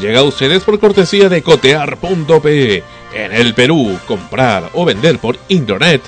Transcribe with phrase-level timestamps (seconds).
[0.00, 2.82] Llega a ustedes por cortesía de cotear.pe.
[3.14, 6.00] En el Perú, comprar o vender por internet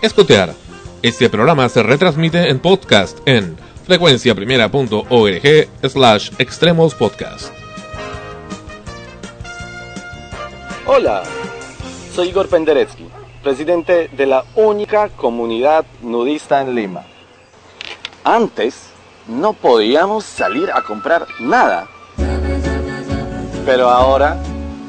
[0.00, 0.54] es cotear.
[1.02, 7.52] Este programa se retransmite en podcast en frecuenciaprimera.org slash extremos podcast.
[10.86, 11.24] Hola,
[12.14, 13.08] soy Igor Penderecki,
[13.42, 17.04] presidente de la única comunidad nudista en Lima.
[18.22, 18.86] Antes
[19.26, 21.88] no podíamos salir a comprar nada.
[23.66, 24.38] Pero ahora,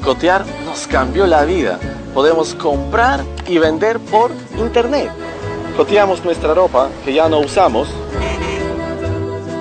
[0.02, 1.78] Cotear nos cambió la vida.
[2.14, 5.10] Podemos comprar y vender por internet.
[5.76, 7.88] Coteamos nuestra ropa que ya no usamos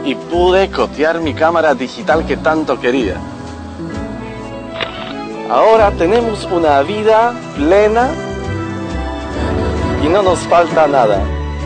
[0.05, 3.15] y pude cotear mi cámara digital que tanto quería.
[5.49, 8.09] Ahora tenemos una vida plena
[10.03, 11.19] y no nos falta nada.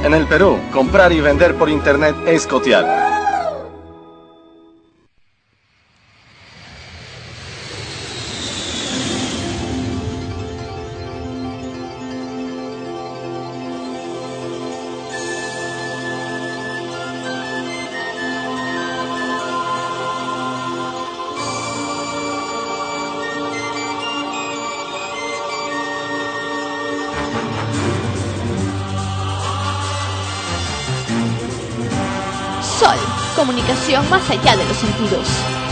[0.04, 3.11] En el Perú, comprar y vender por internet es cotear.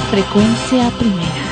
[0.10, 1.49] Frecuencia primera.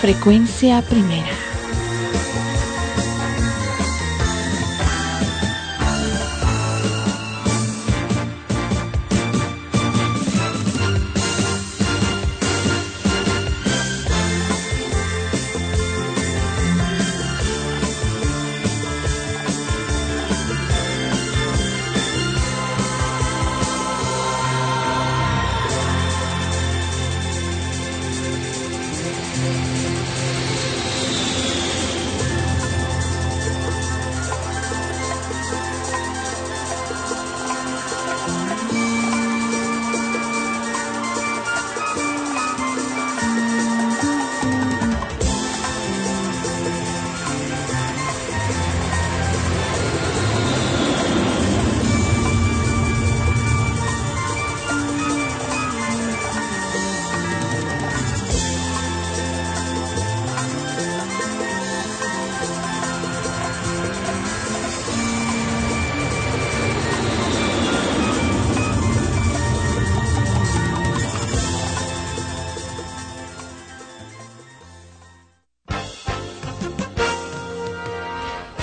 [0.00, 1.39] Frecuencia primera.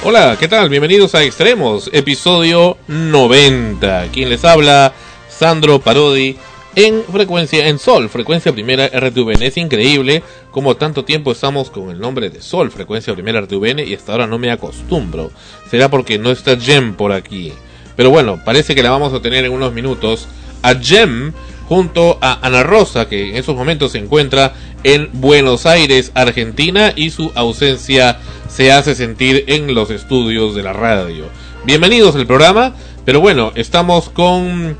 [0.09, 0.69] Hola, ¿qué tal?
[0.69, 4.07] Bienvenidos a Extremos, episodio 90.
[4.13, 4.93] Quien les habla,
[5.27, 6.37] Sandro Parodi,
[6.75, 9.43] en frecuencia, en Sol, frecuencia primera RTVN.
[9.43, 13.95] Es increíble como tanto tiempo estamos con el nombre de Sol, frecuencia primera RTVN, y
[13.95, 15.29] hasta ahora no me acostumbro.
[15.69, 17.51] Será porque no está Jem por aquí.
[17.97, 20.29] Pero bueno, parece que la vamos a tener en unos minutos.
[20.61, 21.33] A Jem
[21.67, 24.53] junto a Ana Rosa, que en esos momentos se encuentra
[24.83, 30.73] en Buenos Aires, Argentina, y su ausencia se hace sentir en los estudios de la
[30.73, 31.25] radio.
[31.65, 32.73] Bienvenidos al programa,
[33.05, 34.77] pero bueno, estamos con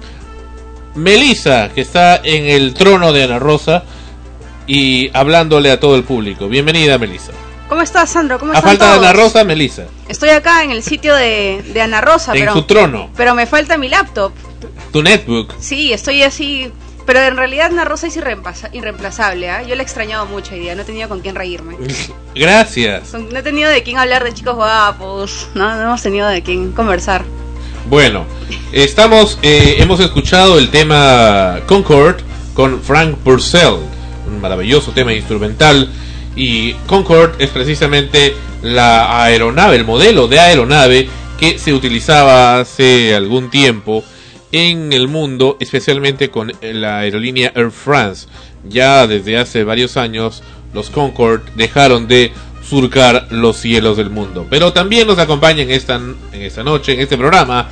[0.95, 3.83] Melissa, que está en el trono de Ana Rosa
[4.65, 6.47] y hablándole a todo el público.
[6.47, 7.33] Bienvenida, Melissa.
[7.67, 8.39] ¿Cómo estás, Sandro?
[8.39, 8.97] ¿Cómo A están falta de?
[8.99, 9.83] Ana Rosa, Melissa.
[10.07, 13.09] Estoy acá en el sitio de, de Ana Rosa, En pero, su trono.
[13.17, 14.31] pero me falta mi laptop.
[14.91, 15.53] Tu netbook.
[15.59, 16.71] Sí, estoy así.
[17.05, 19.49] Pero en realidad Ana Rosa es irreemplaza- irreemplazable.
[19.49, 19.61] ¿ah?
[19.63, 20.75] Yo la he extrañado mucho hoy día.
[20.75, 21.75] No he tenido con quién reírme.
[22.35, 23.13] Gracias.
[23.13, 25.47] No he tenido de quién hablar de chicos guapos.
[25.55, 27.23] No, no hemos tenido de quién conversar.
[27.89, 28.25] Bueno,
[28.73, 32.17] estamos, eh, hemos escuchado el tema Concord
[32.53, 33.75] con Frank Purcell,
[34.27, 35.89] un maravilloso tema instrumental.
[36.35, 41.07] Y Concord es precisamente la aeronave, el modelo de aeronave
[41.39, 44.03] que se utilizaba hace algún tiempo
[44.51, 48.27] en el mundo, especialmente con la aerolínea Air France.
[48.67, 52.31] Ya desde hace varios años, los Concorde dejaron de
[52.67, 54.45] surcar los cielos del mundo.
[54.49, 57.67] Pero también nos acompaña en esta, en esta noche, en este programa,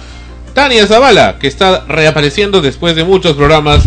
[0.54, 3.84] Tania Zavala, que está reapareciendo después de muchos programas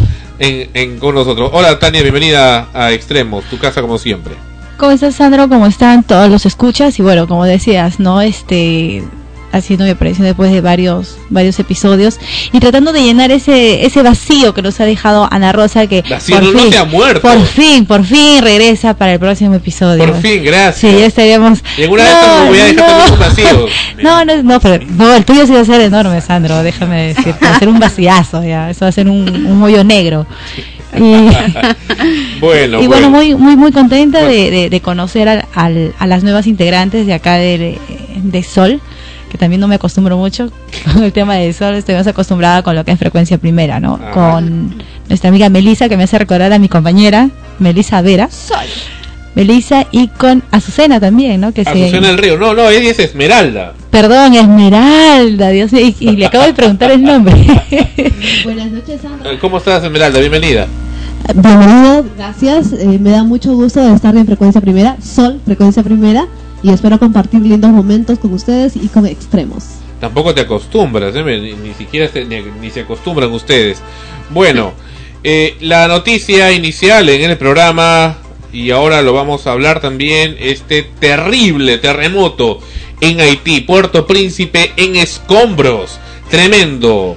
[1.01, 1.51] con nosotros.
[1.53, 4.35] Hola Tania, bienvenida a Extremos, tu casa como siempre.
[4.77, 5.49] ¿Cómo estás, Sandro?
[5.49, 6.99] ¿Cómo están todos los escuchas?
[7.01, 8.21] Y bueno, como decías, ¿no?
[8.21, 9.03] Este
[9.53, 12.19] haciendo mi aparición después de varios varios episodios
[12.53, 16.41] y tratando de llenar ese ese vacío que nos ha dejado Ana Rosa que Vacío,
[16.41, 17.21] no- no se ha muerto.
[17.23, 20.93] por fin por fin regresa para el próximo episodio Por fin, gracias.
[20.93, 23.67] sí ya estaríamos Y en una de estas me voy a dejar también un vacío.
[24.03, 27.45] no no no pero no el tuyo sí va a ser enorme Sandro déjame decirte
[27.45, 30.27] va a ser un vaciazo ya eso va a ser un, un hoyo negro
[30.97, 31.01] y
[32.41, 33.11] Bueno, y bueno, bueno.
[33.11, 34.33] muy muy muy contenta Bueno.
[34.35, 37.79] de, de- de conocer al- al- a las nuevas integrantes de acá de,
[38.17, 38.81] de Sol,
[39.31, 40.51] que también no me acostumbro mucho
[40.93, 43.99] con el tema de Sol, estoy más acostumbrada con lo que es frecuencia primera, ¿no?
[44.03, 44.11] Ah.
[44.13, 44.75] Con
[45.09, 48.29] nuestra amiga Melisa, que me hace recordar a mi compañera, Melisa Vera.
[48.31, 48.59] Sol.
[49.35, 51.53] Melisa y con Azucena también, ¿no?
[51.53, 52.37] Que se- Azucena del Río.
[52.39, 53.75] No, no, ella es Esmeralda.
[53.91, 57.35] Perdón, Esmeralda, Dios mío, y, y le acabo de preguntar el nombre.
[58.45, 59.39] Buenas noches, Sandra.
[59.41, 60.19] ¿Cómo estás, Esmeralda?
[60.19, 60.67] Bienvenida.
[61.35, 62.73] Bienvenido, gracias.
[62.73, 66.27] Eh, me da mucho gusto de estar en Frecuencia Primera, Sol, Frecuencia Primera,
[66.63, 69.65] y espero compartir lindos momentos con ustedes y con extremos.
[70.01, 71.23] Tampoco te acostumbras, ¿eh?
[71.25, 73.81] ni, ni siquiera se, ni, ni se acostumbran ustedes.
[74.31, 74.73] Bueno,
[75.25, 78.19] eh, la noticia inicial en el programa,
[78.53, 82.61] y ahora lo vamos a hablar también, este terrible terremoto
[83.01, 85.99] en Haití, Puerto Príncipe en escombros,
[86.31, 87.17] tremendo.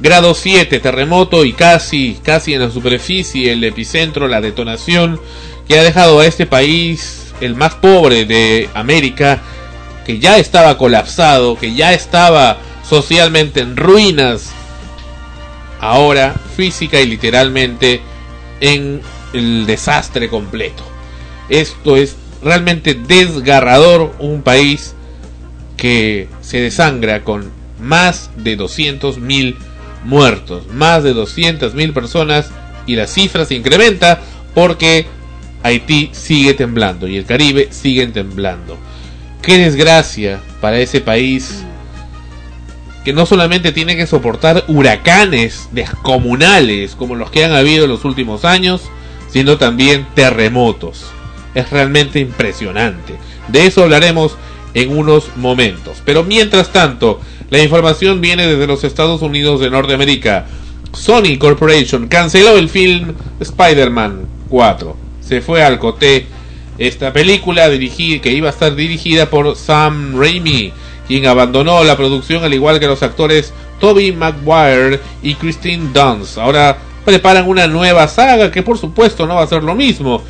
[0.00, 5.20] Grado 7, terremoto y casi, casi en la superficie, el epicentro, la detonación
[5.68, 9.40] que ha dejado a este país, el más pobre de América,
[10.06, 12.58] que ya estaba colapsado, que ya estaba
[12.88, 14.52] socialmente en ruinas,
[15.80, 18.00] ahora física y literalmente
[18.60, 19.02] en
[19.32, 20.84] el desastre completo.
[21.48, 24.94] Esto es realmente desgarrador, un país
[25.76, 27.50] que se desangra con
[27.80, 29.56] más de 200 mil
[30.04, 32.50] muertos, más de 200 mil personas
[32.86, 34.20] y la cifra se incrementa
[34.54, 35.06] porque
[35.62, 38.76] Haití sigue temblando y el Caribe sigue temblando.
[39.40, 41.64] Qué desgracia para ese país
[43.04, 48.04] que no solamente tiene que soportar huracanes descomunales como los que han habido en los
[48.04, 48.82] últimos años,
[49.28, 51.06] sino también terremotos.
[51.54, 53.14] Es realmente impresionante.
[53.48, 54.36] De eso hablaremos
[54.74, 55.98] en unos momentos.
[56.04, 60.46] Pero mientras tanto, la información viene desde los Estados Unidos de Norteamérica.
[60.92, 65.01] Sony Corporation canceló el film Spider-Man 4.
[65.22, 66.26] Se fue al coté
[66.78, 70.72] esta película dirigi- que iba a estar dirigida por Sam Raimi,
[71.06, 76.38] quien abandonó la producción al igual que los actores Toby Maguire y Christine Dunst.
[76.38, 80.22] Ahora preparan una nueva saga que por supuesto no va a ser lo mismo.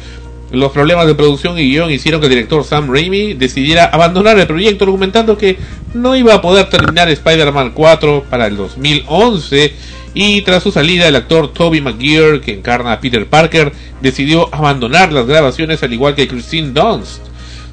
[0.50, 4.46] Los problemas de producción y guion hicieron que el director Sam Raimi decidiera abandonar el
[4.46, 5.56] proyecto argumentando que
[5.94, 9.72] no iba a poder terminar Spider-Man 4 para el 2011
[10.14, 15.12] y tras su salida el actor Toby Maguire que encarna a Peter Parker decidió abandonar
[15.12, 17.21] las grabaciones al igual que Christine Dunst.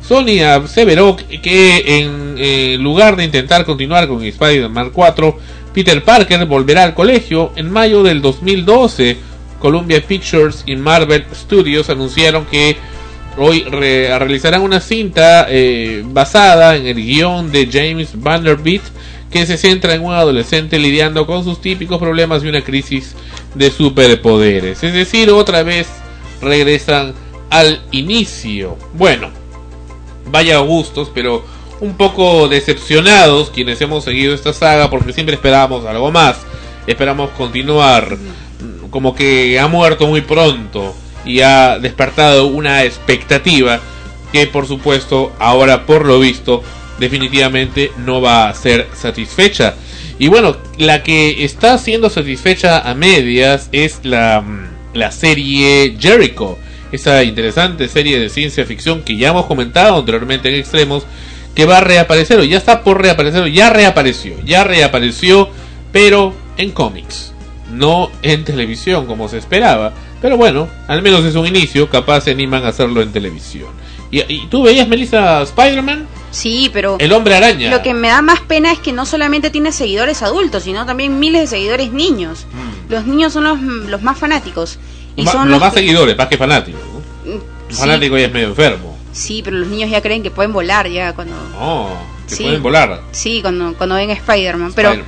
[0.08, 5.38] Sony aseveró que en eh, lugar de intentar continuar con Spider-Man 4,
[5.74, 9.18] Peter Parker volverá al colegio en mayo del 2012.
[9.60, 12.78] Columbia Pictures y Marvel Studios anunciaron que
[13.38, 18.84] hoy re- realizarán una cinta eh, basada en el guion de James Vanderbilt
[19.32, 23.16] que se centra en un adolescente lidiando con sus típicos problemas y una crisis
[23.56, 24.84] de superpoderes.
[24.84, 25.88] Es decir, otra vez
[26.42, 27.14] regresan
[27.50, 28.78] al inicio.
[28.94, 29.30] Bueno,
[30.26, 31.44] vaya gustos, pero
[31.80, 36.38] un poco decepcionados quienes hemos seguido esta saga porque siempre esperábamos algo más.
[36.88, 38.18] Esperamos continuar.
[38.90, 43.80] Como que ha muerto muy pronto y ha despertado una expectativa
[44.32, 46.64] que por supuesto ahora por lo visto
[47.00, 49.76] definitivamente no va a ser satisfecha.
[50.18, 56.58] Y bueno, la que está siendo satisfecha a medias es la, mm, la serie Jericho,
[56.92, 61.06] esa interesante serie de ciencia ficción que ya hemos comentado anteriormente en Extremos,
[61.56, 65.50] que va a reaparecer o ya está por reaparecer, o ya reapareció, ya reapareció,
[65.92, 67.34] pero en cómics,
[67.72, 69.94] no en televisión como se esperaba.
[70.22, 73.70] Pero bueno, al menos es un inicio, capaz se animan a hacerlo en televisión.
[74.12, 76.08] ¿Y, y tú veías, Melissa, Spider-Man?
[76.32, 77.70] Sí, pero El hombre araña.
[77.72, 81.20] lo que me da más pena es que no solamente tiene seguidores adultos, sino también
[81.20, 82.46] miles de seguidores niños.
[82.88, 84.78] Los niños son los, los más fanáticos.
[85.16, 86.82] Y Ma- son los los más que- seguidores, más que fanáticos.
[87.26, 87.32] ¿no?
[87.36, 88.98] Mm, sí, fanático ya es medio enfermo.
[89.12, 91.36] sí, pero los niños ya creen que pueden volar ya cuando...
[91.60, 91.90] Oh,
[92.28, 92.44] que Sí.
[92.44, 93.02] pueden volar.
[93.12, 94.74] Sí, cuando, cuando ven a Spider-Man.
[94.76, 95.06] Pero, Spider-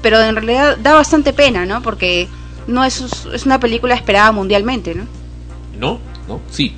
[0.00, 1.82] pero en realidad da bastante pena, ¿no?
[1.82, 2.28] Porque
[2.68, 3.02] no es,
[3.34, 5.06] es una película esperada mundialmente, ¿no?
[5.78, 5.98] ¿No?
[6.28, 6.40] ¿No?
[6.50, 6.74] Sí.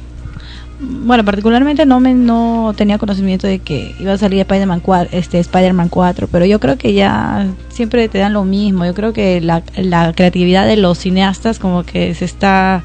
[0.84, 5.38] Bueno, particularmente no me no tenía conocimiento de que iba a salir Spider-Man 4, este
[5.38, 8.84] Spider-Man 4, pero yo creo que ya siempre te dan lo mismo.
[8.84, 12.82] Yo creo que la, la creatividad de los cineastas como que se está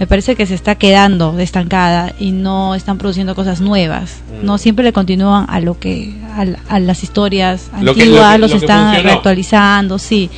[0.00, 4.16] me parece que se está quedando estancada y no están produciendo cosas nuevas.
[4.42, 4.44] Mm.
[4.46, 8.34] No siempre le continúan a lo que a, a las historias Lo que- antiguas, lo
[8.34, 10.30] que- los lo están reactualizando, sí.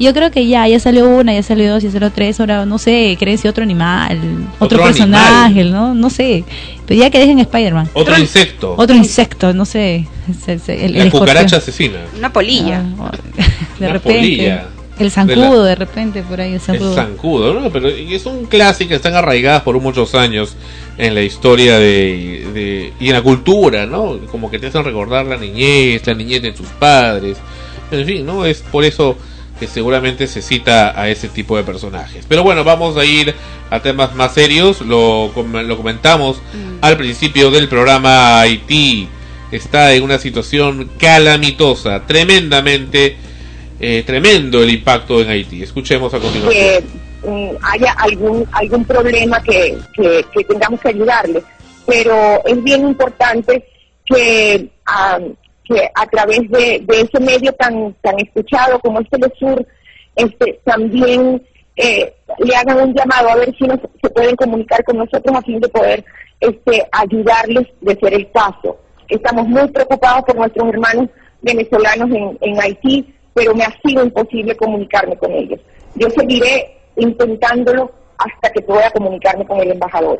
[0.00, 2.78] Yo creo que ya, ya salió una, ya salió dos, ya salió tres, ahora no
[2.78, 4.18] sé, crece otro animal,
[4.58, 5.94] otro, Otro personaje, ¿no?
[5.94, 6.44] No sé.
[6.86, 7.90] Pero ya que dejen Spider-Man.
[7.92, 8.74] Otro insecto.
[8.78, 10.06] Otro insecto, no sé.
[10.26, 11.10] el, la el escorpión.
[11.10, 11.98] cucaracha asesina.
[12.16, 12.82] Una polilla.
[12.98, 13.12] Ah,
[13.78, 14.18] de Una repente.
[14.20, 14.66] polilla.
[14.98, 16.94] El zancudo, de repente, por ahí, el zancudo.
[16.94, 17.70] zancudo, ¿no?
[17.70, 20.56] Pero es un clásico, están arraigadas por muchos años
[20.98, 24.18] en la historia de, de- y en la cultura, ¿no?
[24.30, 27.38] Como que te hacen recordar la niñez, la niñez de tus padres.
[27.90, 28.44] En fin, ¿no?
[28.44, 29.16] Es por eso
[29.60, 32.24] que seguramente se cita a ese tipo de personajes.
[32.26, 33.34] Pero bueno, vamos a ir
[33.70, 34.80] a temas más serios.
[34.80, 36.40] Lo, lo comentamos
[36.80, 39.08] al principio del programa Haití.
[39.52, 43.16] Está en una situación calamitosa, tremendamente
[43.78, 45.62] eh, tremendo el impacto en Haití.
[45.62, 46.84] Escuchemos a continuación.
[47.22, 51.42] que mm, haya algún algún problema que, que, que tengamos que ayudarle.
[51.86, 53.64] Pero es bien importante
[54.06, 55.18] que, ah,
[55.70, 59.64] que a través de, ese medio tan tan escuchado como es Telesur,
[60.16, 61.42] este, también
[61.76, 65.42] eh, le hagan un llamado a ver si nos, se pueden comunicar con nosotros a
[65.42, 66.04] fin de poder
[66.40, 68.76] este, ayudarles de ser el caso.
[69.08, 71.08] Estamos muy preocupados por nuestros hermanos
[71.40, 75.60] venezolanos en, en Haití, pero me ha sido imposible comunicarme con ellos.
[75.94, 80.18] Yo seguiré intentándolo hasta que pueda comunicarme con el embajador.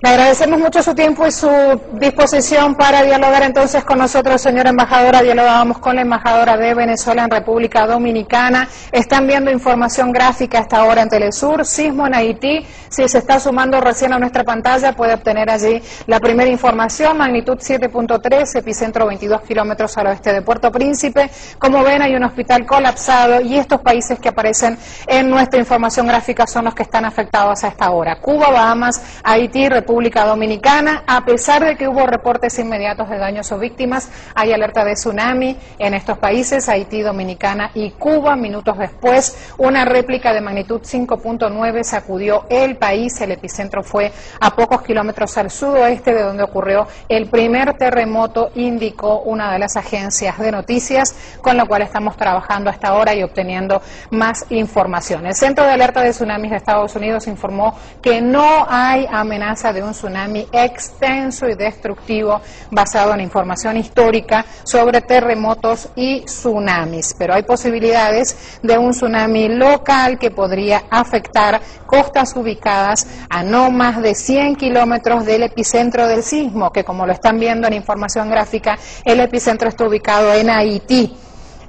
[0.00, 1.48] Le agradecemos mucho su tiempo y su
[1.92, 5.22] disposición para dialogar entonces con nosotros, señora embajadora.
[5.22, 8.68] Dialogábamos con la embajadora de Venezuela en República Dominicana.
[8.90, 12.66] Están viendo información gráfica hasta ahora en Telesur, sismo en Haití.
[12.90, 17.56] Si se está sumando recién a nuestra pantalla, puede obtener allí la primera información, magnitud
[17.56, 21.30] 7.3, epicentro 22 kilómetros al oeste de Puerto Príncipe.
[21.58, 26.46] Como ven, hay un hospital colapsado y estos países que aparecen en nuestra información gráfica
[26.46, 28.20] son los que están afectados a esta hora.
[28.20, 31.04] Cuba, Bahamas, Haití, República Dominicana.
[31.06, 35.56] A pesar de que hubo reportes inmediatos de daños o víctimas, hay alerta de tsunami
[35.78, 38.36] en estos países, Haití, Dominicana y Cuba.
[38.36, 43.20] Minutos después, una réplica de magnitud 5.9 sacudió el país.
[43.20, 49.20] El epicentro fue a pocos kilómetros al sudoeste de donde ocurrió el primer terremoto, indicó
[49.20, 53.82] una de las agencias de noticias, con lo cual estamos trabajando hasta ahora y obteniendo
[54.10, 55.26] más información.
[55.26, 59.82] El Centro de Alerta de Tsunamis de Estados Unidos informó que no hay amenaza de
[59.82, 62.40] un tsunami extenso y destructivo
[62.70, 70.18] basado en información histórica sobre terremotos y tsunamis, pero hay posibilidades de un tsunami local
[70.18, 76.70] que podría afectar costas ubicadas a no más de 100 kilómetros del epicentro del sismo,
[76.70, 81.16] que como lo están viendo en información gráfica, el epicentro está ubicado en Haití.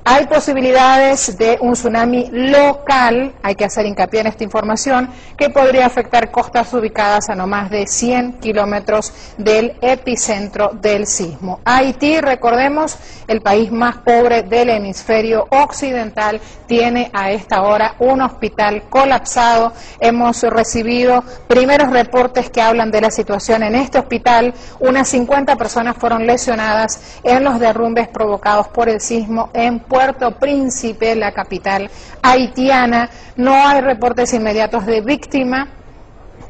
[0.07, 5.87] Hay posibilidades de un tsunami local, hay que hacer hincapié en esta información, que podría
[5.87, 11.59] afectar costas ubicadas a no más de 100 kilómetros del epicentro del sismo.
[11.65, 18.83] Haití, recordemos, el país más pobre del hemisferio occidental, tiene a esta hora un hospital
[18.89, 19.73] colapsado.
[19.99, 24.53] Hemos recibido primeros reportes que hablan de la situación en este hospital.
[24.79, 29.94] Unas 50 personas fueron lesionadas en los derrumbes provocados por el sismo en Puerto
[30.39, 31.89] Príncipe, la capital
[32.21, 33.09] haitiana.
[33.37, 35.67] No hay reportes inmediatos de víctima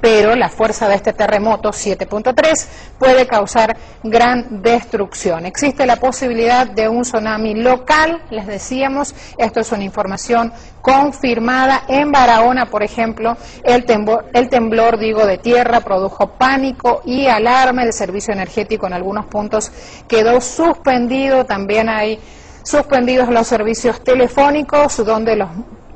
[0.05, 2.67] pero la fuerza de este terremoto 7.3
[2.99, 5.47] puede causar gran destrucción.
[5.47, 12.11] Existe la posibilidad de un tsunami local, les decíamos, esto es una información confirmada en
[12.11, 17.91] Barahona, por ejemplo, el temblor, el temblor, digo, de tierra produjo pánico y alarma, el
[17.91, 19.71] servicio energético en algunos puntos
[20.07, 22.19] quedó suspendido, también hay
[22.65, 25.49] suspendidos los servicios telefónicos, donde los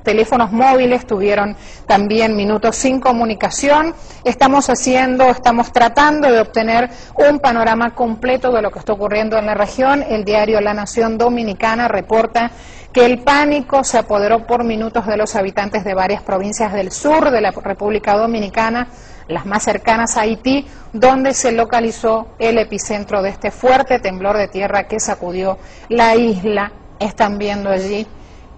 [0.03, 3.93] teléfonos móviles tuvieron también minutos sin comunicación.
[4.23, 9.45] Estamos haciendo, estamos tratando de obtener un panorama completo de lo que está ocurriendo en
[9.45, 10.03] la región.
[10.07, 12.51] El diario La Nación Dominicana reporta
[12.93, 17.29] que el pánico se apoderó por minutos de los habitantes de varias provincias del sur
[17.29, 18.87] de la República Dominicana,
[19.29, 24.49] las más cercanas a Haití, donde se localizó el epicentro de este fuerte temblor de
[24.49, 25.57] tierra que sacudió
[25.87, 26.73] la isla.
[26.99, 28.05] Están viendo allí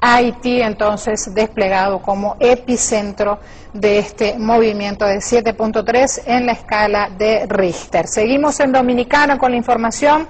[0.03, 3.39] Haití entonces desplegado como epicentro
[3.71, 8.07] de este movimiento de 7.3 en la escala de Richter.
[8.07, 10.27] Seguimos en Dominicana con la información.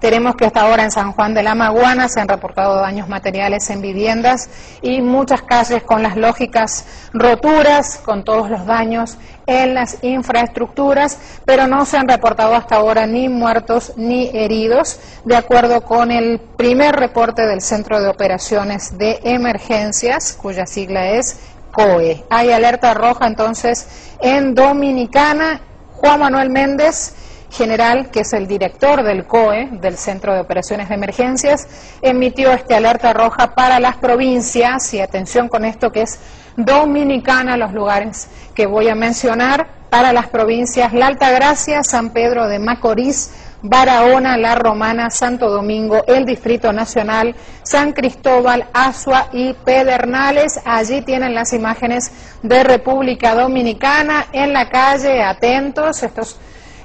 [0.00, 3.68] Tenemos que hasta ahora en San Juan de la Maguana se han reportado daños materiales
[3.68, 4.48] en viviendas
[4.80, 11.66] y muchas calles con las lógicas roturas, con todos los daños en las infraestructuras, pero
[11.66, 16.96] no se han reportado hasta ahora ni muertos ni heridos, de acuerdo con el primer
[16.96, 21.40] reporte del Centro de Operaciones de Emergencias, cuya sigla es
[21.72, 22.24] COE.
[22.30, 23.86] Hay alerta roja entonces
[24.20, 25.60] en Dominicana.
[26.00, 27.14] Juan Manuel Méndez
[27.50, 31.66] general, que es el director del COE, del Centro de Operaciones de Emergencias,
[32.00, 36.18] emitió esta alerta roja para las provincias, y atención con esto que es
[36.56, 42.60] dominicana, los lugares que voy a mencionar, para las provincias La Altagracia, San Pedro de
[42.60, 50.60] Macorís, Barahona, La Romana, Santo Domingo, el Distrito Nacional, San Cristóbal, Asua y Pedernales.
[50.64, 52.10] Allí tienen las imágenes
[52.42, 56.38] de República Dominicana en la calle, atentos, estos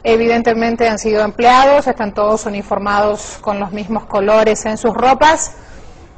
[0.05, 5.53] evidentemente han sido empleados, están todos uniformados con los mismos colores en sus ropas,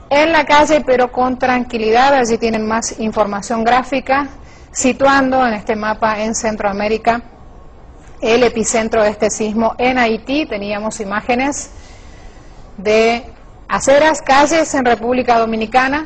[0.10, 4.28] en la calle pero con tranquilidad, allí tienen más información gráfica,
[4.72, 7.22] situando en este mapa en Centroamérica
[8.20, 11.72] el epicentro de este sismo en Haití, teníamos imágenes
[12.76, 13.24] de
[13.70, 16.06] aceras, calles en República Dominicana,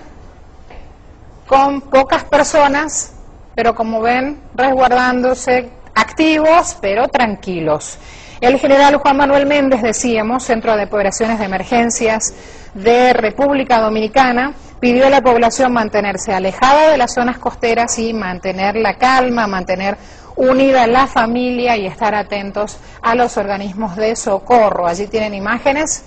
[1.47, 3.13] con pocas personas,
[3.55, 7.97] pero como ven, resguardándose activos pero tranquilos.
[8.41, 12.33] El general Juan Manuel Méndez, decíamos, Centro de Operaciones de Emergencias
[12.73, 18.77] de República Dominicana, pidió a la población mantenerse alejada de las zonas costeras y mantener
[18.77, 19.95] la calma, mantener
[20.35, 24.87] unida la familia y estar atentos a los organismos de socorro.
[24.87, 26.03] Allí tienen imágenes.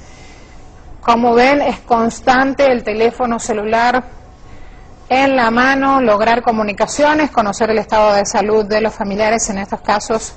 [1.01, 4.03] Como ven, es constante el teléfono celular
[5.15, 9.81] en la mano, lograr comunicaciones, conocer el estado de salud de los familiares en estos
[9.81, 10.35] casos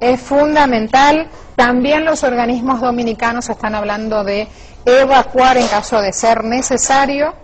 [0.00, 1.28] es fundamental.
[1.54, 4.48] También los organismos dominicanos están hablando de
[4.84, 7.34] evacuar en caso de ser necesario.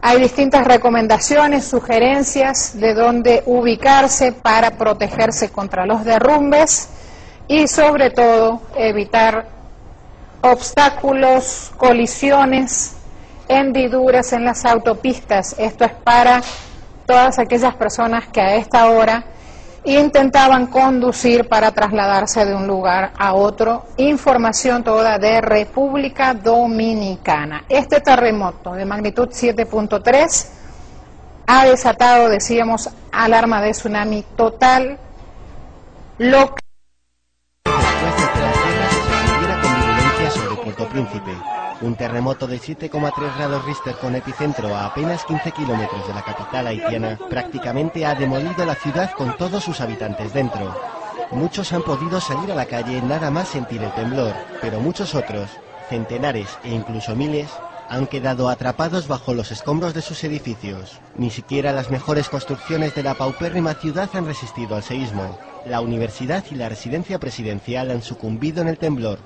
[0.00, 6.88] Hay distintas recomendaciones, sugerencias de dónde ubicarse para protegerse contra los derrumbes
[7.48, 9.46] y sobre todo evitar
[10.40, 12.96] obstáculos, colisiones
[13.50, 15.56] hendiduras en las autopistas.
[15.58, 16.40] Esto es para
[17.04, 19.24] todas aquellas personas que a esta hora
[19.84, 23.86] intentaban conducir para trasladarse de un lugar a otro.
[23.96, 27.64] Información toda de República Dominicana.
[27.68, 30.46] Este terremoto de magnitud 7.3
[31.48, 34.96] ha desatado, decíamos, alarma de tsunami total
[36.18, 36.56] local.
[40.90, 41.49] Príncipe.
[41.82, 46.66] Un terremoto de 7,3 grados Richter con epicentro a apenas 15 kilómetros de la capital
[46.66, 50.74] haitiana prácticamente ha demolido la ciudad con todos sus habitantes dentro.
[51.30, 55.48] Muchos han podido salir a la calle nada más sentir el temblor, pero muchos otros,
[55.88, 57.48] centenares e incluso miles,
[57.88, 61.00] han quedado atrapados bajo los escombros de sus edificios.
[61.16, 65.38] Ni siquiera las mejores construcciones de la paupérrima ciudad han resistido al seísmo.
[65.64, 69.18] La universidad y la residencia presidencial han sucumbido en el temblor.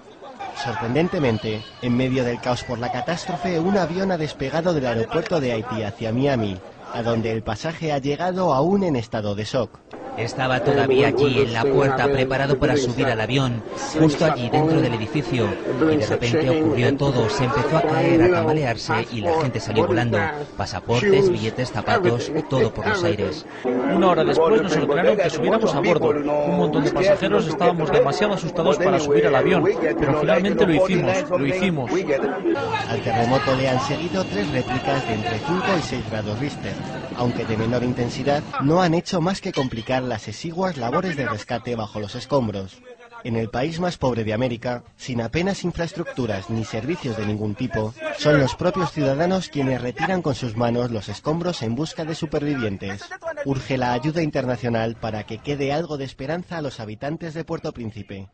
[0.54, 5.52] Sorprendentemente, en medio del caos por la catástrofe, un avión ha despegado del aeropuerto de
[5.52, 6.56] Haití hacia Miami,
[6.94, 9.80] a donde el pasaje ha llegado aún en estado de shock.
[10.16, 13.64] Estaba todavía allí en la puerta preparado para subir al avión,
[13.98, 15.48] justo allí dentro del edificio,
[15.92, 19.88] y de repente ocurrió todo, se empezó a caer, a tambalearse y la gente salió
[19.88, 20.18] volando,
[20.56, 23.44] pasaportes, billetes, zapatos, todo por los aires.
[23.64, 26.10] Una hora después nos ordenaron que subiéramos a bordo.
[26.10, 29.64] Un montón de pasajeros estábamos demasiado asustados para subir al avión,
[29.98, 31.90] pero finalmente lo hicimos, lo hicimos.
[31.90, 36.74] Al terremoto le han seguido tres réplicas de entre 5 y 6 grados Richter,
[37.16, 41.76] aunque de menor intensidad, no han hecho más que complicar las exiguas labores de rescate
[41.76, 42.80] bajo los escombros.
[43.24, 47.94] En el país más pobre de América, sin apenas infraestructuras ni servicios de ningún tipo,
[48.18, 53.02] son los propios ciudadanos quienes retiran con sus manos los escombros en busca de supervivientes.
[53.46, 57.72] Urge la ayuda internacional para que quede algo de esperanza a los habitantes de Puerto
[57.72, 58.28] Príncipe.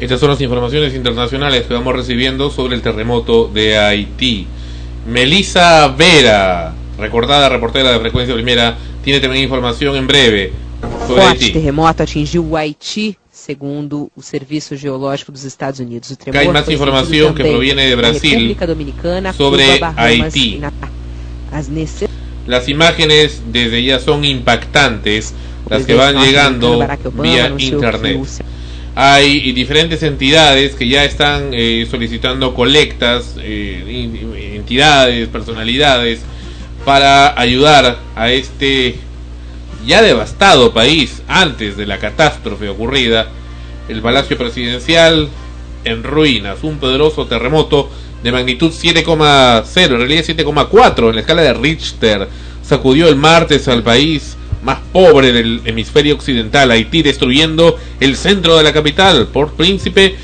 [0.00, 4.46] Estas son las informaciones internacionales que vamos recibiendo sobre el terremoto de Haití.
[5.06, 10.52] Melissa Vera, recordada reportera de Frecuencia Primera, tiene también información en breve
[11.06, 11.52] sobre Forte Haití.
[11.52, 16.10] terremoto atingiu o Haiti, segundo o Serviço Geológico dos Estados Unidos.
[16.10, 19.64] O tremor Hay más foi información sentido que também proviene de Brasil República Dominicana, sobre
[19.64, 20.60] Cuba, Bahamas Haití.
[20.60, 20.90] e
[21.52, 21.68] As
[22.46, 25.34] Las imágenes desde ya son impactantes,
[25.68, 26.78] las que van llegando
[27.14, 28.20] vía internet.
[28.94, 36.20] Hay diferentes entidades que ya están eh, solicitando colectas, eh, entidades, personalidades,
[36.84, 38.96] para ayudar a este
[39.86, 43.28] ya devastado país antes de la catástrofe ocurrida.
[43.88, 45.28] El Palacio Presidencial
[45.84, 47.90] en ruinas, un poderoso terremoto
[48.22, 52.28] de magnitud 7,0, en realidad 7,4 en la escala de Richter,
[52.62, 58.64] sacudió el martes al país más pobre del hemisferio occidental, Haití, destruyendo el centro de
[58.64, 60.16] la capital, Port Príncipe,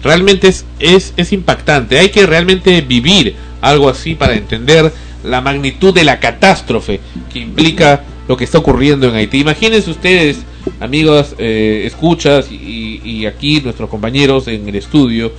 [0.03, 1.97] Realmente es, es impactante.
[1.97, 4.91] Hay que realmente vivir algo así para entender
[5.27, 6.99] la magnitud de la catástrofe
[7.31, 9.39] que implica lo que está ocurriendo en Haití.
[9.39, 10.39] Imagínense ustedes,
[10.79, 15.31] amigos, eh, escuchas y, y aquí nuestros compañeros en el estudio,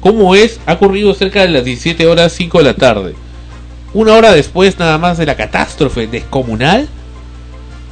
[0.00, 3.14] cómo es, ha ocurrido cerca de las 17 horas 5 de la tarde.
[3.92, 6.88] Una hora después nada más de la catástrofe descomunal,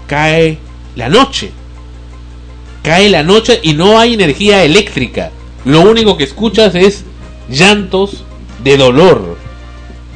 [0.07, 0.59] cae
[0.95, 1.51] la noche.
[2.83, 5.31] Cae la noche y no hay energía eléctrica.
[5.65, 7.05] Lo único que escuchas es
[7.51, 8.25] llantos
[8.63, 9.37] de dolor.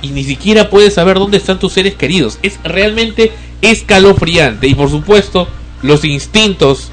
[0.02, 2.38] Y ni siquiera puedes saber dónde están tus seres queridos.
[2.42, 4.66] Es realmente escalofriante.
[4.66, 5.48] Y por supuesto,
[5.82, 6.90] los instintos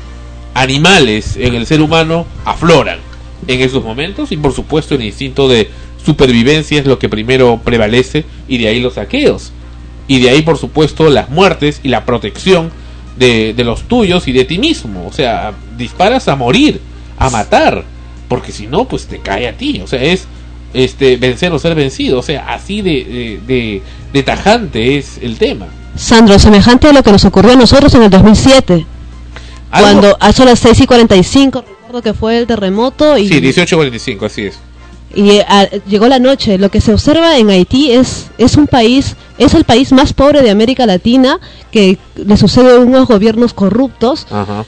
[0.54, 3.00] animales en el ser humano afloran.
[3.48, 5.70] en esos momentos y por supuesto el instinto de
[6.06, 9.54] supervivencia es lo que primero prevalece y de ahí los saqueos
[10.08, 12.70] y de ahí por supuesto las muertes y la protección
[13.18, 16.82] de, de los tuyos y de ti mismo o sea disparas a morir
[17.18, 17.86] a matar
[18.28, 20.28] porque si no pues te cae a ti o sea es
[20.74, 23.82] este vencer o ser vencido o sea así de, de,
[24.14, 28.04] de, tajante es el tema Sandro, semejante a lo que nos ocurrió a nosotros en
[28.04, 28.86] el 2007.
[29.72, 33.34] Algo- Cuando a eso las 6 y 45, recuerdo que fue el terremoto y, sí
[33.34, 34.58] 1845 así es
[35.14, 36.58] y eh, a- llegó la noche.
[36.60, 40.42] Lo que se observa en Haití es, es un país, es el país más pobre
[40.44, 41.40] de América Latina,
[41.72, 44.28] que le sucede a unos gobiernos corruptos.
[44.30, 44.66] Ajá.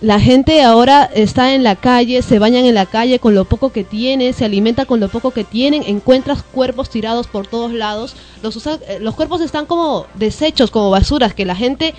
[0.00, 3.70] La gente ahora está en la calle, se bañan en la calle con lo poco
[3.70, 8.16] que tienen, se alimenta con lo poco que tienen, encuentras cuerpos tirados por todos lados.
[8.42, 11.94] Los, usa- eh, los cuerpos están como desechos, como basuras, que la gente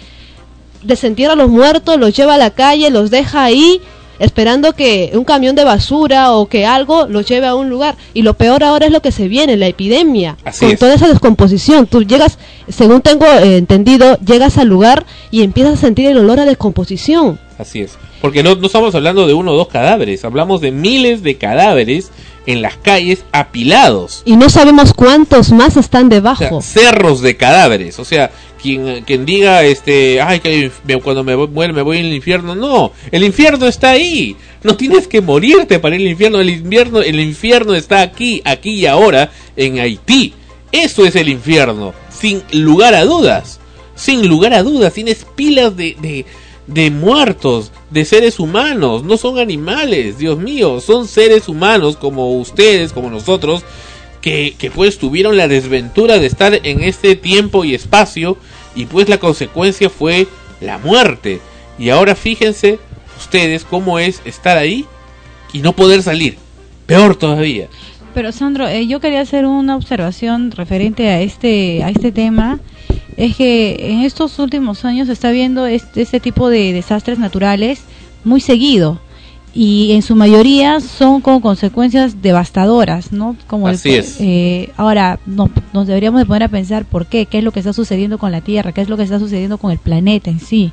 [0.81, 3.81] desentierra a los muertos, los lleva a la calle, los deja ahí,
[4.17, 7.95] esperando que un camión de basura o que algo los lleve a un lugar.
[8.15, 10.37] Y lo peor ahora es lo que se viene, la epidemia.
[10.43, 10.79] Así con es.
[10.79, 11.85] toda esa descomposición.
[11.85, 16.45] Tú llegas, según tengo entendido, llegas al lugar y empiezas a sentir el olor a
[16.45, 17.39] descomposición.
[17.61, 17.97] Así es.
[18.21, 22.11] Porque no, no estamos hablando de uno o dos cadáveres, hablamos de miles de cadáveres
[22.47, 24.23] en las calles apilados.
[24.25, 26.61] Y no sabemos cuántos más están O debajo.
[26.61, 27.99] sea, cerros de cadáveres.
[27.99, 31.99] O sea, quien, quien diga, este, ay, que me- cuando me voy, muero me voy
[31.99, 32.55] al infierno.
[32.55, 34.35] No, el infierno está ahí.
[34.63, 36.39] No tienes que morirte para ir al infierno.
[36.39, 40.33] El infierno, el infierno está aquí, aquí y ahora, en Haití.
[40.71, 43.59] Eso es el infierno, sin lugar a dudas.
[43.93, 46.25] Sin lugar a dudas, tienes pilas de, de,
[46.73, 49.03] de muertos, de seres humanos.
[49.03, 53.63] No son animales, Dios mío, son seres humanos como ustedes, como nosotros,
[54.21, 58.37] que, que pues tuvieron la desventura de estar en este tiempo y espacio
[58.75, 60.27] y pues la consecuencia fue
[60.61, 61.41] la muerte.
[61.77, 62.79] Y ahora fíjense
[63.17, 64.85] ustedes cómo es estar ahí
[65.53, 66.37] y no poder salir.
[66.85, 67.67] Peor todavía.
[68.13, 72.59] Pero Sandro, eh, yo quería hacer una observación referente a este a este tema.
[73.21, 77.81] Es que en estos últimos años se está viendo este, este tipo de desastres naturales
[78.23, 78.99] muy seguido
[79.53, 83.35] y en su mayoría son con consecuencias devastadoras, ¿no?
[83.47, 84.17] Como el- Así es.
[84.19, 87.59] eh, ahora no- nos deberíamos de poner a pensar por qué, qué es lo que
[87.59, 90.39] está sucediendo con la Tierra, qué es lo que está sucediendo con el planeta en
[90.39, 90.71] sí,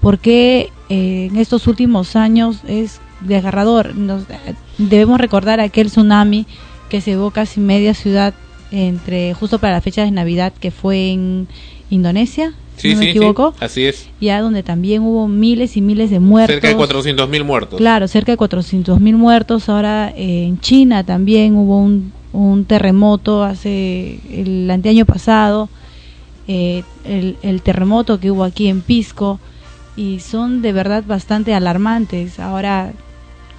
[0.00, 3.96] por qué eh, en estos últimos años es desgarrador.
[3.96, 4.24] Nos-
[4.78, 6.46] debemos recordar aquel tsunami
[6.88, 8.34] que se casi media ciudad
[8.70, 11.48] entre justo para la fecha de Navidad que fue en
[11.90, 13.64] Indonesia, si Sí, no me sí, equivoco, sí.
[13.64, 14.08] Así es.
[14.20, 16.54] ya donde también hubo miles y miles de muertos.
[16.60, 17.78] Cerca de 400.000 muertos.
[17.78, 19.68] Claro, cerca de 400 mil muertos.
[19.68, 25.68] Ahora eh, en China también hubo un, un terremoto hace el anteaño pasado.
[26.48, 29.38] eh, el, el terremoto que hubo aquí en Pisco.
[29.96, 32.38] Y son de verdad bastante alarmantes.
[32.40, 32.92] Ahora,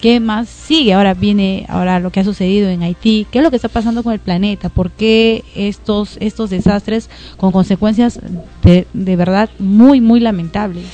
[0.02, 0.94] ¿qué más sigue?
[0.94, 3.28] Ahora viene ahora lo que ha sucedido en Haití.
[3.32, 4.70] ¿Qué es lo que está pasando con el planeta?
[4.70, 8.20] ¿Por qué estos, estos desastres con consecuencias
[8.64, 10.86] de, de verdad muy, muy lamentables?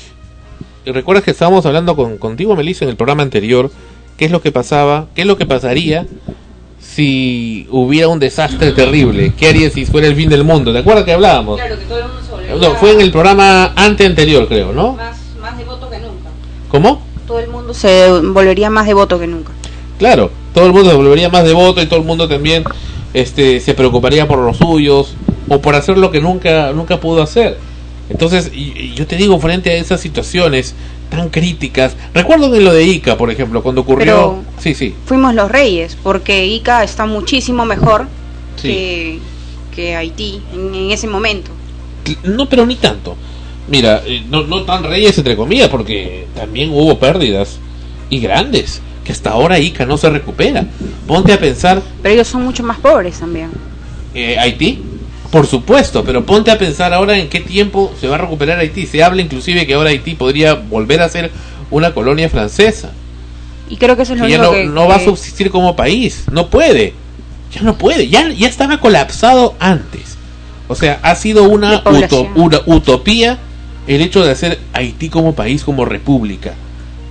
[0.86, 3.72] Y recuerdas que estábamos hablando con, contigo, Melissa, en el programa anterior,
[4.18, 6.06] qué es lo que pasaba, qué es lo que pasaría
[6.80, 11.04] si hubiera un desastre terrible, qué haría si fuera el fin del mundo, ¿te acuerdas
[11.04, 11.60] que hablábamos?
[11.60, 14.94] Claro, que todo el mundo No, fue en el programa ante anterior, creo, ¿no?
[14.94, 16.30] más, más devoto que nunca.
[16.70, 17.07] ¿Cómo?
[17.28, 19.52] Todo el mundo se volvería más devoto que nunca.
[20.00, 22.64] Claro, todo el mundo se volvería más devoto y todo el mundo también
[23.14, 25.14] este, se preocuparía por los suyos
[25.50, 27.58] o por hacer lo que nunca, nunca pudo hacer.
[28.10, 30.74] Entonces, y- yo te digo, frente a esas situaciones
[31.10, 34.06] tan críticas, recuerdo en lo de Ica, por ejemplo, cuando ocurrió...
[34.06, 38.08] Pero- Sí, sí, Fuimos los reyes, porque Ica está muchísimo mejor
[38.62, 38.68] sí.
[38.70, 39.20] que,
[39.76, 41.52] que Haití en, en ese momento.
[42.24, 43.16] No, pero ni tanto.
[43.68, 47.60] Mira, eh, no, no tan reyes entre comillas, porque también hubo pérdidas
[48.10, 50.66] y grandes, que hasta ahora Ica no se recupera.
[51.06, 53.50] Ponte a pensar Pero ellos son mucho más pobres también.
[54.14, 54.80] Eh, Haití,
[55.32, 58.86] por supuesto, pero ponte a pensar ahora en qué tiempo se va a recuperar Haití.
[58.86, 61.32] Se habla inclusive que ahora Haití podría volver a ser
[61.70, 62.92] una colonia francesa.
[63.70, 66.24] Y creo que eso es lo Que no, que, no va a subsistir como país.
[66.32, 66.94] No puede.
[67.54, 68.08] Ya no puede.
[68.08, 70.18] Ya, ya estaba colapsado antes.
[70.70, 71.84] O sea, ha sido una,
[72.36, 73.40] una utopía
[73.88, 76.54] el hecho de hacer Haití como país, como república.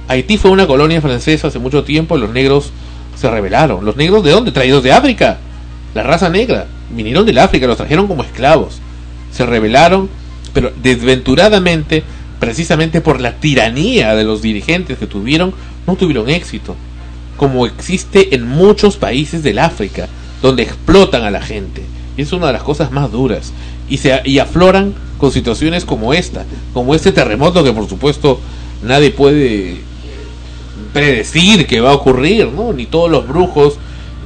[0.09, 2.17] Haití fue una colonia francesa hace mucho tiempo.
[2.17, 2.71] Los negros
[3.17, 3.85] se rebelaron.
[3.85, 4.53] ¿Los negros de dónde?
[4.53, 5.39] Traídos de África.
[5.95, 6.67] La raza negra.
[6.91, 8.79] Vinieron del África, los trajeron como esclavos.
[9.33, 10.09] Se rebelaron,
[10.53, 12.05] pero desventuradamente,
[12.39, 15.55] precisamente por la tiranía de los dirigentes que tuvieron,
[15.87, 16.77] no tuvieron éxito.
[17.37, 20.09] Como existe en muchos países del África,
[20.43, 21.83] donde explotan a la gente.
[22.17, 23.53] Es una de las cosas más duras.
[23.89, 28.41] Y, se, y afloran con situaciones como esta, como este terremoto que por supuesto
[28.83, 29.81] nadie puede
[30.93, 32.73] predecir que va a ocurrir, ¿no?
[32.73, 33.75] Ni todos los brujos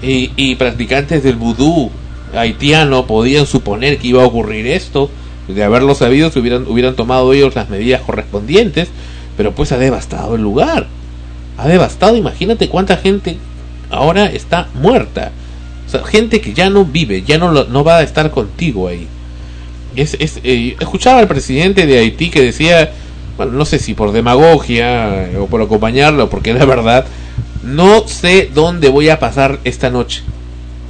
[0.03, 1.90] y, y practicantes del vudú
[2.35, 5.11] haitiano podían suponer que iba a ocurrir esto.
[5.48, 8.88] De haberlo sabido, se hubieran, hubieran tomado ellos las medidas correspondientes,
[9.37, 10.87] pero pues ha devastado el lugar.
[11.59, 13.37] Ha devastado, imagínate cuánta gente
[13.90, 15.33] ahora está muerta.
[15.90, 18.87] O sea, gente que ya no vive, ya no, lo- no va a estar contigo
[18.87, 19.09] ahí.
[19.96, 22.92] Es, es, eh, escuchaba al presidente de Haití que decía,
[23.37, 27.07] bueno, no sé si por demagogia eh, o por acompañarlo, porque la verdad,
[27.64, 30.22] no sé dónde voy a pasar esta noche.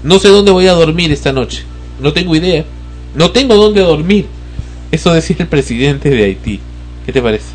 [0.03, 1.63] No sé dónde voy a dormir esta noche.
[1.99, 2.67] No tengo idea.
[3.15, 4.27] No tengo dónde dormir.
[4.93, 6.61] Eso decía el presidente de Haití.
[7.07, 7.47] ¿Qué te parece?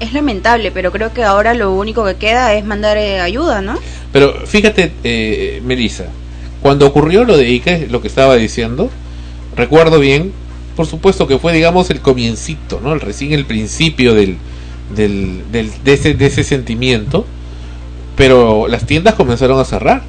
[0.00, 3.78] Es lamentable, pero creo que ahora lo único que queda es mandar eh, ayuda, ¿no?
[4.12, 6.06] Pero fíjate, eh, Melissa,
[6.62, 8.90] cuando ocurrió lo de Ica, lo que estaba diciendo,
[9.56, 10.32] recuerdo bien,
[10.76, 12.92] por supuesto que fue, digamos, el comiencito, ¿no?
[12.92, 14.36] El recién el principio del,
[14.94, 17.24] del, del- de, ese, de ese sentimiento,
[18.16, 20.02] pero las tiendas comenzaron a cerrar,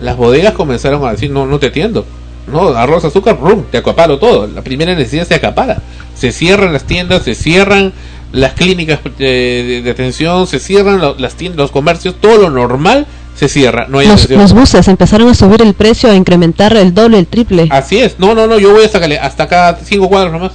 [0.00, 2.06] las bodegas comenzaron a decir, no, no te atiendo,
[2.46, 5.82] no, arroz, azúcar, rum, te acaparo todo, la primera necesidad se acapara,
[6.14, 7.92] se cierran las tiendas, se cierran
[8.32, 13.06] las clínicas eh, de, de atención, se cierran las tiendas, los comercios, todo lo normal
[13.34, 16.92] se cierra, no hay Los, los buses empezaron a subir el precio, a incrementar el
[16.94, 17.66] doble, el triple.
[17.70, 20.52] Así es, no, no, no, yo voy hasta, Cali- hasta acá cinco cuadros nomás.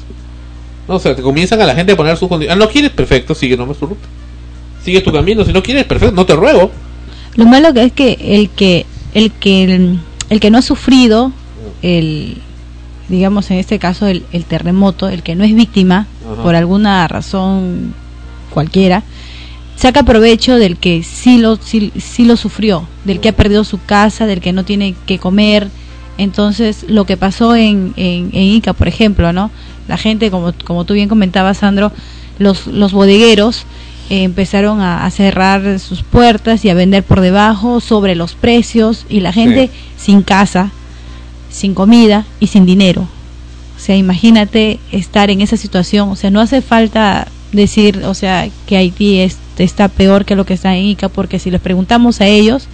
[0.88, 2.62] No, o sea, te comienzan a la gente a poner sus condiciones.
[2.62, 4.08] Ah, no quieres, perfecto, sigue nomás tu ruta.
[4.84, 6.72] Sigue tu camino, si no quieres, perfecto, no te ruego.
[7.36, 9.98] Lo malo que es que el que el que
[10.30, 11.32] el que no ha sufrido
[11.82, 12.38] el
[13.10, 16.42] digamos en este caso el, el terremoto, el que no es víctima Ajá.
[16.42, 17.94] por alguna razón
[18.54, 19.04] cualquiera,
[19.78, 23.82] saca provecho del que sí lo sí, sí lo sufrió, del que ha perdido su
[23.82, 25.70] casa, del que no tiene que comer.
[26.18, 29.52] Entonces, lo que pasó en, en, en Ica, por ejemplo, ¿no?
[29.88, 31.92] La gente, como, como tú bien comentabas, Sandro,
[32.40, 33.66] los, los bodegueros
[34.10, 39.06] eh, empezaron a, a cerrar sus puertas y a vender por debajo sobre los precios
[39.10, 40.72] y la gente sin casa,
[41.52, 43.08] sin comida y sin dinero.
[43.78, 46.10] O sea, imagínate estar en esa situación.
[46.10, 50.46] O sea, no hace falta decir, o sea, que Haití es- está peor que lo
[50.46, 52.68] que está en Ica, porque si les preguntamos a ellos,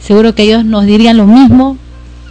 [0.00, 1.76] seguro que ellos nos dirían lo mismo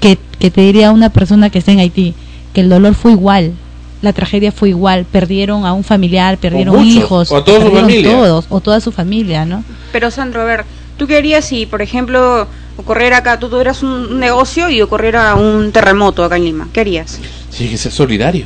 [0.01, 2.13] que, que te diría una persona que está en Haití,
[2.53, 3.53] que el dolor fue igual,
[4.01, 7.63] la tragedia fue igual, perdieron a un familiar, perdieron muchos, hijos, o a toda su
[7.65, 8.11] perdieron familia.
[8.11, 9.63] todos, o toda su familia, ¿no?
[9.91, 10.65] Pero Sandro, a ver,
[10.97, 12.47] ¿tú qué harías si, por ejemplo,
[12.77, 16.67] ocurriera acá, tú tuvieras un negocio y ocurriera un terremoto acá en Lima?
[16.73, 17.19] ¿Qué harías?
[17.55, 18.45] Tienes que ser solidario.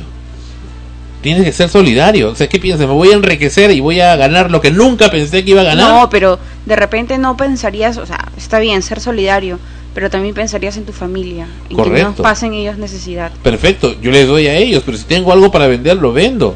[1.26, 2.30] Tienes que ser solidario.
[2.30, 2.86] O sea, ¿qué piensas?
[2.86, 5.64] Me voy a enriquecer y voy a ganar lo que nunca pensé que iba a
[5.64, 5.90] ganar.
[5.92, 9.58] No, pero de repente no pensarías, o sea, está bien ser solidario,
[9.92, 12.22] pero también pensarías en tu familia, en que no Correcto.
[12.22, 13.32] pasen ellos necesidad.
[13.42, 16.54] Perfecto, yo les doy a ellos, pero si tengo algo para vender, lo vendo.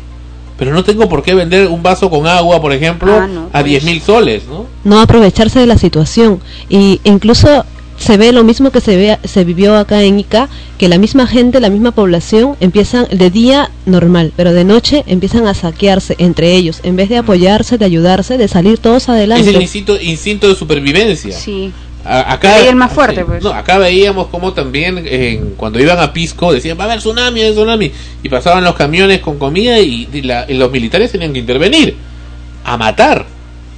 [0.57, 3.51] Pero no tengo por qué vender un vaso con agua, por ejemplo, Ah, no, a
[3.63, 3.65] pues.
[3.65, 4.67] 10 mil soles, ¿no?
[4.85, 7.65] no aprovecharse de la situación y incluso
[8.01, 11.27] se ve lo mismo que se ve se vivió acá en Ica que la misma
[11.27, 16.55] gente la misma población empiezan de día normal pero de noche empiezan a saquearse entre
[16.57, 20.49] ellos en vez de apoyarse de ayudarse de salir todos Es adelante el instinto, instinto
[20.49, 21.33] de supervivencia.
[21.39, 21.71] Sí.
[22.03, 23.43] A- acá, Ahí el más fuerte, pues.
[23.43, 27.53] No, acá veíamos como también cuando iban a Pisco decían, va a haber tsunami, hay
[27.53, 27.93] tsunami.
[28.23, 31.95] Y pasaban los camiones con comida y, y la- y los militares tenían que intervenir
[32.65, 33.27] a matar.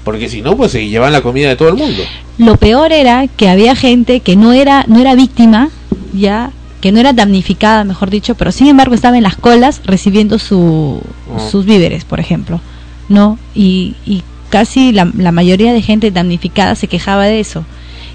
[0.04, 2.02] Porque si no, pues se llevan la comida de todo el mundo.
[2.38, 5.70] Lo peor era que había gente que no era no era víctima,
[6.12, 10.38] ya que no era damnificada, mejor dicho, pero sin embargo estaba en las colas recibiendo
[10.40, 11.38] su, Oh.
[11.50, 12.60] sus víveres, por ejemplo,
[13.08, 17.64] no y, y casi la, la mayoría de gente damnificada se quejaba de eso,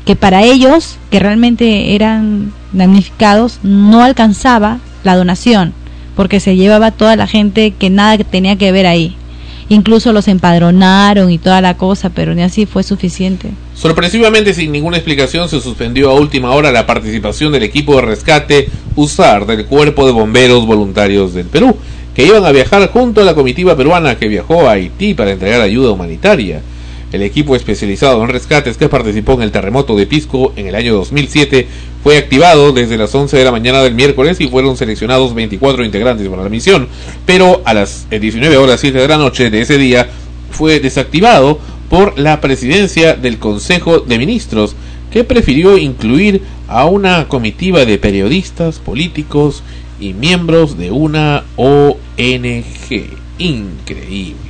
[0.05, 5.73] que para ellos que realmente eran damnificados no alcanzaba la donación,
[6.17, 9.15] porque se llevaba toda la gente que nada tenía que ver ahí.
[9.69, 13.49] Incluso los empadronaron y toda la cosa, pero ni así fue suficiente.
[13.75, 18.69] Sorpresivamente, sin ninguna explicación, se suspendió a última hora la participación del equipo de rescate
[18.95, 21.75] USAR del Cuerpo de Bomberos Voluntarios del Perú,
[22.15, 25.61] que iban a viajar junto a la comitiva peruana que viajó a Haití para entregar
[25.61, 26.61] ayuda humanitaria.
[27.11, 30.93] El equipo especializado en rescates que participó en el terremoto de Pisco en el año
[30.95, 31.67] 2007
[32.03, 36.27] fue activado desde las 11 de la mañana del miércoles y fueron seleccionados 24 integrantes
[36.27, 36.89] para la misión,
[37.25, 40.09] pero a las eh, 19 horas 7 de la noche de ese día
[40.51, 44.75] fue desactivado por la presidencia del Consejo de Ministros,
[45.11, 49.63] que prefirió incluir a una comitiva de periodistas, políticos
[49.99, 51.97] y miembros de una ONG.
[53.39, 54.46] Increíble.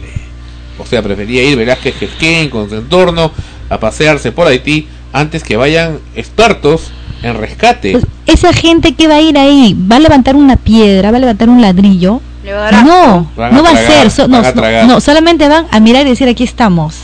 [0.80, 3.32] O sea, prefería ir Velázquez Quesquén con su entorno
[3.70, 6.92] a pasearse por Haití antes que vayan expertos
[7.24, 7.94] en rescate.
[7.94, 11.20] Pues, esa gente que va a ir ahí, va a levantar una piedra, va a
[11.20, 12.22] levantar un ladrillo.
[12.44, 15.02] Le va a dar No, a no va tragar, a ser, so- no, a no,
[15.02, 16.96] solamente van a mirar y decir aquí estamos.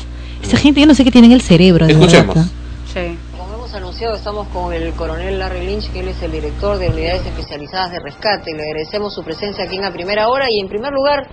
[0.44, 1.86] Esa gente, yo no sé qué tiene en el cerebro.
[1.88, 2.38] Escuchemos.
[2.94, 3.18] Sí.
[3.38, 6.90] Como hemos anunciado, estamos con el coronel Larry Lynch, que él es el director de
[6.90, 8.54] unidades especializadas de rescate.
[8.54, 11.28] Le agradecemos su presencia aquí en la primera hora y, en primer lugar,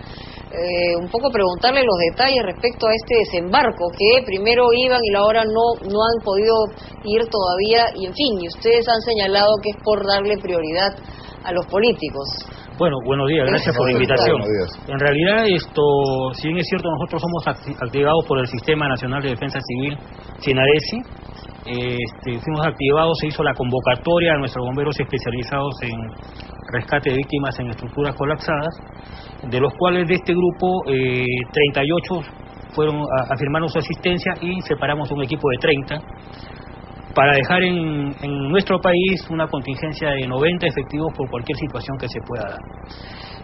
[0.51, 5.45] eh, un poco preguntarle los detalles respecto a este desembarco, que primero iban y ahora
[5.45, 6.55] no, no han podido
[7.05, 10.91] ir todavía, y en fin, y ustedes han señalado que es por darle prioridad
[11.45, 12.27] a los políticos.
[12.79, 14.41] Bueno, buenos días, gracias por la invitación.
[14.89, 15.83] En realidad, esto,
[16.33, 19.99] si bien es cierto, nosotros somos acti- activados por el Sistema Nacional de Defensa Civil,
[20.41, 20.97] SINADESI,
[21.67, 25.93] este, fuimos activados, se hizo la convocatoria a nuestros bomberos especializados en
[26.73, 28.75] rescate de víctimas en estructuras colapsadas,
[29.49, 32.23] de los cuales de este grupo eh, 38
[32.75, 36.01] fueron a, afirmaron su asistencia y separamos un equipo de 30
[37.14, 38.14] para dejar en
[38.51, 42.61] nuestro país una contingencia de 90 efectivos por cualquier situación que se pueda dar.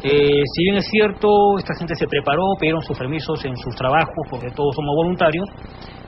[0.02, 1.28] Eh, si bien es cierto,
[1.58, 5.46] esta gente se preparó, pidieron sus permisos en sus trabajos, porque todos somos voluntarios,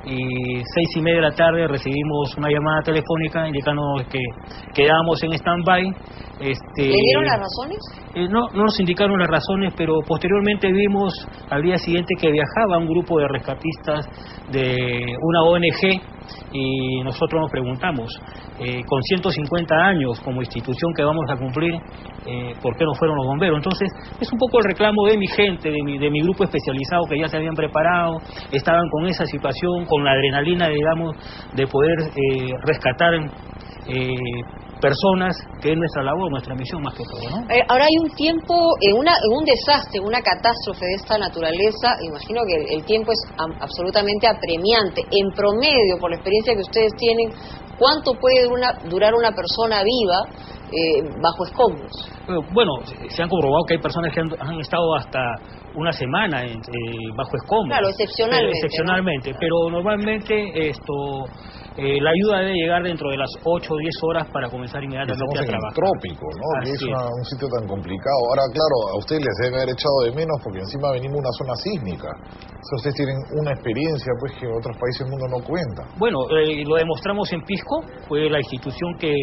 [0.04, 4.20] y seis y media de la tarde recibimos una llamada telefónica indicándonos que
[4.74, 5.82] quedábamos en stand-by.
[6.40, 7.78] Este, ¿Le dieron las razones?
[8.14, 11.12] eh, no, no nos indicaron las razones, pero posteriormente vimos
[11.50, 14.06] al día siguiente que viajaba un grupo de rescatistas
[14.50, 16.00] de una ONG
[16.52, 18.08] y nosotros nos preguntamos,
[18.60, 21.74] eh, con 150 años como institución que vamos a cumplir,
[22.26, 23.58] eh, ¿por qué no fueron los bomberos?
[23.58, 23.88] Entonces,
[24.20, 27.18] es un poco el reclamo de mi gente, de mi, de mi grupo especializado que
[27.18, 28.18] ya se habían preparado,
[28.50, 31.16] estaban con esa situación, con la adrenalina, digamos,
[31.54, 33.14] de poder eh, rescatar
[34.80, 37.38] personas, que es nuestra labor, nuestra misión más que todo, ¿no?
[37.50, 42.40] Eh, ahora hay un tiempo, en, una, un desastre, una catástrofe de esta naturaleza, imagino
[42.46, 45.00] que el, el tiempo es am- absolutamente apremiante.
[45.10, 47.28] En promedio, por la experiencia que ustedes tienen,
[47.78, 50.18] ¿cuánto puede una- durar una persona viva
[50.68, 51.92] eh, bajo escombros?
[52.28, 52.72] Eh, Bueno,
[53.08, 55.20] se- han comprobado que hay personas que han, han estado hasta
[55.74, 57.72] una semana en- eh, bajo escombros.
[57.72, 60.94] Claro, excepcionalmente, excepcionalmente, pero normalmente esto
[61.78, 65.14] eh, la ayuda debe llegar dentro de las 8 o 10 horas para comenzar inmediatamente
[65.22, 65.74] Estamos a en el trabajar.
[65.78, 66.46] trópico, ¿no?
[66.62, 66.82] Que es es.
[66.82, 68.18] una- un sitio tan complicado.
[68.30, 71.34] Ahora, claro, a ustedes les debe haber echado de menos porque encima venimos de una
[71.38, 72.10] zona sísmica.
[72.58, 75.86] Sea, ustedes tienen una experiencia pues que otros países del mundo no cuentan.
[75.96, 79.14] Bueno, eh, lo demostramos en Pisco, fue la institución que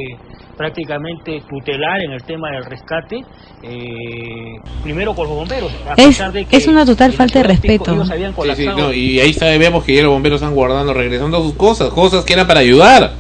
[0.56, 3.20] prácticamente tutelar en el tema del rescate,
[3.62, 5.72] eh, primero con los bomberos.
[5.86, 7.92] a Es, pesar de que es una total falta de Pisco respeto.
[7.94, 10.94] ellos habían Sí, sí, no, y ahí está, vemos que ya los bomberos están guardando,
[10.94, 13.14] regresando sus cosas, cosas que eran para ayudar.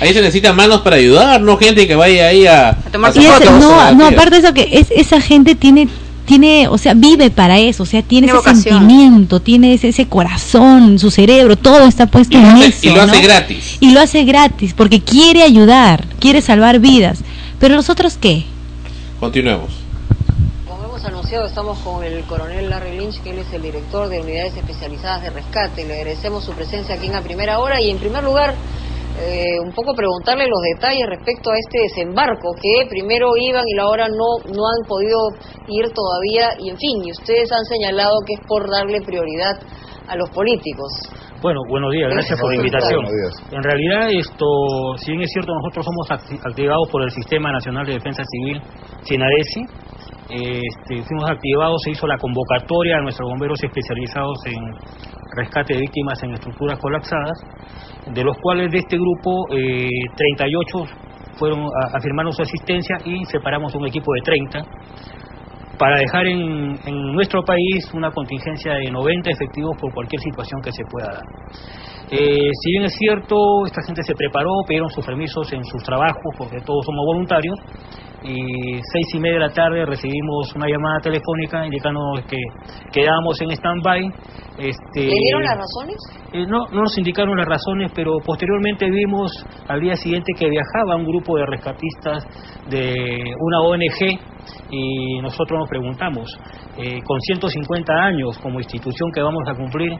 [0.00, 2.76] Ahí se necesitan manos para ayudar, no gente que vaya ahí a, a
[3.14, 5.88] Y es- fotos, no, no, aparte de eso que es, esa gente tiene
[6.26, 8.78] tiene, o sea, vive para eso, o sea, tiene, Tiene ese vocación.
[8.80, 12.78] sentimiento, tiene ese, ese corazón, su cerebro, todo está puesto Y lo en hace- eso.
[12.86, 13.76] y lo hace gratis.
[13.80, 17.18] Y lo hace gratis porque quiere ayudar, quiere salvar vidas.
[17.60, 18.44] Pero nosotros qué?
[19.20, 19.68] Continuemos.
[21.42, 25.30] Estamos con el coronel Larry Lynch, que él es el director de unidades especializadas de
[25.30, 25.84] rescate.
[25.84, 28.54] Le agradecemos su presencia aquí en la primera hora y, en primer lugar,
[29.18, 34.06] eh, un poco preguntarle los detalles respecto a este desembarco, que primero iban y ahora
[34.06, 35.18] no, no han podido
[35.66, 39.58] ir todavía, y en fin, y ustedes han señalado que es por darle prioridad
[40.06, 40.92] a los políticos.
[41.44, 43.04] Bueno, buenos días, gracias por la invitación.
[43.52, 44.46] En realidad, esto,
[44.96, 48.62] si bien es cierto, nosotros somos acti- activados por el Sistema Nacional de Defensa Civil,
[49.02, 49.60] SINADESI,
[50.30, 54.56] este, fuimos activados, se hizo la convocatoria a nuestros bomberos especializados en
[55.36, 57.36] rescate de víctimas en estructuras colapsadas,
[58.10, 59.86] de los cuales de este grupo eh,
[60.16, 60.78] 38
[61.36, 64.58] fueron a, afirmaron su asistencia y separamos un equipo de 30
[65.78, 70.72] para dejar en, en nuestro país una contingencia de 90 efectivos por cualquier situación que
[70.72, 71.24] se pueda dar.
[72.10, 76.22] Eh, si bien es cierto, esta gente se preparó, pidieron sus permisos en sus trabajos,
[76.36, 77.58] porque todos somos voluntarios,
[78.22, 78.36] y
[78.92, 82.38] seis y media de la tarde recibimos una llamada telefónica indicándonos que
[82.92, 84.12] quedábamos en stand-by.
[84.58, 85.96] Este, ¿Le dieron las razones?
[86.32, 89.30] eh, no, no nos indicaron las razones, pero posteriormente vimos
[89.68, 92.24] al día siguiente que viajaba un grupo de rescatistas
[92.70, 94.33] de una ONG
[94.70, 96.28] y nosotros nos preguntamos,
[96.76, 99.92] eh, con 150 años como institución que vamos a cumplir,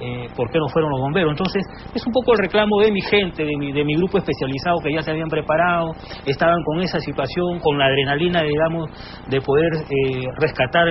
[0.00, 1.32] eh, ¿por qué no fueron los bomberos?
[1.32, 1.62] Entonces,
[1.94, 4.92] es un poco el reclamo de mi gente, de mi, de mi grupo especializado que
[4.92, 5.92] ya se habían preparado,
[6.26, 8.88] estaban con esa situación, con la adrenalina, digamos,
[9.28, 10.88] de poder eh, rescatar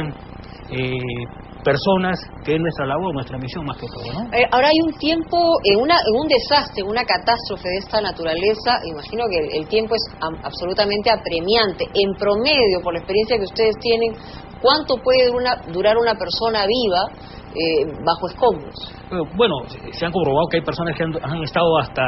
[1.63, 4.21] personas, que es nuestra labor, nuestra misión más que todo, ¿no?
[4.31, 9.25] Eh, ahora hay un tiempo, en, una, un desastre, una catástrofe de esta naturaleza, imagino
[9.29, 11.83] que el, tiempo es am- absolutamente apremiante.
[11.93, 14.15] En promedio, por la experiencia que ustedes tienen,
[14.61, 15.29] ¿cuánto puede
[15.71, 17.03] durar una persona viva
[17.49, 18.75] eh, bajo escombros?
[19.35, 19.55] Bueno,
[19.91, 22.03] se- han comprobado que hay personas que han, han estado hasta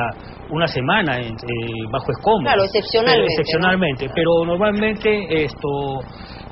[0.51, 2.45] una semana en- eh, bajo escombros.
[2.53, 5.69] Claro, excepcionalmente, Pero, excepcionalmente, pero normalmente esto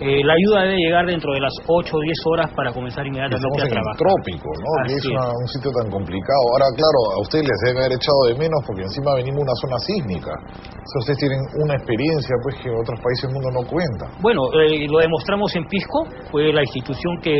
[0.01, 3.63] Eh, la ayuda debe llegar dentro de las 8 o 10 horas para comenzar inmediatamente
[3.63, 3.97] a trabajar.
[3.99, 4.87] trópico, ¿no?
[4.87, 6.39] Que es Así una- un sitio tan complicado.
[6.55, 9.57] Ahora, claro, a ustedes les deben haber echado de menos porque encima venimos de una
[9.59, 10.31] zona sísmica.
[10.31, 14.07] O sea, ustedes tienen una experiencia pues que otros países del mundo no cuentan.
[14.23, 15.99] Bueno, eh, lo demostramos en Pisco,
[16.31, 17.35] fue la institución que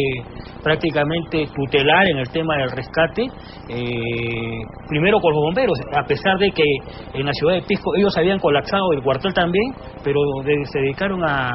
[0.61, 3.23] prácticamente tutelar en el tema del rescate,
[3.69, 6.63] eh, primero con los bomberos, a pesar de que
[7.13, 9.73] en la ciudad de Pisco ellos habían colapsado el cuartel también,
[10.03, 11.49] pero de- se dedicaron a,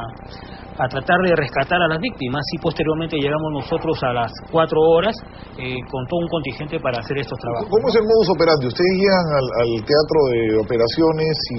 [0.78, 5.14] a tratar de rescatar a las víctimas y posteriormente llegamos nosotros a las cuatro horas
[5.58, 7.68] eh, con todo un contingente para hacer estos trabajos.
[7.70, 8.66] ¿Cómo es el modus operandi?
[8.66, 11.34] Ustedes llegan al, al teatro de operaciones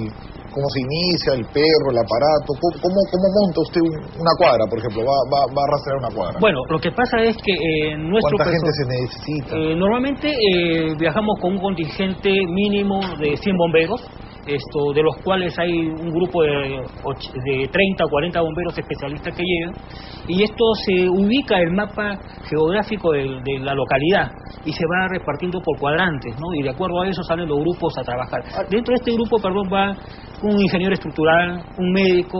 [0.56, 4.78] cómo se inicia, el perro, el aparato, ¿cómo, cómo, monta usted un- una cuadra, por
[4.80, 5.04] ejemplo?
[5.04, 6.36] Va, va, va a rastrear una cuadra.
[6.40, 9.50] Bueno, lo que pasa es que eh, nuestro ¿Cuánta gente se necesita?
[9.54, 14.00] Eh, normalmente eh, viajamos con un contingente mínimo de 100 bomberos,
[14.46, 19.42] esto, de los cuales hay un grupo de, de 30 o 40 bomberos especialistas que
[19.42, 19.74] llegan,
[20.28, 22.16] y esto se ubica el mapa
[22.48, 24.30] geográfico de, de la localidad
[24.64, 26.54] y se va repartiendo por cuadrantes, ¿no?
[26.54, 28.40] y de acuerdo a eso salen los grupos a trabajar.
[28.70, 29.96] Dentro de este grupo, perdón, va
[30.42, 32.38] un ingeniero estructural, un médico,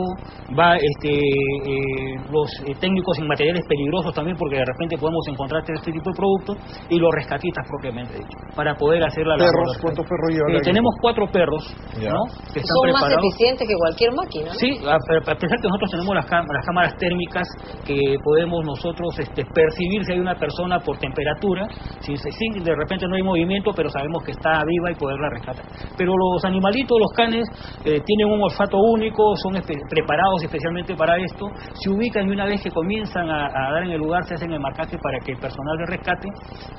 [0.57, 5.63] va este, eh, los eh, técnicos en materiales peligrosos también, porque de repente podemos encontrar
[5.67, 6.57] este tipo de productos,
[6.89, 10.93] y los rescatistas propiamente dicho, para poder hacer la labor ¿Cuántos perros llevan Eh, tenemos
[11.01, 11.63] cuatro perros,
[11.99, 12.11] Ya.
[12.13, 12.23] ¿no?
[12.53, 14.49] Que están Son más eficientes que cualquier máquina.
[14.49, 14.59] ¿no?
[14.59, 17.47] Sí, a, a pesar que nosotros tenemos las, las cámaras térmicas
[17.85, 21.67] que podemos nosotros este, percibir si hay una persona por temperatura,
[21.99, 25.29] si, se- si de repente no hay movimiento, pero sabemos que está viva y poderla
[25.29, 25.65] rescatar.
[25.97, 27.43] Pero los animalitos, los canes,
[27.87, 32.45] eh, tienen un olfato único, son espe- preparados especialmente para esto, se ubican y una
[32.45, 35.31] vez que comienzan a, a dar en el lugar se hacen el marcaje para que
[35.33, 36.27] el personal de rescate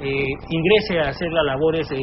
[0.00, 1.98] eh, ingrese a hacer las labores, eh,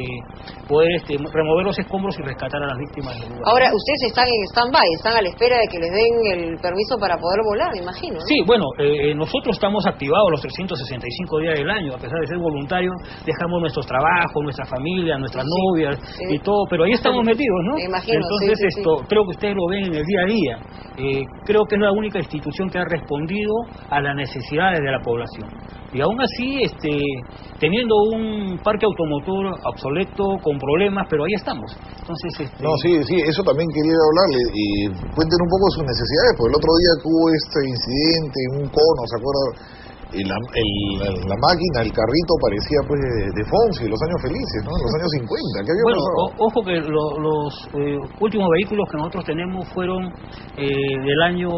[0.67, 3.43] poder este, remover los escombros y rescatar a las víctimas del lugar.
[3.45, 6.97] Ahora, ustedes están en stand-by, están a la espera de que les den el permiso
[6.99, 8.15] para poder volar, me imagino.
[8.15, 8.25] ¿no?
[8.27, 12.37] Sí, bueno, eh, nosotros estamos activados los 365 días del año, a pesar de ser
[12.37, 12.93] voluntarios,
[13.25, 16.35] dejamos nuestros trabajos, nuestra familia, nuestras Sí, novias sí.
[16.35, 17.75] y todo, pero ahí estamos metidos, ¿no?
[17.75, 20.57] Me imagino, Entonces, sí, sí, creo que ustedes lo ven en el día a día.
[20.97, 23.53] Eh, creo que es la única institución que ha respondido
[23.89, 25.49] a las necesidades de la población.
[25.93, 26.91] Y aún así, este,
[27.59, 31.71] teniendo un parque automotor obsoleto, con problemas, pero ahí estamos.
[31.99, 34.41] Entonces, este, No, sí, sí, eso también quería hablarle.
[34.51, 34.67] Y
[35.15, 39.01] cuenten un poco sus necesidades, porque el otro día que hubo este incidente, un cono,
[39.07, 39.43] ¿se acuerda?
[40.13, 44.59] Y la, el- la máquina, el carrito parecía pues de, de Fonsi, los años felices,
[44.63, 44.71] ¿no?
[44.71, 45.65] Los años 50.
[45.65, 46.17] ¿Qué había Bueno, pasado?
[46.21, 50.05] o- ojo que lo- los eh, últimos vehículos que nosotros tenemos fueron
[50.57, 50.69] eh,
[51.03, 51.49] del año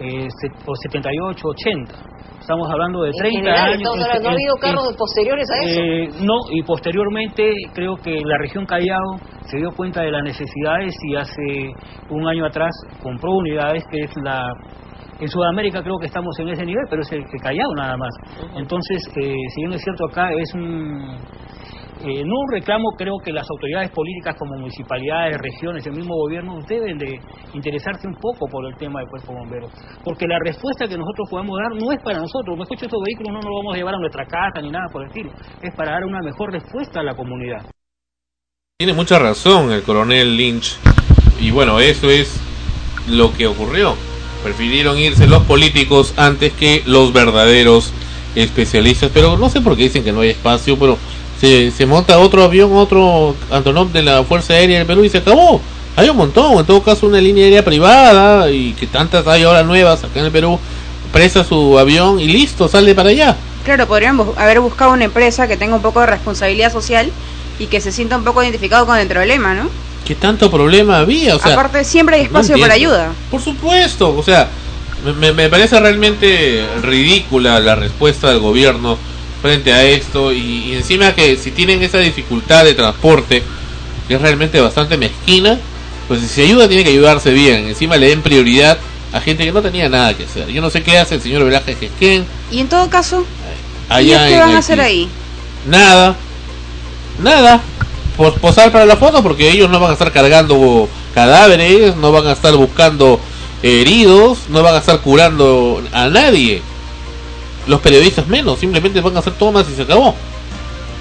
[0.00, 1.94] eh, set- o 78, 80.
[2.40, 3.82] Estamos hablando de En 30 general, años.
[3.96, 5.80] ¿no ha habido en- carros posteriores a eso?
[5.80, 10.92] eh, no, y posteriormente creo que la región Callao se dio cuenta de las necesidades
[11.08, 11.70] y hace
[12.10, 14.42] un año atrás compró unidades que es la...
[15.22, 18.10] En Sudamérica creo que estamos en ese nivel, pero es el que Callao nada más.
[18.56, 21.16] Entonces, eh, si bien es cierto acá es un...
[22.02, 26.58] eh, no un reclamo, creo que las autoridades políticas como municipalidades, regiones, el mismo gobierno
[26.66, 27.20] deben de
[27.54, 29.68] interesarse un poco por el tema del cuerpo bombero,
[30.02, 33.30] porque la respuesta que nosotros podamos dar no es para nosotros, mejor dicho, estos vehículos
[33.30, 35.30] no nos los vamos a llevar a nuestra casa ni nada por el estilo,
[35.62, 37.62] es para dar una mejor respuesta a la comunidad.
[38.76, 40.80] Tiene mucha razón el coronel Lynch.
[41.38, 42.42] Y bueno, eso es
[43.08, 43.94] lo que ocurrió.
[44.42, 47.92] Prefirieron irse los políticos antes que los verdaderos
[48.34, 49.10] especialistas.
[49.12, 50.98] Pero no sé por qué dicen que no hay espacio, pero
[51.40, 55.60] se, monta otro avión, otro Antonov de la Fuerza Aérea del Perú y se acabó.
[55.96, 59.62] Hay un montón, en todo caso una línea aérea privada y que tantas hay ahora
[59.62, 60.58] nuevas acá en el Perú.
[61.12, 63.36] Presta su avión y listo, sale para allá.
[63.64, 67.10] Claro, podrían haber buscado una empresa que tenga un poco de responsabilidad social
[67.58, 69.68] y que se sienta un poco identificado con el problema, ¿no?
[70.04, 71.36] ¿Qué tanto problema había?
[71.36, 73.12] O sea, Aparte, siempre hay no espacio para ayuda.
[73.30, 74.48] Por supuesto, o sea,
[75.20, 78.98] me- me, parece realmente ridícula la respuesta del gobierno
[79.40, 80.38] frente a esto y,
[80.70, 83.42] y encima que si tienen esa dificultad de transporte,
[84.08, 85.58] que es realmente bastante mezquina,
[86.08, 88.78] pues si se ayuda tiene que ayudarse bien, encima le den prioridad
[89.12, 90.48] a gente que no tenía nada que hacer.
[90.48, 93.24] Yo no sé qué hace el señor Velaje Jesquén Y en todo caso,
[93.90, 95.08] ¿y allá qué van a hacer ahí?
[95.66, 96.16] Nada,
[97.22, 97.60] nada.
[98.16, 102.26] Pos- posar para la foto porque ellos no van a estar cargando cadáveres, no van
[102.26, 103.20] a estar buscando
[103.62, 106.62] heridos, no van a estar curando a nadie.
[107.66, 110.08] Los periodistas menos, simplemente van a hacer tomas y se acabó.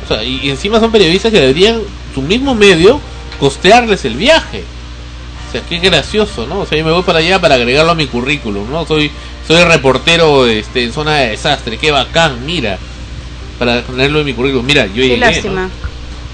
[0.03, 1.81] O sea, y, encima son periodistas que deberían,
[2.13, 2.99] su mismo medio,
[3.39, 4.63] costearles el viaje.
[5.49, 6.61] O sea, qué gracioso, ¿no?
[6.61, 8.85] O sea, yo me voy para allá para agregarlo a mi currículum, ¿no?
[8.85, 9.11] Soy
[9.47, 12.77] soy reportero este, en zona de desastre, qué bacán, mira.
[13.59, 15.19] Para ponerlo en mi currículum, mira, yo Qué llegué,
[15.55, 15.69] ¿no?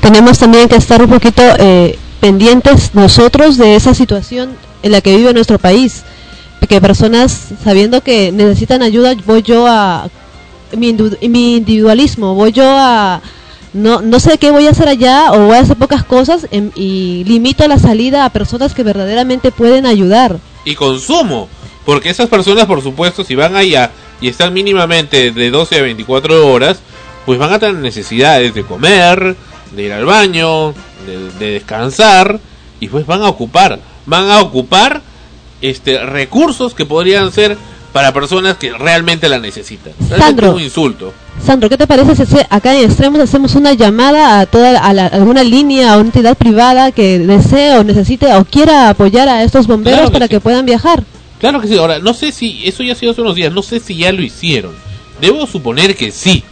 [0.07, 5.13] Tenemos también que estar un poquito eh, pendientes nosotros de esa situación en la que
[5.17, 6.05] vive nuestro país.
[6.69, 10.09] que personas sabiendo que necesitan ayuda, voy yo a
[10.77, 10.95] mi,
[11.27, 13.21] mi individualismo, voy yo a
[13.73, 16.71] no, no sé qué voy a hacer allá o voy a hacer pocas cosas em,
[16.73, 20.39] y limito la salida a personas que verdaderamente pueden ayudar.
[20.63, 21.49] y consumo.
[21.85, 23.91] Porque esas personas, por supuesto, si van allá
[24.21, 26.79] y están mínimamente de 12 a 24 horas,
[27.25, 29.35] pues van a tener necesidades de comer,
[29.77, 30.73] de ir al baño,
[31.05, 32.39] de, de descansar,
[32.81, 35.01] y pues van a ocupar, van a ocupar
[35.61, 37.57] este recursos que podrían ser
[37.93, 39.93] para personas que realmente la necesitan.
[39.99, 40.47] Realmente Sandro.
[40.49, 41.13] es un insulto.
[41.43, 45.07] Sandro, ¿qué te parece si acá en Extremos hacemos una llamada a toda a la-
[45.07, 49.65] alguna línea, a una entidad privada que desee o necesite o quiera apoyar a estos
[49.65, 50.29] bomberos Claro que para sí.
[50.29, 51.03] que puedan viajar?
[51.39, 51.77] Claro que sí.
[51.77, 54.11] Ahora, no sé si eso ya ha sido hace unos días, no sé si ya
[54.11, 54.73] lo hicieron.
[55.21, 56.43] Debo suponer que sí.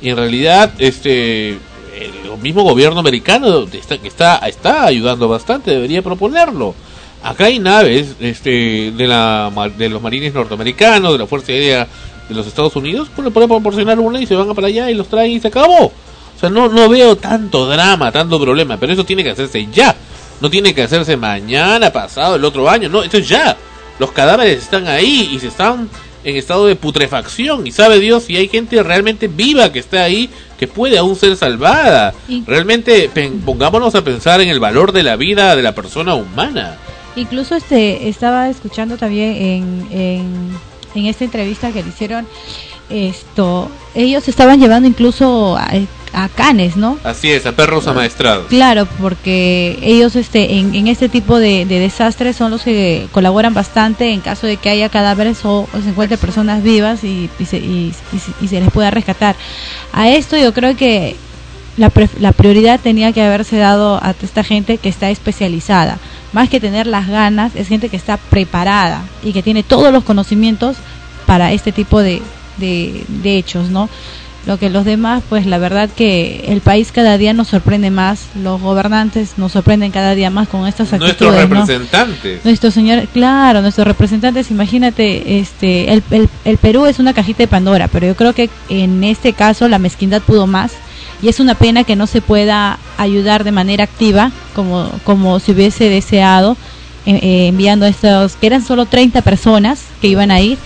[0.00, 1.58] Y en realidad, este,
[1.98, 6.74] el mismo gobierno americano está, está, está ayudando bastante, debería proponerlo.
[7.22, 11.88] Acá hay naves este, de, la, de los marines norteamericanos, de la Fuerza Aérea
[12.28, 14.94] de los Estados Unidos, pues le pueden proporcionar una y se van para allá y
[14.94, 15.86] los traen y se acabó.
[15.86, 19.94] O sea, no, no veo tanto drama, tanto problema, pero eso tiene que hacerse ya.
[20.40, 23.56] No tiene que hacerse mañana, pasado, el otro año, no, esto es ya.
[23.98, 25.88] Los cadáveres están ahí y se están
[26.24, 30.30] en estado de putrefacción y sabe Dios si hay gente realmente viva que está ahí
[30.58, 32.14] que puede aún ser salvada.
[32.28, 33.10] Y- Realmente
[33.44, 36.76] pongámonos a pensar en el valor de la vida de la persona humana.
[37.16, 40.58] Incluso este estaba escuchando también en, en,
[40.94, 42.26] en esta entrevista que le hicieron
[42.90, 45.70] esto ellos estaban llevando incluso a,
[46.12, 46.98] a canes, ¿no?
[47.04, 48.46] Así es, a perros amaestrados.
[48.48, 53.54] Claro, porque ellos este en, en este tipo de, de desastres son los que colaboran
[53.54, 57.44] bastante en caso de que haya cadáveres o, o se encuentren personas vivas y, y,
[57.46, 59.36] se, y- y se- y se les pueda rescatar.
[59.92, 61.16] A esto yo creo que
[61.76, 65.98] la, pre- la prioridad tenía que haberse dado a esta gente que está especializada.
[66.32, 70.02] Más que tener las ganas, es gente que está preparada y que tiene todos los
[70.04, 70.76] conocimientos
[71.26, 72.22] para este tipo de,
[72.58, 73.88] de, de hechos, ¿no?
[74.46, 78.26] Lo que los demás, pues la verdad que el país cada día nos sorprende más,
[78.34, 81.60] los gobernantes nos sorprenden cada día más con estas Nuestros actitudes, ¿no?
[81.60, 82.44] representantes.
[82.44, 87.48] Nuestro señor, claro, nuestros representantes, imagínate, este, el, el, el Perú es una cajita de
[87.48, 90.72] Pandora, pero yo creo que en este caso la mezquindad pudo más
[91.22, 95.52] y es una pena que no se pueda ayudar de manera activa como, como se
[95.52, 96.58] hubiese deseado
[97.06, 100.58] eh, eh, enviando estos, que eran solo 30 personas que iban a ir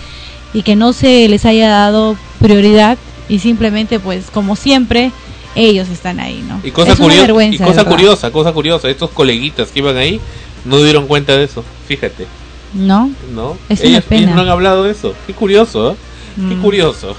[0.53, 2.97] y que no se les haya dado prioridad
[3.27, 5.11] y simplemente pues como siempre
[5.55, 6.59] ellos están ahí, ¿no?
[6.63, 9.79] Y cosa, es una curiosa, y vergüenza, de cosa curiosa, cosa curiosa, estos coleguitas que
[9.79, 10.19] iban ahí
[10.65, 12.27] no dieron cuenta de eso, fíjate,
[12.73, 13.09] ¿No?
[13.33, 13.57] ¿no?
[13.67, 14.21] Es una ellos, pena.
[14.23, 15.95] ellos no han hablado de eso, qué curioso, ¿eh?
[16.35, 16.61] Qué Mm.
[16.61, 17.15] curioso.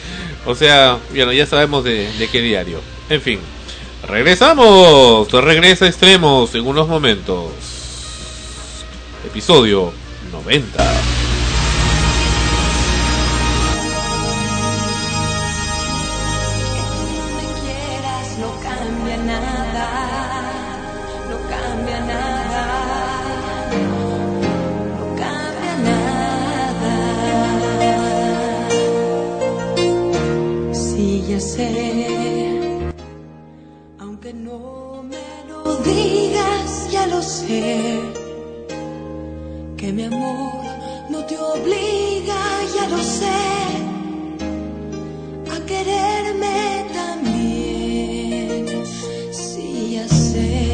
[0.46, 2.80] o sea, bueno, ya sabemos de, de qué diario.
[3.10, 3.38] En fin,
[4.08, 7.50] regresamos, regresa Extremos en unos momentos.
[9.26, 9.92] Episodio
[10.32, 10.82] 90.
[37.22, 38.00] Sé,
[39.76, 40.62] que mi amor
[41.08, 42.40] no te obliga,
[42.74, 43.42] ya lo sé
[45.54, 48.66] a quererme también.
[49.32, 50.66] Sí, ya sé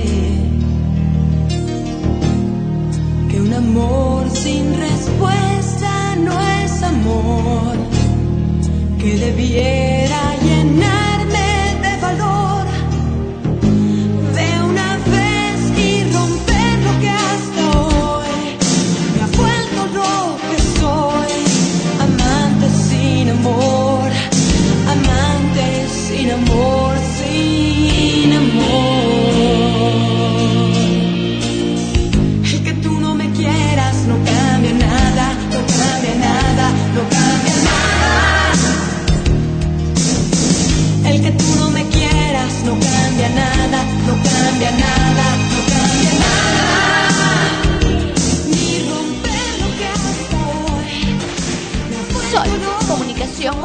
[3.30, 6.32] que un amor sin respuesta no
[6.62, 7.76] es amor,
[8.98, 10.07] que debiera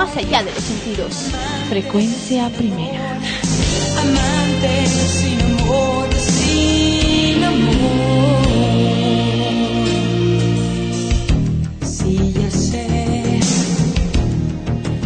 [0.06, 1.14] más allá de los sentidos.
[1.70, 3.18] Frecuencia primera.
[4.01, 8.43] Amante sin amor, sin amor.
[11.86, 13.39] Sí, ya sé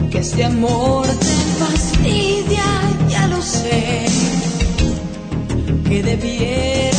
[0.09, 2.65] que este amor te fastidia,
[3.07, 4.05] ya lo sé.
[5.87, 6.96] Que debiera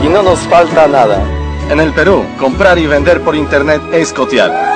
[0.04, 1.43] y no nos falta nada.
[1.70, 4.74] En el Perú, comprar y vender por internet es cotear.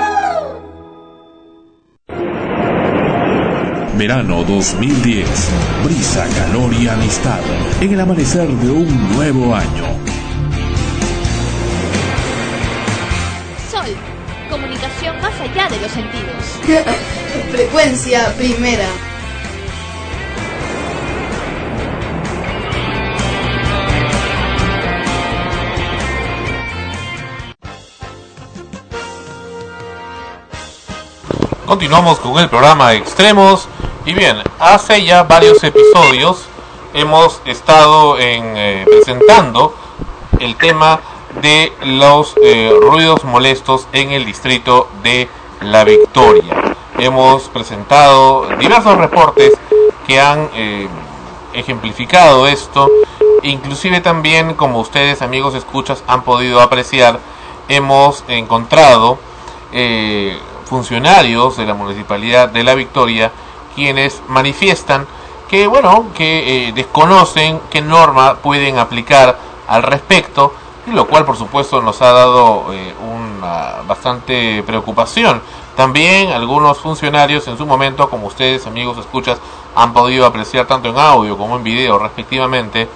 [3.97, 5.27] Verano 2010.
[5.83, 7.39] Brisa, calor y amistad.
[7.81, 9.85] En el amanecer de un nuevo año.
[13.71, 13.87] Sol,
[14.49, 16.85] comunicación más allá de los sentidos.
[17.51, 18.87] Frecuencia primera.
[31.67, 33.67] Continuamos con el programa Extremos.
[34.05, 36.45] Y bien, hace ya varios episodios
[36.93, 39.75] hemos estado eh, presentando
[40.39, 41.01] el tema
[41.41, 45.27] de los eh, ruidos molestos en el distrito de
[45.59, 46.73] La Victoria.
[46.99, 49.51] Hemos presentado diversos reportes
[50.07, 50.87] que han eh,
[51.51, 52.89] ejemplificado esto.
[53.43, 57.19] Inclusive también, como ustedes amigos escuchas han podido apreciar,
[57.67, 59.19] hemos encontrado
[60.67, 63.31] funcionarios de la municipalidad de La Victoria
[63.75, 65.07] quienes manifiestan
[65.47, 69.37] que bueno que eh, desconocen qué norma pueden aplicar
[69.67, 70.53] al respecto
[70.87, 75.41] y lo cual por supuesto nos ha dado eh, una bastante preocupación.
[75.75, 79.39] También algunos funcionarios en su momento como ustedes amigos escuchas
[79.75, 82.89] han podido apreciar tanto en audio como en video respectivamente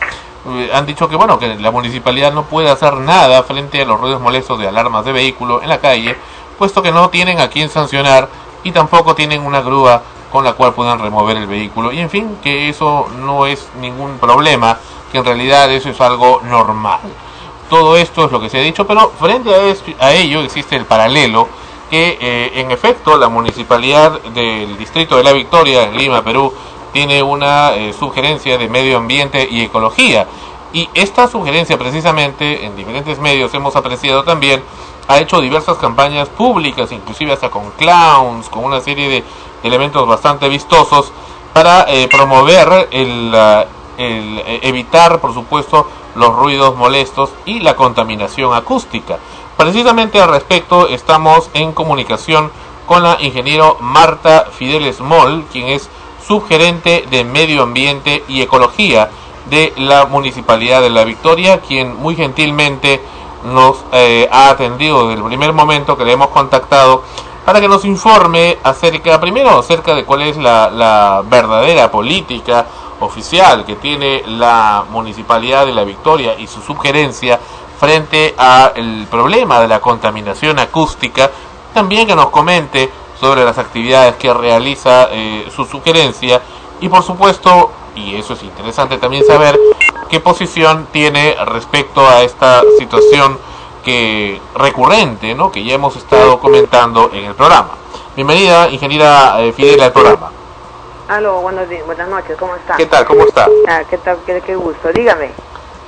[0.48, 4.00] eh, han dicho que bueno que la municipalidad no puede hacer nada frente a los
[4.00, 6.18] ruidos molestos de alarmas de vehículo en la calle
[6.62, 8.30] puesto que no tienen a quién sancionar
[8.64, 11.92] y tampoco tienen una grúa con la cual puedan remover el vehículo.
[11.92, 14.78] Y en fin que eso no es ningún problema
[15.12, 17.00] que en realidad eso es algo normal.
[17.68, 19.50] Todo esto es lo que se ha dicho pero frente
[20.00, 21.48] a ello existe el paralelo
[21.90, 26.54] que eh, en efecto la municipalidad del distrito de la Victoria en Lima Perú
[26.94, 30.28] tiene una eh, sugerencia de medio ambiente y ecología.
[30.74, 34.62] Y esta sugerencia precisamente en diferentes medios hemos apreciado también
[35.08, 39.24] ha hecho diversas campañas públicas, inclusive hasta con clowns, con una serie de
[39.64, 41.12] elementos bastante vistosos
[41.54, 43.32] para eh, promover el,
[43.98, 49.20] eh, evitar, por supuesto, los ruidos molestos y la contaminación acústica.
[49.58, 52.52] Precisamente al respecto estamos en comunicación
[52.86, 55.90] con la ingeniero Marta Fideles Moll, quien es
[56.26, 59.10] subgerente de Medio Ambiente y Ecología
[59.50, 63.02] de la Municipalidad de La Victoria, quien muy gentilmente
[63.46, 67.04] nos eh, ha atendido desde el primer momento que le hemos contactado
[67.46, 72.66] para que nos informe acerca, primero acerca de cuál es la, la verdadera política
[73.00, 77.40] oficial que tiene la Municipalidad de La Victoria y su sugerencia
[77.80, 81.32] frente al problema de la contaminación acústica,
[81.74, 86.42] también que nos comente sobre las actividades que realiza eh, su sugerencia
[86.82, 89.60] y por supuesto, y eso es interesante también saber,
[90.10, 93.38] qué posición tiene respecto a esta situación
[93.84, 95.52] que recurrente, ¿no?
[95.52, 97.72] que ya hemos estado comentando en el programa.
[98.16, 100.32] Bienvenida, ingeniera eh, Fidel, al programa.
[101.08, 102.78] Aló, buenos días, buenas noches, ¿cómo está?
[102.78, 103.06] ¿Qué tal?
[103.06, 103.48] ¿Cómo está?
[103.68, 104.18] Ah, ¿qué tal?
[104.26, 105.32] Qué, qué gusto, dígame.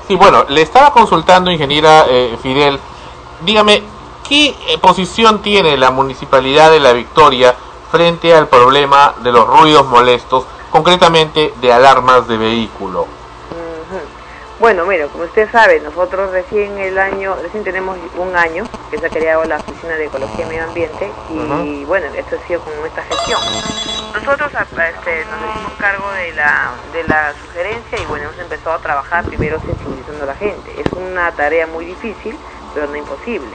[0.08, 2.80] Sí, bueno, le estaba consultando, ingeniera eh, Fidel.
[3.42, 3.84] Dígame,
[4.28, 7.56] ¿qué eh, posición tiene la Municipalidad de La Victoria
[7.92, 13.06] frente al problema de los ruidos molestos, concretamente de alarmas de vehículo?
[14.60, 19.06] Bueno, mire, como usted sabe, nosotros recién el año, recién tenemos un año que se
[19.06, 22.86] ha creado la Oficina de Ecología y Medio Ambiente y bueno, esto ha sido como
[22.86, 23.40] esta gestión.
[24.14, 28.76] Nosotros a- este, nos hicimos cargo de la, de la sugerencia y bueno, hemos empezado
[28.76, 30.72] a trabajar primero sensibilizando a la gente.
[30.80, 32.36] Es una tarea muy difícil,
[32.74, 33.52] pero no imposible.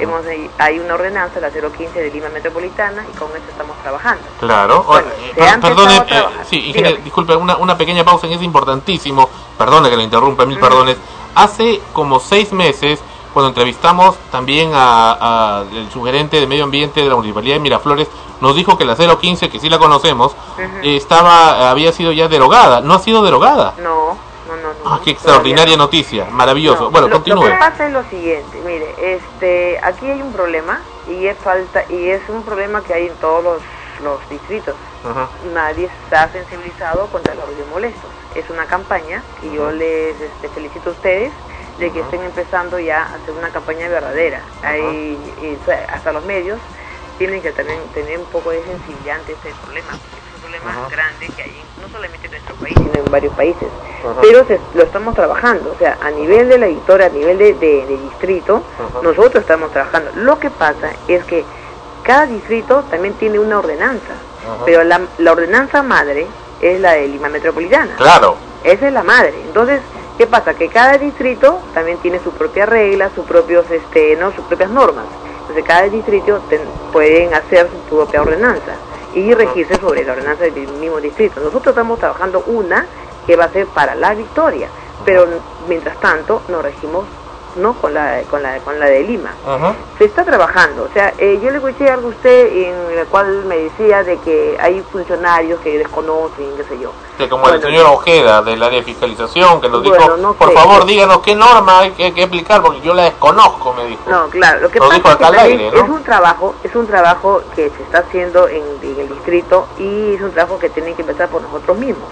[0.00, 0.22] Hemos,
[0.58, 4.22] hay una ordenanza, la 015 de Lima Metropolitana, y con eso estamos trabajando.
[4.40, 4.84] Claro.
[4.84, 9.28] Bueno, Eh, perdone, eh, sí, ingeniero, disculpe, una, una pequeña pausa en es importantísimo.
[9.58, 10.96] Perdone que le interrumpa, mil perdones.
[11.34, 13.00] Hace como seis meses,
[13.32, 18.08] cuando entrevistamos también a, a el sugerente de medio ambiente de la municipalidad de Miraflores,
[18.40, 20.34] nos dijo que la 015, que sí la conocemos,
[20.82, 22.80] estaba había sido ya derogada.
[22.80, 23.74] No ha sido derogada.
[23.78, 24.16] No.
[24.84, 26.84] Ah, qué extraordinaria noticia, maravilloso.
[26.84, 27.44] No, bueno, lo, continúe.
[27.44, 31.84] Lo que pasa es lo siguiente, mire, este, aquí hay un problema y es falta
[31.88, 33.62] y es un problema que hay en todos los,
[34.02, 34.74] los distritos.
[35.08, 35.28] Ajá.
[35.52, 38.10] Nadie está sensibilizado contra los ruidos molestos.
[38.34, 41.32] Es una campaña y yo les este, felicito a ustedes
[41.78, 44.40] de que estén empezando ya a hacer una campaña verdadera.
[44.62, 45.58] Hay, y,
[45.88, 46.58] hasta los medios
[47.18, 49.90] tienen que también tener un poco de sensibilidad ante este problema.
[50.90, 53.68] Grande que hay no solamente en nuestro país, sino en varios países.
[54.20, 57.54] Pero se- lo estamos trabajando, o sea, a nivel de la editora, a nivel de,
[57.54, 58.62] de- de distrito,
[59.02, 60.10] nosotros estamos trabajando.
[60.16, 61.44] Lo que pasa es que
[62.02, 64.12] cada distrito también tiene una ordenanza,
[64.64, 66.26] pero la, la ordenanza madre
[66.60, 67.94] es la de Lima Metropolitana.
[67.96, 68.36] Claro.
[68.64, 69.34] Esa es la madre.
[69.46, 69.80] Entonces,
[70.18, 70.54] ¿qué pasa?
[70.54, 75.04] Que cada distrito también tiene sus propias reglas, sus propios, este, no, sus propias normas.
[75.42, 76.60] Entonces, cada distrito ten-
[76.92, 78.74] pueden hacer su propia ordenanza
[79.14, 81.40] y regirse sobre la ordenanza del mismo distrito.
[81.40, 82.86] Nosotros estamos trabajando una
[83.26, 84.68] que va a ser para la victoria,
[85.04, 85.26] pero
[85.68, 87.04] mientras tanto nos regimos
[87.56, 89.74] no con la con la con la de Lima Ajá.
[89.98, 90.84] se está trabajando.
[90.84, 94.16] O sea, eh, yo le escuché algo a usted en el cual me decía de
[94.18, 96.92] que hay funcionarios que desconocen, qué sé yo.
[97.18, 100.48] Que como el señor Ojeda del área de fiscalización que nos Bueno, dijo, no por
[100.48, 100.54] sé.
[100.54, 104.02] favor díganos qué norma hay que, que aplicar porque yo la desconozco, me dijo.
[104.08, 107.82] No, claro, lo que pasa es que es un trabajo, es un trabajo que se
[107.82, 111.42] está haciendo en, en el distrito y es un trabajo que tiene que empezar por
[111.42, 112.08] nosotros mismos.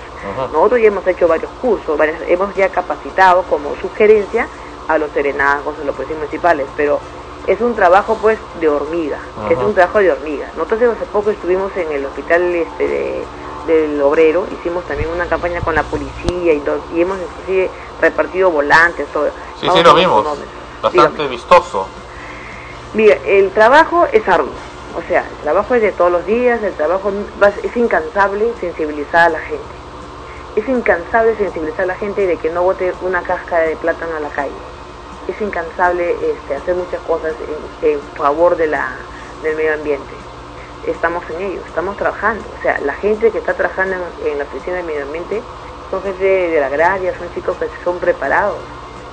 [0.53, 4.47] Nosotros ya hemos hecho varios cursos, varias- hemos ya capacitado como sugerencia
[4.95, 6.99] a los serenazgos, a los policías municipales, pero
[7.47, 9.53] es un trabajo pues de hormiga, Ajá.
[9.53, 10.47] es un trabajo de hormiga.
[10.57, 13.25] Nosotros hace poco estuvimos en el hospital este de-
[13.67, 17.71] del obrero, hicimos también una campaña con la policía y, todo, y hemos inclusive
[18.01, 19.27] repartido volantes, todo.
[19.61, 20.27] Sí, Vamos sí, lo vimos.
[20.83, 21.87] Bastante vistoso.
[22.95, 24.49] Mira, el trabajo es arduo,
[24.97, 27.13] o sea, el trabajo es de todos los días, el trabajo
[27.63, 29.63] es incansable sensibilizar a la gente.
[30.57, 34.21] Es incansable sensibilizar a la gente de que no bote una cáscara de plátano a
[34.21, 34.51] la calle.
[35.31, 37.33] Es incansable este, hacer muchas cosas
[37.83, 38.89] en, en favor de la,
[39.43, 40.13] del medio ambiente.
[40.87, 42.43] Estamos en ello, estamos trabajando.
[42.59, 45.43] O sea, la gente que está trabajando en, en la oficina del medio ambiente
[45.91, 48.59] son gente de, la agraria, son chicos que son preparados.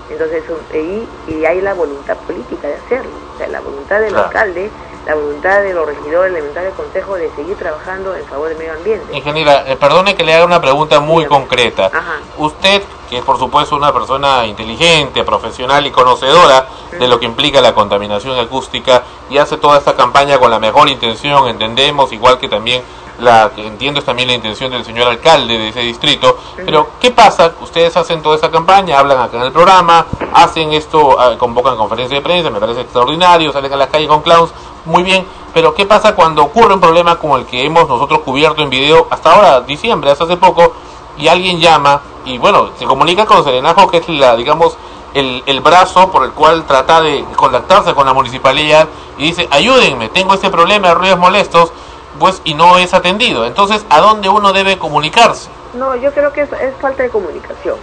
[0.09, 3.11] Entonces, son- y, y hay la voluntad política de hacerlo.
[3.35, 4.27] O sea, la voluntad del Claro.
[4.27, 4.69] alcalde,
[5.05, 8.57] la voluntad de los regidores, la voluntad del consejo de seguir trabajando en favor del
[8.57, 9.13] medio ambiente.
[9.13, 11.87] Ingeniera, eh, perdone que le haga una pregunta muy concreta.
[11.93, 12.19] Ajá.
[12.37, 17.61] Usted, que es por supuesto una persona inteligente, profesional y conocedora de lo que implica
[17.61, 22.49] la contaminación acústica y hace toda esta campaña con la mejor intención, entendemos, igual que
[22.49, 22.81] también
[23.19, 27.51] la entiendo es también la intención del señor alcalde de ese distrito, pero ¿qué pasa?
[27.61, 32.17] Ustedes hacen toda esta campaña, hablan acá en el programa, hacen esto, ah, convocan conferencia
[32.17, 34.51] de prensa, me parece extraordinario, salen a las calles con clowns,
[34.85, 38.61] muy bien, pero ¿qué pasa cuando ocurre un problema como el que hemos nosotros cubierto
[38.61, 40.73] en video hasta ahora, diciembre, hasta hace poco,
[41.17, 44.77] y alguien llama y bueno, se comunica con Serenajo, que es la, digamos,
[45.13, 48.87] el, el brazo por el cual trata de contactarse con la municipalidad
[49.17, 51.71] y dice, ayúdenme, tengo este problema de ruidos molestos,
[52.19, 53.45] pues y no es atendido.
[53.45, 55.49] Entonces, ¿a dónde uno debe comunicarse?
[55.73, 57.77] No, yo creo que es, es falta de comunicación.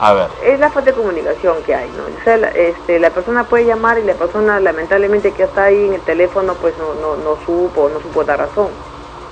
[0.00, 0.28] A ver.
[0.44, 2.02] es la falta de comunicación que hay, ¿no?
[2.02, 5.86] O sea, la, este, la persona puede llamar y la persona lamentablemente que está ahí
[5.86, 8.68] en el teléfono pues no, no, no supo, no supo dar razón.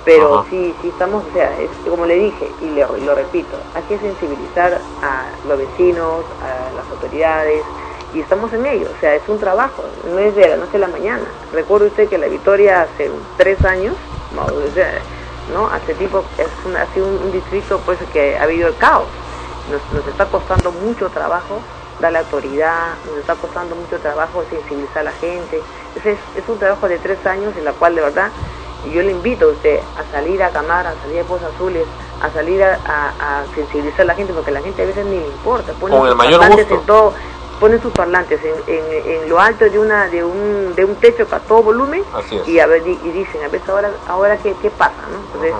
[0.05, 0.45] Pero Ajá.
[0.49, 3.97] sí, sí estamos, o sea, es, como le dije y le- lo repito, hay que
[3.99, 7.63] sensibilizar a los vecinos, a las autoridades
[8.13, 10.81] y estamos en ello, o sea, es un trabajo, no es de la noche a
[10.81, 11.23] la mañana.
[11.51, 13.95] Recuerde usted que la Victoria hace tres años,
[14.31, 14.91] no, o sea,
[15.53, 15.67] ¿no?
[15.67, 19.07] hace tiempo es un, ha sido un, un distrito pues que ha habido el caos
[19.71, 21.61] nos, nos está costando mucho trabajo
[21.99, 25.61] darle autoridad, nos está costando mucho trabajo sensibilizar a la gente.
[25.95, 28.31] Entonces, es un trabajo de tres años en la cual de verdad
[28.91, 31.87] yo le invito a usted a salir a Camara, a salir a Pozos Azules,
[32.19, 35.05] a salir a, a- a sensibilizar a la gente, porque a la gente a veces
[35.05, 35.73] ni le importa.
[35.73, 36.79] Ponen Con el mayor parlantes gusto.
[36.81, 37.13] en todo,
[37.59, 41.25] ponen sus parlantes en, en, en lo alto de una de un, de un techo
[41.27, 42.47] para todo volumen Así es.
[42.47, 45.19] y, a ver, y, y dicen, a ver, ahora, ahora qué, qué pasa, ¿no?
[45.19, 45.53] Entonces,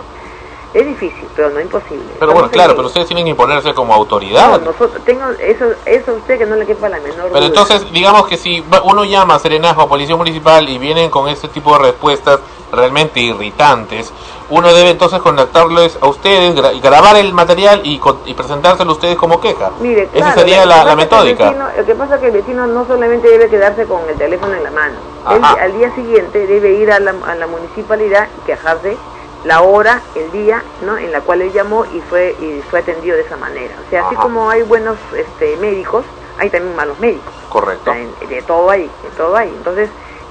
[0.73, 2.03] es difícil, pero no imposible.
[2.19, 4.59] Pero bueno, claro, pero ustedes tienen que imponerse como no, autoridad.
[4.61, 7.45] nosotros, tengo eso, eso a usted que no le quepa la menor Pero duda.
[7.45, 11.47] entonces, digamos que si uno llama a Serenazgo, a Policía Municipal, y vienen con este
[11.47, 12.39] tipo de respuestas
[12.71, 14.11] realmente irritantes,
[14.49, 19.15] uno debe entonces contactarles a ustedes, gra- grabar el material y, y presentárselo a ustedes
[19.15, 19.69] como queja.
[19.79, 21.51] Mire, Esa claro, sería la, la metódica.
[21.51, 24.53] vecino- Lo que pasa es que el vecino no solamente debe quedarse con el teléfono
[24.55, 24.95] en la mano.
[25.31, 28.97] Él al día siguiente debe ir a la, a la municipalidad y quejarse
[29.43, 30.97] la hora, el día, ¿no?
[30.97, 33.75] En la cual él llamó y fue y fue atendido de esa manera.
[33.85, 36.05] O sea, así como hay buenos este, médicos,
[36.37, 37.33] hay también malos médicos.
[37.49, 37.91] Correcto.
[37.91, 39.49] O sea, en- de todo hay, de todo hay.
[39.49, 39.89] Entonces,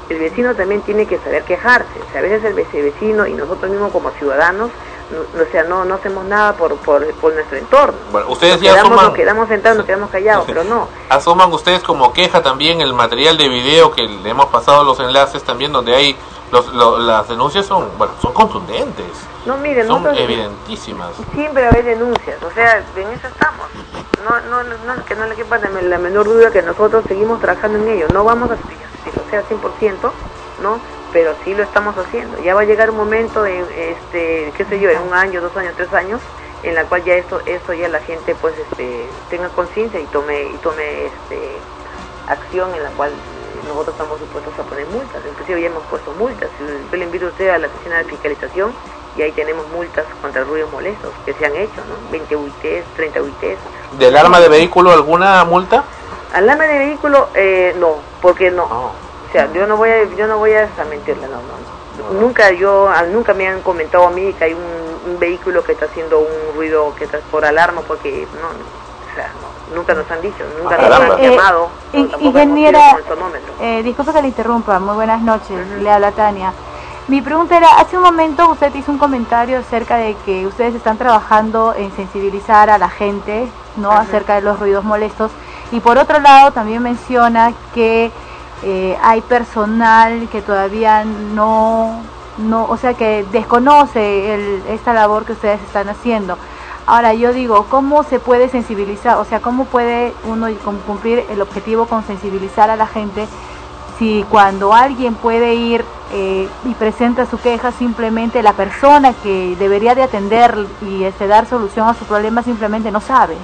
[0.08, 2.00] el vecino también tiene que saber quejarse.
[2.08, 4.70] O sea, a veces el vec- vecino y nosotros mismos como ciudadanos,
[5.12, 7.94] no, o sea, no, no hacemos nada por, por, por nuestro entorno.
[8.10, 10.88] Bueno, ustedes nos ya quedamos, asuman- nos quedamos sentados, nos quedamos callados, pero no.
[11.10, 15.42] Asuman ustedes como queja también el material de video que le hemos pasado los enlaces
[15.44, 16.16] también donde hay
[16.50, 19.06] los, lo- las denuncias son bueno son contundentes
[19.46, 23.66] No, miren, son evidentísimas siempre va a haber denuncias, o sea, en eso estamos.
[24.22, 27.88] No, no, no, que no le quepa la menor duda que nosotros seguimos trabajando en
[27.88, 28.06] ello.
[28.12, 29.96] No vamos a lo sea 100%,
[30.62, 30.78] ¿no?
[31.12, 32.42] Pero sí lo estamos haciendo.
[32.42, 35.56] Ya va a llegar un momento, en, este, qué sé yo, en un año, dos
[35.56, 36.20] años, tres años,
[36.62, 40.44] en la cual ya esto, esto ya la gente pues este, tenga conciencia y tome,
[40.44, 41.56] y tome este,
[42.28, 43.12] acción en la cual
[43.68, 45.20] nosotros estamos supuestos a poner multas.
[45.28, 46.48] Inclusive ya hemos puesto multas.
[46.90, 48.72] Yo le invito a usted a la oficina de fiscalización
[49.16, 52.10] y ahí tenemos multas contra ruidos molestos que se han hecho, ¿no?
[52.10, 53.58] 20 UITs, 30 UITs.
[53.98, 55.84] del arma de vehículo alguna multa
[56.32, 58.92] Alarma de vehículo, eh, no, porque no.
[59.32, 62.20] O sea, yo no voy a, yo no voy a mentirle, no, no, no.
[62.20, 65.86] Nunca yo, nunca me han comentado a mí que hay un, un vehículo que está
[65.86, 69.30] haciendo un ruido que está por alarma, porque no, no, o sea,
[69.70, 71.68] no, nunca nos han dicho, nunca nos han Eh, llamado.
[71.94, 72.78] in- no, ingeniera,
[73.60, 76.52] eh, disculpe que le interrumpa, muy buenas noches, le habla Tania.
[77.08, 80.98] Mi pregunta era, hace un momento usted hizo un comentario acerca de que ustedes están
[80.98, 83.90] trabajando en sensibilizar a la gente, ¿no?
[83.92, 85.30] Acerca de los ruidos molestos.
[85.72, 88.12] Y por otro lado también menciona que
[88.62, 92.00] eh, hay personal que todavía no,
[92.38, 96.36] no, o sea, que desconoce el- esta labor que ustedes están haciendo.
[96.86, 99.16] Ahora yo digo, ¿cómo se puede sensibilizar?
[99.18, 103.26] O sea, ¿cómo puede uno cum- cumplir el objetivo con sensibilizar a la gente
[103.98, 105.84] si cuando alguien puede ir
[106.14, 111.46] eh, y presenta su queja, simplemente la persona que debería de atender y este, dar
[111.46, 113.36] solución a su problema simplemente no sabe?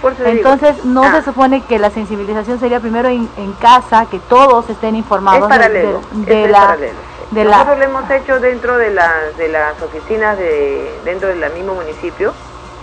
[0.00, 3.28] Por eso le digo, Entonces, ¿no ah, se supone que la sensibilización sería primero en,
[3.36, 6.58] en casa, que todos estén informados es paralelo, de, la...
[6.60, 6.98] paralelo.
[7.30, 11.52] de la- Nosotros lo hemos hecho dentro de las, de las oficinas de, dentro del
[11.52, 12.32] mismo municipio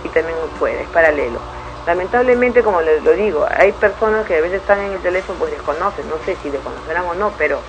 [0.04, 1.38] y también fuera, es paralelo.
[1.86, 5.52] Lamentablemente, como les lo digo, hay personas que a veces están en el teléfono pues
[5.52, 7.60] desconocen, no sé si desconocerán o no, pero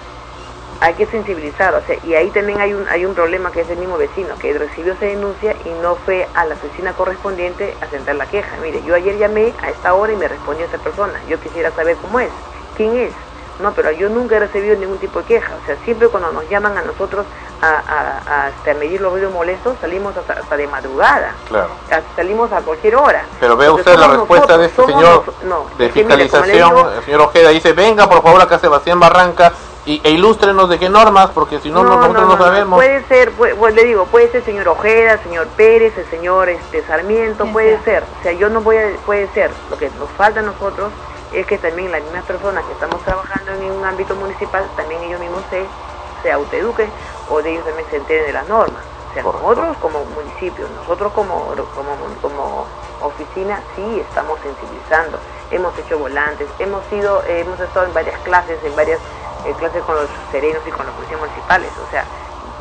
[0.81, 3.69] hay que sensibilizar, o sea, y ahí también hay un, hay un problema que es
[3.69, 7.87] el mismo vecino, que recibió esa denuncia y no fue a la oficina correspondiente a
[7.87, 8.55] sentar la queja.
[8.61, 11.97] Mire, yo ayer llamé a esta hora y me respondió esta persona, yo quisiera saber
[12.01, 12.29] cómo es,
[12.77, 13.11] quién es.
[13.59, 16.47] No, pero yo nunca he recibido ningún tipo de queja, o sea, siempre cuando nos
[16.49, 17.25] llaman a nosotros
[17.61, 21.67] a, a, a, este, a medir los ruidos molestos, salimos hasta, hasta de madrugada, claro
[21.91, 23.25] hasta- salimos a cualquier hora.
[23.37, 27.03] pero ve Porque usted la respuesta de este nosotros, señor no, de fiscalización digo, el
[27.03, 29.51] señor Ojeda dice venga por favor acá Sebastián Barranca
[29.89, 33.31] y, e ilústrenos de qué normas porque si no, no- nosotros no, sabemos Puede ser,
[33.31, 37.47] puede- pues le digo, puede ser señor Ojeda, el señor Pérez, el señor este Sarmiento,
[37.47, 38.03] puede ser.
[38.19, 39.49] O sea, yo no voy a, puede ser.
[39.71, 40.91] Lo que nos falta a nosotros
[41.33, 45.19] es que también las mismas personas que estamos trabajando en un ámbito municipal, también ellos
[45.19, 45.65] mismos se,
[46.21, 46.89] se autoeduquen
[47.31, 48.83] o de ellos también se enteren de las normas.
[49.09, 52.65] O sea, nosotros como municipio, nosotros como, como, como
[53.01, 55.17] oficina, sí estamos sensibilizando.
[55.49, 58.99] Hemos hecho volantes, hemos ido, eh, hemos estado en varias clases, en varias
[59.45, 61.69] eh, clases con los serenos y con los policías municipales.
[61.87, 62.03] O sea,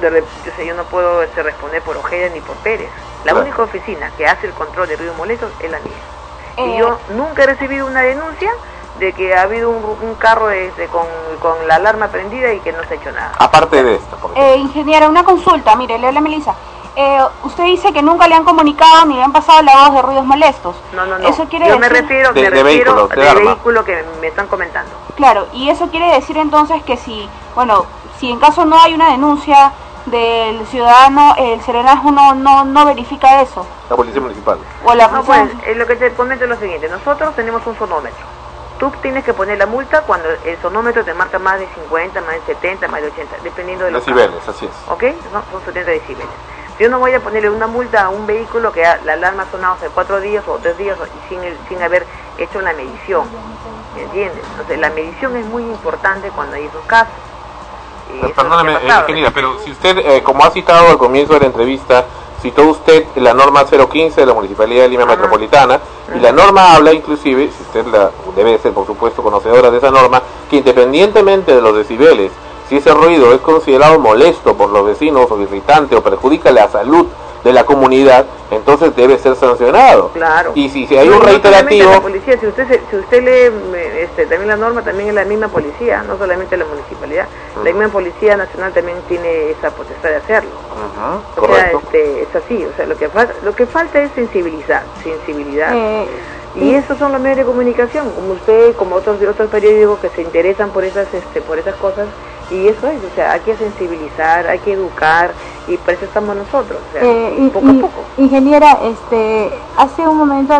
[0.01, 2.91] de yo, sé, yo no puedo este, responder por Ojeda ni por Pérez.
[3.25, 3.41] La Claro.
[3.41, 5.93] única oficina que hace el control de ruidos molestos es la mía.
[6.57, 6.67] Eh.
[6.67, 8.51] Y yo nunca he recibido una denuncia
[9.01, 11.07] de que ha habido un, un carro este, con,
[11.41, 13.33] con la alarma prendida y que no se ha hecho nada.
[13.39, 15.75] aparte de esta por Eh, ingeniera, una consulta.
[15.77, 16.55] Mire, le habla Melissa.
[17.01, 20.03] Eh, usted dice que nunca le han comunicado ni le han pasado la voz de
[20.03, 20.75] ruidos molestos.
[20.93, 21.29] No, no, no.
[21.29, 23.51] Eso quiere yo me decir- refiero, De- me de refiero vehículos, de arma.
[23.53, 24.91] vehículo que me están comentando.
[25.15, 27.87] Claro, y eso quiere decir entonces que si, bueno,
[28.19, 29.71] si en caso no hay una denuncia
[30.07, 33.65] del ciudadano, el serenazgo no, no, no verifica eso.
[33.89, 36.57] la policía municipal O la No, policía- pues, eh, lo que te comento es lo
[36.57, 36.89] siguiente.
[36.89, 38.27] Nosotros tenemos un sonómetro.
[38.81, 42.35] Tú tienes que poner la multa cuando el sonómetro te marca más de 50, más
[42.35, 44.17] de 70, más de 80, dependiendo de los casos.
[44.17, 45.03] decibeles así es ¿Ok?
[45.33, 46.27] No, son 70 decibeles.
[46.79, 49.75] Yo no voy a ponerle una multa a un vehículo que la alarma ha sonado
[49.75, 52.07] hace cuatro días o tres días y sin, el- sin haber
[52.39, 53.27] hecho la medición.
[53.97, 54.45] ¿Me entiendes?
[54.53, 57.13] Entonces, la medición es muy importante cuando hay esos casos.
[58.17, 59.01] Eso es Perdóname, pasado.
[59.01, 62.05] eh, ingeniera, pero si usted, eh, como ha citado al comienzo de la entrevista,
[62.41, 65.81] citó usted la norma 015 de la Municipalidad de Lima Metropolitana,
[66.15, 69.91] y la norma habla inclusive, si usted la, debe ser por supuesto conocedora de esa
[69.91, 72.31] norma, que independientemente de los decibeles,
[72.69, 77.07] si ese ruido es considerado molesto por los vecinos o irritante o perjudica la salud
[77.45, 80.11] de la comunidad, entonces debe ser sancionado.
[80.13, 80.53] Claro.
[80.55, 81.91] Y si, si hay No, un no solamente reiterativo...
[81.93, 85.15] la policía, si usted, se- si usted lee me- este, también la norma, también es
[85.15, 87.27] la misma policía, no solamente la municipalidad.
[87.57, 90.51] La misma Policía Nacional también tiene esa potestad de hacerlo.
[90.71, 94.11] Ajá, O sea, este, es así, o sea, lo que, falta, lo que falta es
[94.13, 95.73] sensibilizar, sensibilidad.
[95.75, 96.07] Eh,
[96.55, 100.23] y esos son los medios de comunicación, como usted, como otros otros periódicos que se
[100.23, 102.07] interesan por esas este, por esas cosas
[102.51, 105.33] y eso es, o sea, hay que sensibilizar, hay que educar
[105.69, 107.93] y por eso estamos nosotros, o sea, Eh, y- poco a y- poco.
[108.19, 110.55] Ingeniera, este, hace un momento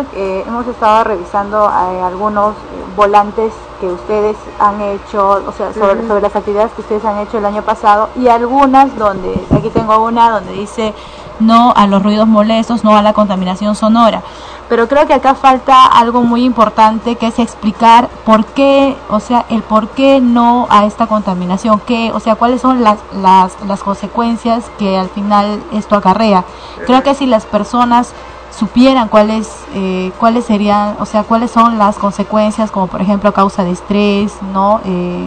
[0.47, 2.57] hemos estado revisando eh, algunos eh,
[2.95, 7.45] volantes que ustedes han hecho, o sea, sobre las actividades que ustedes han hecho el
[7.45, 10.93] año pasado y algunas donde, aquí tengo una donde dice
[11.39, 14.21] no a los ruidos molestos, no a la contaminación sonora.
[14.67, 19.45] Pero creo que acá falta algo muy importante que es explicar por qué, o sea,
[19.49, 23.81] el por qué no a esta contaminación, qué, o sea, cuáles son las, las, las
[23.81, 26.43] consecuencias que al final esto acarrea.
[26.85, 28.13] Creo que si las personas
[28.57, 33.63] supieran cuáles eh, cuáles serían, o sea, cuáles son las consecuencias, como por ejemplo causa
[33.63, 34.81] de estrés, ¿no?
[34.85, 35.25] Eh,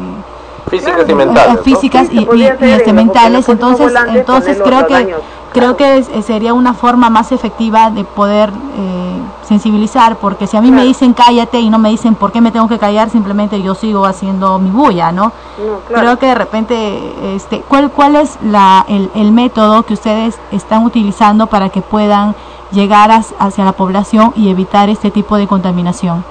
[0.80, 1.52] Físicas y mentales.
[1.52, 1.62] eh, ¿no?
[1.62, 5.20] físicas y, y- este, mentales entonces entonces creo que daños.
[5.52, 10.56] creo que es- eh, sería una forma más efectiva de poder eh, sensibilizar porque si
[10.56, 13.10] a mí me dicen cállate y no me dicen por qué me tengo que callar
[13.10, 15.24] simplemente yo sigo haciendo mi bulla no
[15.58, 16.02] No, claro.
[16.02, 20.84] creo que de repente este cuál cuál es la el, el método que ustedes están
[20.86, 22.34] utilizando para que puedan
[22.70, 26.24] llegar hacia la población y evitar este tipo de contaminación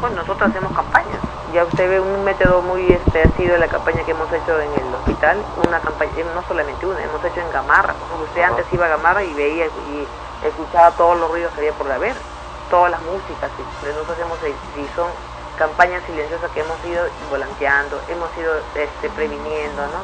[0.00, 1.01] Bueno, nosotros hacemos campañas.
[1.52, 4.72] Ya usted ve un método muy este, ha sido la campaña que hemos hecho en
[4.72, 7.92] el hospital, una campaña, eh, no solamente una, hemos hecho en Gamarra.
[8.24, 10.08] Usted antes iba a Gamarra y veía y
[10.46, 12.14] escuchaba todos los ruidos que había por haber,
[12.70, 13.50] todas las músicas.
[13.58, 15.10] Y nosotros hacemos, eh, y son
[15.58, 20.00] campañas silenciosas que hemos ido volanteando, hemos ido este, previniendo, ¿no?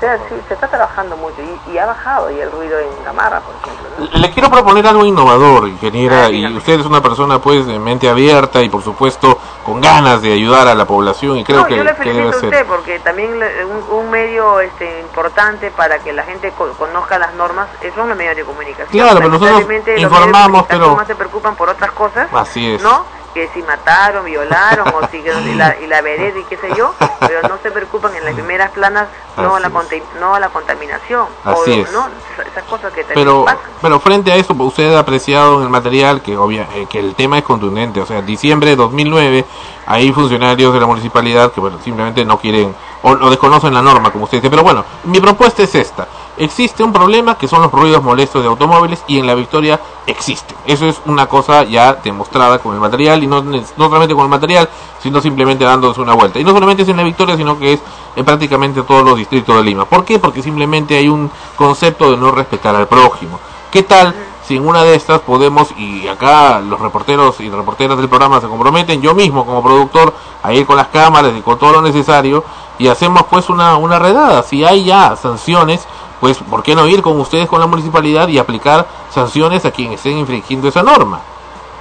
[0.00, 2.88] O sea, sí, se está trabajando mucho y, y ha bajado y el ruido en
[3.04, 4.18] Gamarra, por ejemplo, ¿no?
[4.18, 8.62] Le quiero proponer algo innovador, ingeniera, y usted es una persona pues de mente abierta
[8.62, 11.84] y por supuesto con ganas de ayudar a la población y creo no, que, yo
[11.84, 15.98] le que felicito debe a usted porque también le- un, un medio este, importante para
[15.98, 18.88] que la gente co- conozca las normas son los medios de comunicación.
[18.88, 19.66] Claro, pero nosotros
[19.98, 22.82] informamos, pero- más se preocupan por otras cosas, Así es.
[22.82, 23.04] ¿no?
[23.34, 26.92] Que si mataron, violaron o si y la, y la vereda y qué sé yo,
[27.20, 29.70] pero no se preocupan en las primeras planas no a la
[30.18, 31.92] no a la contaminación Así o es.
[31.92, 32.08] no
[32.44, 33.60] esas- cosas que Pero, pasan.
[33.80, 36.98] pero frente a eso, pues, usted ha apreciado en el material que, obvia, eh, que
[36.98, 38.00] el tema es contundente.
[38.00, 39.44] O sea, diciembre de 2009,
[39.86, 44.10] hay funcionarios de la municipalidad que, bueno, simplemente no quieren o, o desconocen la norma,
[44.10, 44.50] como usted dice.
[44.50, 46.06] Pero bueno, mi propuesta es esta.
[46.36, 50.54] Existe un problema que son los ruidos molestos de automóviles y en la Victoria existe.
[50.66, 54.30] Eso es una cosa ya demostrada con el material y no, no solamente con el
[54.30, 54.68] material,
[55.02, 56.38] sino simplemente dándose una vuelta.
[56.38, 57.80] Y no solamente es en la Victoria, sino que es
[58.16, 59.84] en prácticamente todos los distritos de Lima.
[59.84, 60.18] ¿Por qué?
[60.18, 63.38] Porque simplemente hay un concepto de no respetar al prójimo.
[63.70, 64.14] ¿Qué tal
[64.50, 68.48] si en una de estas podemos, y acá los reporteros y reporteras del programa se
[68.48, 70.12] comprometen, yo mismo como productor,
[70.42, 72.42] a ir con las cámaras y con todo lo necesario,
[72.76, 74.42] y hacemos pues una, una redada.
[74.42, 75.86] Si hay ya sanciones,
[76.18, 80.00] pues ¿por qué no ir con ustedes con la municipalidad y aplicar sanciones a quienes
[80.00, 81.20] estén infringiendo esa norma?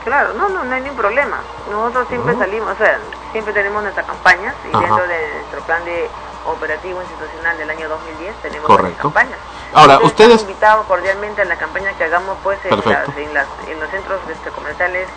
[0.03, 1.39] Claro, no, no, no hay ningún problema.
[1.71, 2.99] Nosotros siempre salimos, o sea,
[3.31, 4.85] siempre tenemos nuestras campañas y Ajá.
[4.85, 6.07] dentro de nuestro plan de
[6.45, 9.01] operativo institucional del año 2010 tenemos Correcto.
[9.01, 9.39] campañas.
[9.73, 10.31] Ahora, Ustedes ustedes...
[10.35, 13.89] están invitados cordialmente a la campaña que hagamos pues en, las, en, las, en los
[13.89, 15.07] centros este, comerciales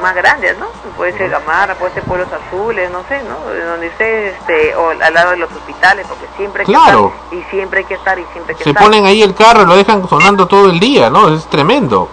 [0.00, 0.66] más grandes, ¿no?
[0.96, 3.36] Puede ser Gamarra, puede ser Pueblos Azules, no sé, ¿no?
[3.70, 6.98] Donde esté, este, o al lado de los hospitales, porque siempre hay que estar,
[7.30, 8.82] y siempre hay que estar, y siempre hay que Se estar.
[8.82, 11.28] ponen ahí el carro y lo dejan sonando todo el día, ¿no?
[11.28, 12.08] Es tremendo.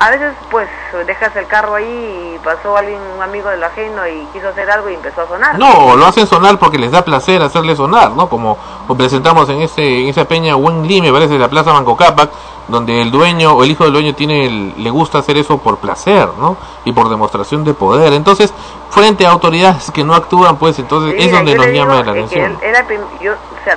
[0.00, 0.68] A veces, pues,
[1.06, 4.90] dejas el carro ahí y pasó alguien, un amigo del ajeno y quiso hacer algo
[4.90, 5.56] y empezó a sonar.
[5.56, 8.28] No, lo hacen sonar porque les da placer hacerle sonar, ¿no?
[8.28, 8.58] Como
[8.96, 12.30] presentamos en ese en esa peña Wenli, me parece, de la Plaza Banco Cápac,
[12.68, 15.78] donde el dueño o el hijo del dueño tiene el- le gusta hacer eso por
[15.78, 16.56] placer, ¿no?
[16.84, 18.12] Y por demostración de poder.
[18.12, 18.52] Entonces,
[18.90, 22.52] frente a autoridades que no actúan, pues entonces es donde nos llama la atención.
[22.52, 23.76] él era prim- yo, o sea,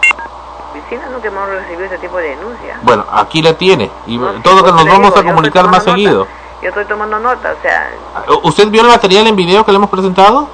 [0.73, 2.79] vecinos nunca hemos recibido ese tipo de denuncia.
[2.83, 6.27] Bueno, aquí la tiene y No, todo que nos vamos digo, a comunicar más seguido.
[6.61, 7.91] Yo estoy tomando nota, o sea,
[8.43, 10.47] ¿Usted vio el material en video que le hemos presentado?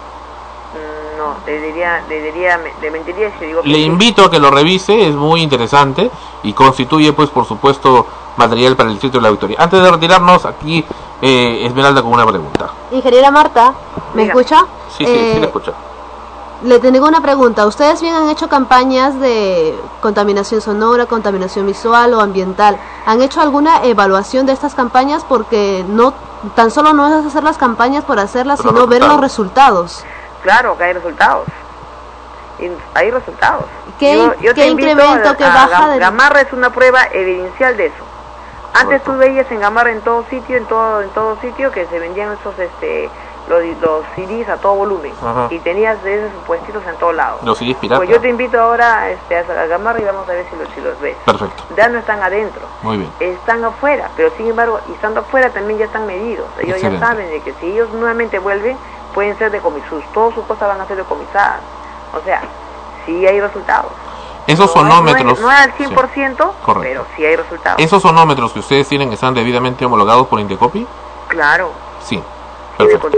[1.24, 3.84] No, le diría, le diría, le mentiría si digo que Le sí.
[3.84, 6.12] invito a que lo revise, es muy interesante
[6.44, 8.06] y constituye pues por supuesto
[8.38, 9.58] material para el Distrito de la Victoria.
[9.60, 10.84] Antes de retirarnos, aquí
[11.22, 12.70] eh, Esmeralda con una pregunta.
[12.92, 13.74] Ingeniera Marta,
[14.14, 14.66] ¿me escucha?
[14.98, 15.74] Sí, sí, sí, Eh, la escucho.
[16.64, 17.66] Le tengo una pregunta.
[17.68, 22.78] ¿Ustedes bien han hecho campañas de contaminación sonora, contaminación visual o ambiental?
[23.06, 25.26] ¿Han hecho alguna evaluación de estas campañas?
[25.28, 26.14] Porque no
[26.56, 30.06] tan solo no es hacer las campañas por hacerlas, Pero sino ver los resultados.
[30.44, 31.48] Claro que hay resultados.
[32.60, 33.66] Y hay resultados.
[34.00, 37.76] ¿Qué- qué te invito incremento, a- qué a baja de- Gamarra es una prueba evidencial
[37.78, 38.04] de eso.
[38.74, 42.00] Antes tú veías en Gamarra en todo sitio, en todo, en todo sitio que se
[42.00, 43.10] vendían esos este
[43.48, 45.48] los, los CDs a todo volumen Ajá.
[45.50, 47.44] y tenías de esos puestitos en todos lados.
[47.44, 48.00] Los CDs piratas.
[48.00, 50.80] Pues yo te invito ahora este, a Gamarra y vamos a ver si los, si
[50.82, 51.18] los ves.
[51.26, 51.64] Perfecto.
[51.76, 53.12] Ya no están adentro Muy bien.
[53.20, 56.48] están afuera, pero sin embargo, y estando afuera también ya están medidos.
[56.60, 57.00] Ellos Excelente.
[57.02, 58.78] ya saben de que si ellos nuevamente vuelven,
[59.14, 61.60] pueden ser decomisados, todas sus cosas van a ser decomisadas.
[62.14, 62.42] O sea,
[63.06, 63.92] sí hay resultados.
[64.46, 65.24] Esos No sonómetros.
[65.26, 65.86] No, es, no al sí.
[65.86, 66.36] 100%,
[66.66, 66.80] Correcto.
[66.82, 67.80] pero sí hay resultados.
[67.82, 70.86] ¿Esos sonómetros que ustedes tienen están debidamente homologados por Indecopi?
[71.28, 71.72] Claro,
[72.06, 72.22] Sí.
[72.78, 73.10] Perfecto.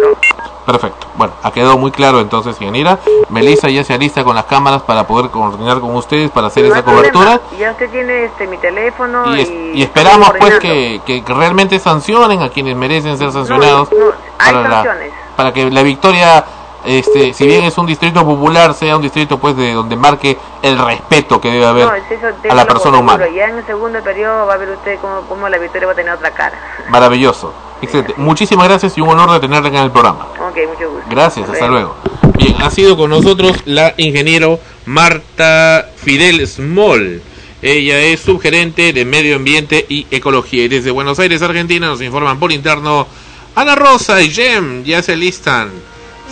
[0.65, 1.07] Perfecto.
[1.15, 2.99] Bueno, ha quedado muy claro entonces, ingeniera.
[3.29, 6.69] Melissa ya se alista con las cámaras para poder coordinar con ustedes para hacer No
[6.69, 7.13] esa hay problema.
[7.13, 7.39] cobertura.
[7.57, 12.41] Ya usted tiene este mi teléfono Y, y, es- y esperamos pues que, realmente sancionen
[12.41, 13.97] a quienes merecen ser sancionados no,
[14.39, 15.13] hay para, la- sanciones.
[15.35, 16.45] Para que la victoria,
[16.85, 20.77] este, si bien es un distrito popular, sea un distrito pues de donde marque el
[20.77, 23.25] respeto que debe haber No, es eso, a la persona humana.
[23.35, 25.95] Ya en el segundo periodo va a ver usted cómo, cómo la victoria va a
[25.95, 26.59] tener otra cara.
[26.89, 27.53] Maravilloso.
[27.81, 28.13] Excelente.
[28.17, 30.27] Muchísimas gracias y un honor de tenerla en el programa.
[30.39, 31.05] Ok, mucho gusto.
[31.09, 31.95] Gracias, hasta luego.
[32.37, 37.21] Bien, ha sido con nosotros la ingeniero Marta Fidel Small.
[37.61, 40.63] Ella es subgerente de Medio Ambiente y Ecología.
[40.63, 43.07] Y desde Buenos Aires, Argentina, nos informan por interno.
[43.55, 45.69] Ana Rosa y Jem ya se alistan.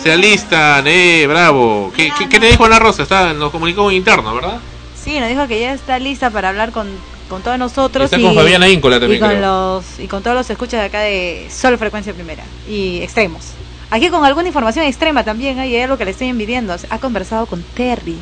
[0.02, 1.92] Se alistan, eh, bravo.
[1.96, 3.04] ¿Qué, qué, qué te dijo Ana Rosa?
[3.04, 4.58] Está, nos comunicó en interno, ¿verdad?
[5.02, 6.88] Sí, nos dijo que ya está lista para hablar con,
[7.28, 8.06] con todos nosotros.
[8.12, 9.40] Está con Fabiana Íncola también, Y con, creo.
[9.40, 13.44] los, y con todos los escuchas de acá de Sol Frecuencia Primera y Extremos.
[13.90, 16.74] Aquí con alguna información extrema también, hay algo que le estoy envidiando.
[16.90, 18.16] Ha conversado con Terry.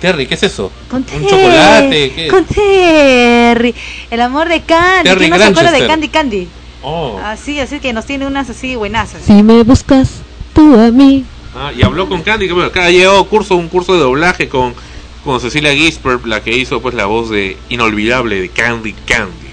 [0.00, 0.70] Terry, ¿qué es eso?
[0.88, 2.12] Con ¿Un Terry, chocolate?
[2.14, 2.28] ¿Qué?
[2.28, 3.74] Con Terry.
[4.10, 5.08] El amor de Candy.
[5.08, 5.86] Terry ¿Quién no se acuerda de.
[5.86, 6.48] Candy Candy?
[6.88, 7.18] Oh.
[7.20, 9.22] Así, así que nos tiene unas así buenazas.
[9.22, 10.20] Si me buscas
[10.54, 11.24] tú a mí.
[11.56, 14.72] Ah, y habló con Candy, que bueno, acá llegado curso, un curso de doblaje con,
[15.24, 19.48] con Cecilia Gisbert, la que hizo pues la voz de inolvidable de Candy Candy.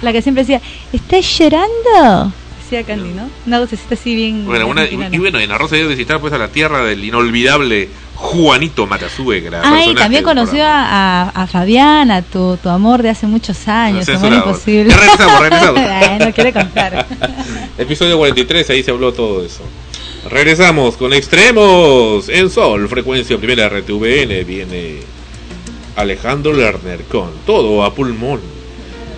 [0.00, 2.32] La que siempre decía, ¿estás llorando?
[2.62, 3.28] Decía Candy, ¿no?
[3.46, 4.46] Una vocecita así bien.
[4.46, 6.82] Bueno, una, y, y bueno, en Arroz se dio a visitar pues a la tierra
[6.82, 7.90] del inolvidable
[8.20, 9.62] Juanito Matasuegra.
[9.64, 14.90] Ay, también conoció a, a, Fabiana, tu, tu amor de hace muchos años, amor imposible.
[14.90, 15.80] Ya regresamos, regresamos.
[15.88, 17.06] Ay, no quiere contar.
[17.78, 19.62] Episodio 43, ahí se habló todo eso.
[20.30, 24.44] Regresamos con Extremos en Sol, frecuencia primera RTVN.
[24.44, 24.98] Viene
[25.96, 28.40] Alejandro Lerner con Todo a Pulmón.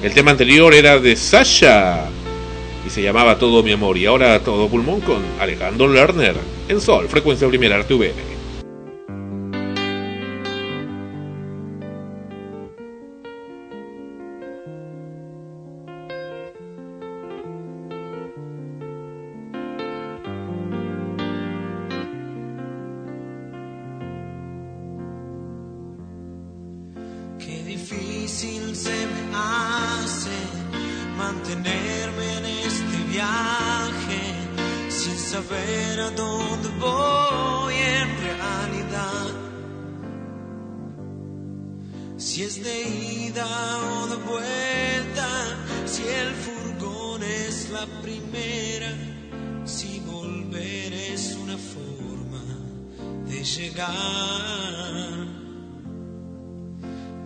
[0.00, 2.04] El tema anterior era de Sasha
[2.86, 3.98] y se llamaba Todo mi amor.
[3.98, 6.36] Y ahora Todo a Pulmón con Alejandro Lerner
[6.68, 8.41] en Sol, frecuencia primera RTVN.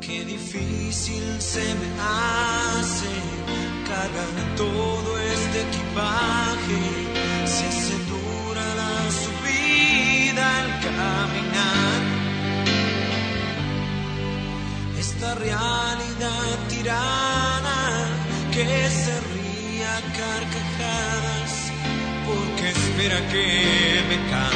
[0.01, 3.13] Qué difícil se me hace
[3.87, 6.81] cargar todo este equipaje.
[7.45, 12.01] Si hace dura la subida al caminar.
[14.99, 17.81] Esta realidad tirana
[18.53, 21.53] que se ríe a carcajadas
[22.27, 23.47] porque espera que
[24.09, 24.56] me canse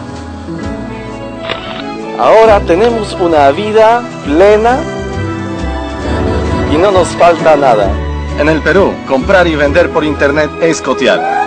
[2.19, 4.79] Ahora tenemos una vida plena
[6.71, 7.91] y no nos falta nada.
[8.39, 11.41] En el Perú, comprar y vender por internet es cotear.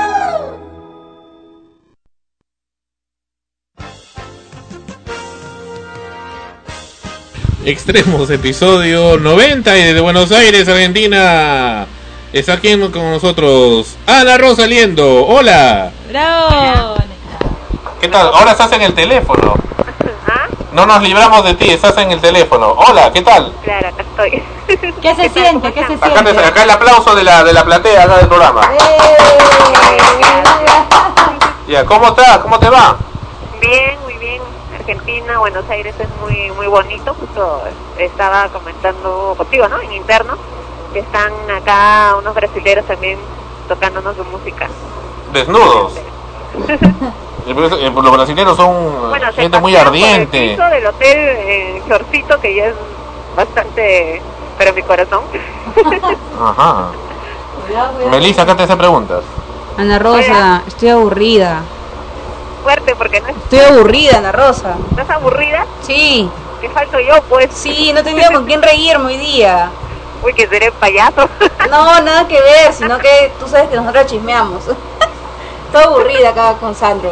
[7.65, 11.86] Extremos, episodio 90 y desde Buenos Aires, Argentina.
[12.31, 15.24] Está aquí con nosotros Ana Rosa saliendo.
[15.27, 15.91] Hola.
[16.09, 16.97] ¡Bravo!
[18.01, 18.27] ¿Qué tal?
[18.35, 19.55] Ahora estás en el teléfono.
[20.75, 22.73] No nos libramos de ti, estás en el teléfono.
[22.73, 23.53] Hola, ¿qué tal?
[23.63, 24.43] Claro, acá estoy.
[25.01, 25.73] ¿Qué se siente?
[25.73, 26.33] ¿Qué se Acá, siente?
[26.35, 28.61] te- acá el aplauso de la, de la platea acá del programa.
[31.69, 32.39] Ya, ¿cómo estás?
[32.39, 32.97] ¿Cómo te va?
[33.61, 34.43] Bien, muy bien.
[34.77, 37.15] Argentina, Buenos Aires es muy muy bonito.
[37.21, 37.63] Justo
[37.97, 39.81] estaba comentando contigo, ¿no?
[39.81, 40.37] En interno,
[40.93, 43.19] que están acá unos brasileros también
[43.69, 44.69] tocándonos su música.
[45.33, 45.93] Desnudos.
[47.47, 50.53] Los brasileños son Bueno, se gente muy ardiente.
[50.53, 52.75] El piso del hotel en shortcito, que ya es
[53.37, 54.23] bastante...
[54.57, 55.21] Pero mi corazón.
[56.41, 56.87] Ajá.
[58.11, 59.23] Melissa, acá te hace preguntas.
[59.77, 61.63] Ana Rosa, estoy aburrida.
[62.63, 64.77] Fuerte, porque no Estoy aburrida, Ana Rosa.
[64.91, 65.67] ¿Estás aburrida?
[65.83, 66.31] Sí.
[66.61, 67.51] ¿Qué falto yo, pues?
[67.53, 69.71] Sí, no tenido con quién reírme hoy día.
[70.23, 71.29] Uy, que seré payaso.
[71.71, 74.63] No, nada que ver, sino que tú sabes que nosotros chismeamos.
[75.75, 77.11] Estoy aburrida acá con Sandro.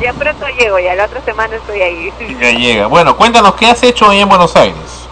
[0.00, 2.12] ya pronto llego, ya la otra semana estoy ahí.
[2.40, 2.86] Ya llega.
[2.86, 5.08] Bueno, cuéntanos, ¿qué has hecho hoy en Buenos Aires?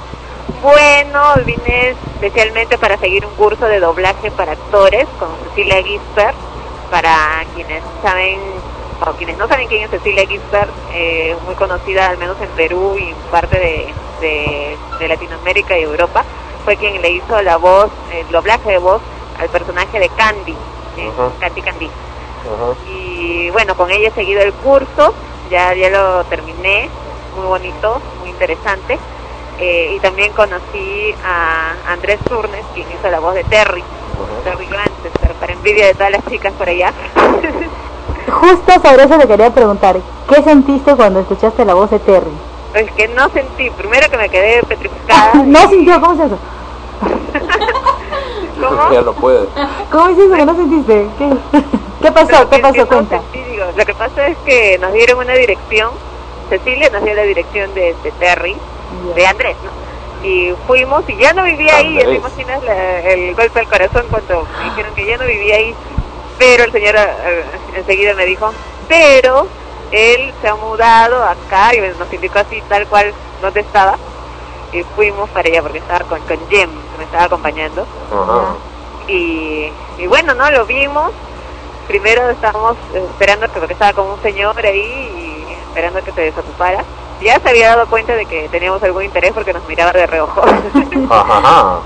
[0.62, 6.36] Bueno, vine especialmente para seguir un curso de doblaje para actores con Cecilia Gisbert.
[6.88, 8.38] Para quienes saben,
[9.04, 12.96] o quienes no saben quién es Cecilia Gisbert, eh, muy conocida al menos en Perú
[12.96, 16.22] y en parte de, de- de Latinoamérica y Europa,
[16.64, 19.00] fue quien le hizo la voz, el doblaje de voz
[19.40, 20.52] al personaje de Candy,
[20.94, 21.02] ¿sí?
[21.40, 21.90] Candy Candy.
[22.88, 25.14] Y bueno, con ella he seguido el curso,
[25.50, 26.88] ya, ya lo terminé,
[27.36, 28.98] muy bonito, muy interesante.
[29.58, 33.84] Eh, y también conocí a Andrés Turnes, quien hizo la voz de Terry,
[34.44, 36.92] Terry Lancaster, para envidia de todas las chicas por allá.
[38.32, 39.96] Justo sobre eso te quería preguntar,
[40.28, 42.30] ¿qué sentiste cuando escuchaste la voz de Terry?
[42.74, 45.34] Es que no sentí, primero que me quedé petrificada.
[45.44, 46.38] no sintió, ¿cómo es eso?
[48.92, 49.46] Ya no puede.
[49.90, 51.08] ¿Cómo es eso que no sentiste?
[51.18, 51.30] ¿Qué,
[52.02, 52.48] ¿Qué pasó?
[52.50, 52.86] ¿Qué pasó?
[52.86, 53.20] Cuenta.
[53.32, 55.90] Sí, digo, lo que pasa es que nos dieron una dirección,
[56.50, 58.56] Cecilia nos dio la dirección de, de Terry,
[59.14, 59.70] de Andrés, ¿no?
[60.28, 62.18] Y fuimos y ya no vivía ahí, ya te Andrés.
[62.20, 65.74] imaginas la- el golpe al corazón cuando me dijeron que ya no vivía ahí,
[66.38, 67.44] pero el señor eh,
[67.76, 68.52] enseguida me dijo,
[68.88, 69.46] pero
[69.90, 73.96] él se ha mudado acá y nos indicó así tal cual donde estaba
[74.72, 78.54] y fuimos para allá porque estaba con, con Jem, que me estaba acompañando Ajá.
[79.08, 79.68] y,
[79.98, 80.50] y bueno, ¿no?
[80.50, 81.10] Lo vimos.
[81.88, 86.20] Primero estábamos eh, esperando que porque estaba con un señor ahí y esperando que se
[86.22, 86.84] desocupara.
[87.20, 90.42] Ya se había dado cuenta de que teníamos algún interés porque nos miraba de reojo.
[91.10, 91.80] Ajá, ajá.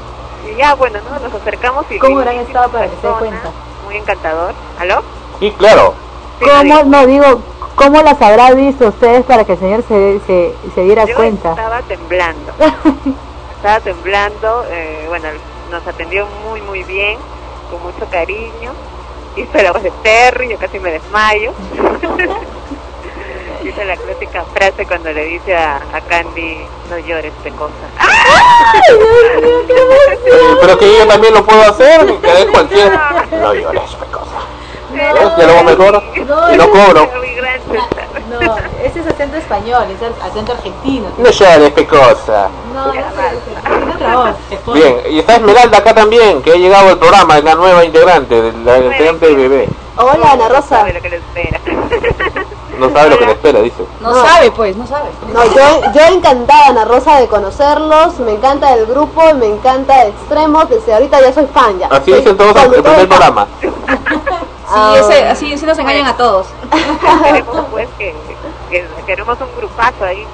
[0.51, 1.19] y ya, bueno, ¿no?
[1.19, 1.99] Nos acercamos y...
[1.99, 3.51] ¿Cómo habrán estado para que se dé persona, cuenta?
[3.85, 4.55] Muy encantador.
[4.79, 5.03] ¿Aló?
[5.41, 5.95] Sí, claro.
[6.41, 7.41] ¿Cómo, no digo,
[7.75, 11.51] cómo las habrá visto ustedes para que el señor se, se, se diera Yo cuenta?
[11.51, 12.53] estaba temblando.
[13.57, 14.65] estaba temblando.
[14.71, 15.29] eh, bueno,
[15.71, 17.19] nos atendió muy, muy bien,
[17.71, 18.73] con mucho cariño.
[19.37, 21.53] Hizo la voz de Terry, yo casi me desmayo.
[23.65, 26.59] Hizo la clásica frase cuando le dice a, a Candy,
[26.89, 27.73] no llores, pecosa.
[30.61, 32.93] Pero que yo también lo puedo hacer, que es cualquier.
[33.33, 34.47] No llores, pecosa.
[34.95, 36.21] Ya lo hago mejor y
[36.57, 37.11] no cobro.
[38.31, 41.07] No, ese es acento español, es acento argentino.
[41.19, 42.49] No llores, pecosa.
[42.75, 44.75] No, no sé, otra voz.
[44.75, 48.43] Bien, y está Esmeralda acá también, que ha llegado al programa, es la nueva integrante,
[48.43, 49.69] de- la integrante del bebé.
[49.97, 50.79] Hola, Ana Rosa.
[50.81, 51.61] Sabe lo que le espera.
[52.77, 53.87] No sabe lo que le espera, dice.
[54.03, 55.09] No, sabe, pues, no sabe.
[55.33, 58.19] No, yo, yo encantada, Ana Rosa, de conocerlos.
[58.19, 60.69] Me encanta el grupo, me encanta Extremos.
[60.69, 61.87] Desde ahorita ya soy fan ya.
[61.87, 63.47] Así dicen todos el primer programa.
[64.69, 66.47] Ah, Sí, ese, así, así nos engañan a todos.
[67.25, 68.15] Queremos pues que,
[68.71, 70.27] que queremos un grupazo ahí.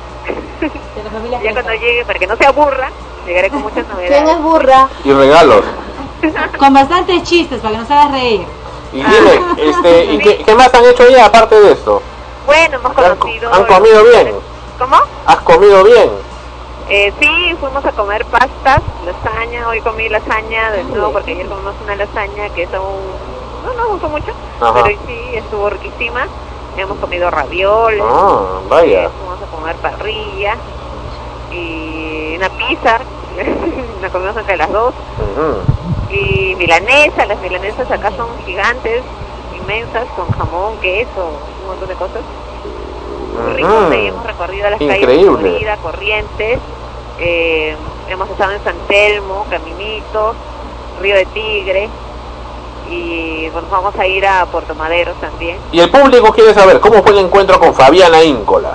[1.42, 2.90] ya cuando llegue, para que no se aburra,
[3.26, 4.22] llegaré con muchas novedades.
[4.22, 4.88] ¿Quién es burra?
[5.04, 5.64] Y regalos.
[6.58, 8.46] Con bastantes chistes para que nos hagas reír.
[8.92, 12.00] Y dime, este, ¿y qué, qué más han hecho ya aparte de esto?
[12.46, 13.52] Bueno, hemos conocido...
[13.52, 14.34] ¿Han comido bien?
[14.78, 14.96] ¿Cómo?
[15.26, 16.10] ¿Has comido bien?
[16.88, 21.74] Eh, sí, fuimos a comer pastas, lasaña, hoy comí lasaña de nuevo porque ayer comimos
[21.82, 23.00] una lasaña que es aún,
[23.62, 24.82] no nos gustó mucho, Ajá.
[24.84, 26.26] pero sí estuvo riquísima.
[26.76, 29.10] Hemos comido ravioles, Ah, vaya.
[29.10, 30.56] fuimos a comer parrilla
[31.50, 32.98] y una pizza,
[34.00, 34.94] la comimos entre las dos,
[36.10, 39.02] y milanesa, las milanesas acá son gigantes,
[39.60, 41.28] inmensas, con jamón, queso,
[41.62, 42.22] un montón de cosas.
[43.34, 43.62] Muy
[43.94, 45.24] ahí hemos recorrido las calles de.
[45.24, 46.58] Florida, Corrientes,
[47.18, 47.76] eh,
[48.08, 50.36] hemos estado en San Telmo, Caminitos,
[51.00, 51.88] Río de Tigre,
[52.92, 55.56] y bueno, vamos a ir a Puerto Madero también.
[55.72, 58.70] Y el público quiere saber cómo fue el encuentro con Fabiana Íncola.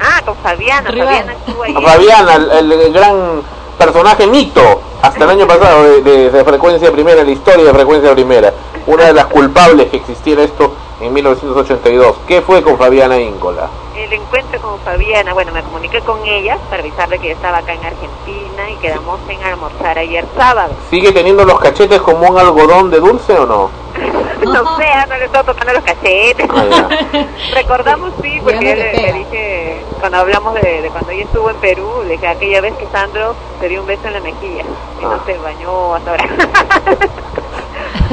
[0.00, 1.74] Ah, con Fabiana, Fabiana estuvo ahí.
[1.74, 3.42] Fabiana, el, el gran
[3.78, 8.12] personaje mito hasta el año pasado de, de- de Frecuencia Primera, la historia de Frecuencia
[8.12, 8.52] Primera.
[8.86, 12.16] Una de las culpables que existiera esto en 1982.
[12.26, 13.68] ¿Qué fue con Fabiana Íncola?
[14.02, 17.72] El encuentro con Fabiana, bueno, me comuniqué con ella para avisarle que yo estaba acá
[17.72, 20.74] en Argentina y quedamos en almorzar ayer sábado.
[20.90, 23.70] ¿Sigue teniendo los cachetes como un algodón de dulce o no?
[24.44, 26.48] no sé, ah, no le estaba tocando los cachetes.
[26.50, 26.88] Ah,
[27.54, 32.02] Recordamos, sí, porque le, le dije, cuando hablamos de, de cuando ella estuvo en Perú,
[32.02, 34.64] le dije aquella vez que Sandro te dio un beso en la mejilla
[35.00, 36.24] y no se bañó hasta ahora.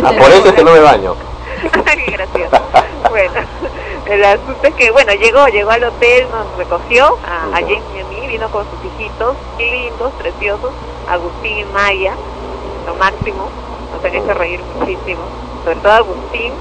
[0.04, 1.16] Ah, por eso es que no me baño.
[2.06, 2.62] Qué gracioso.
[3.10, 3.34] Bueno,
[4.10, 8.00] el asunto es que, bueno, llegó, llegó al hotel, nos recogió a, a Jen y
[8.00, 10.72] a mí, vino con sus hijitos, lindos, preciosos,
[11.08, 12.14] Agustín y Maya,
[12.88, 13.50] lo máximo,
[13.94, 15.22] nos han hecho reír muchísimo,
[15.64, 16.54] sobre todo Agustín,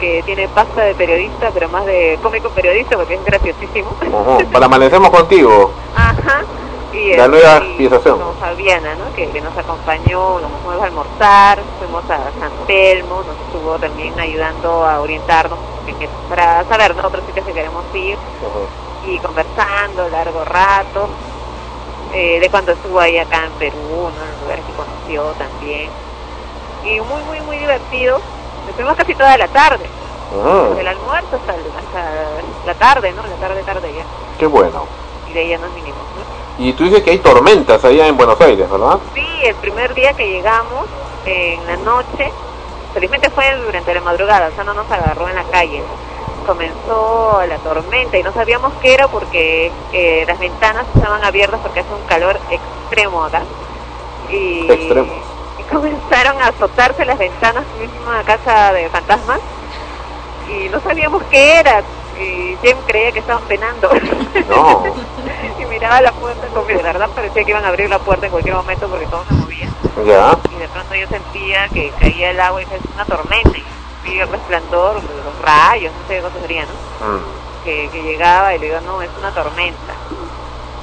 [0.00, 3.90] que tiene pasta de periodista, pero más de cómico periodista, porque es graciosísimo.
[4.52, 5.72] Para amanecemos contigo.
[5.96, 6.44] Ajá.
[6.92, 7.60] Y, La nueva
[8.96, 9.12] ¿no?
[9.12, 14.18] Que, que nos acompañó, nos fuimos a almorzar, fuimos a San Telmo, nos estuvo también
[14.20, 15.58] ayudando a orientarnos
[16.28, 17.08] para saber ¿no?
[17.08, 18.18] otros sitios que queremos ir
[19.02, 21.08] y conversando largo rato
[22.12, 24.22] eh, de cuando estuvo ahí acá en Perú, ¿no?
[24.22, 25.90] en los lugares que conoció también.
[26.84, 28.20] Y muy, muy, muy divertido.
[28.66, 29.88] Estuvimos casi toda la tarde,
[30.30, 33.22] Ujú, desde el almuerzo hasta, el- hasta la tarde, ¿no?
[33.22, 34.04] La tarde, tarde ya.
[34.38, 34.86] Qué bueno.
[35.26, 36.41] Y de ahí ya nos vinimos, ¿no?
[36.58, 38.98] Y tú dices que hay tormentas allá en Buenos Aires, ¿verdad?
[39.14, 40.86] Sí, el primer día que llegamos,
[41.26, 42.30] eh, en la noche,
[42.92, 45.82] felizmente fue durante la madrugada, o sea, no nos agarró en la calle.
[46.46, 51.80] Comenzó la tormenta y no sabíamos qué era porque eh, las ventanas estaban abiertas porque
[51.80, 53.42] hace un calor extremo acá.
[54.30, 55.16] Y, Extremos.
[55.58, 59.40] y comenzaron a azotarse las ventanas, misma casa de fantasmas.
[60.48, 61.82] y no sabíamos qué era.
[62.18, 63.88] Y Jem creía que estaban penando.
[64.48, 64.84] No.
[65.60, 68.26] y miraba la puerta, como que de verdad parecía que iban a abrir la puerta
[68.26, 69.68] en cualquier momento porque todo se movía.
[70.04, 70.36] Ya.
[70.50, 73.50] Y de pronto yo sentía que caía el agua y dije, es una tormenta.
[73.58, 73.64] Y
[74.10, 77.06] vi el resplandor, los rayos, no sé qué cosa sería, ¿no?
[77.06, 77.20] Mm.
[77.64, 79.94] que, que llegaba y le digo, no, es una tormenta.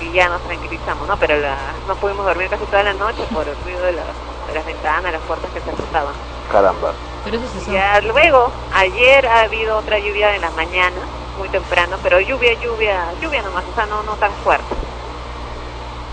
[0.02, 1.18] Y ya nos tranquilizamos, ¿no?
[1.18, 1.58] Pero la,
[1.88, 4.06] no pudimos dormir casi toda la noche por el ruido de, las-
[4.48, 6.14] de las ventanas, las puertas que se azotaban.
[6.52, 6.94] Caramba.
[7.26, 7.72] Pero eso es eso.
[7.74, 11.04] Ya luego, ayer ha habido otra lluvia en las mañanas,
[11.40, 14.76] muy temprano, pero lluvia, lluvia, lluvia nomás, o sea, no, no tan fuerte.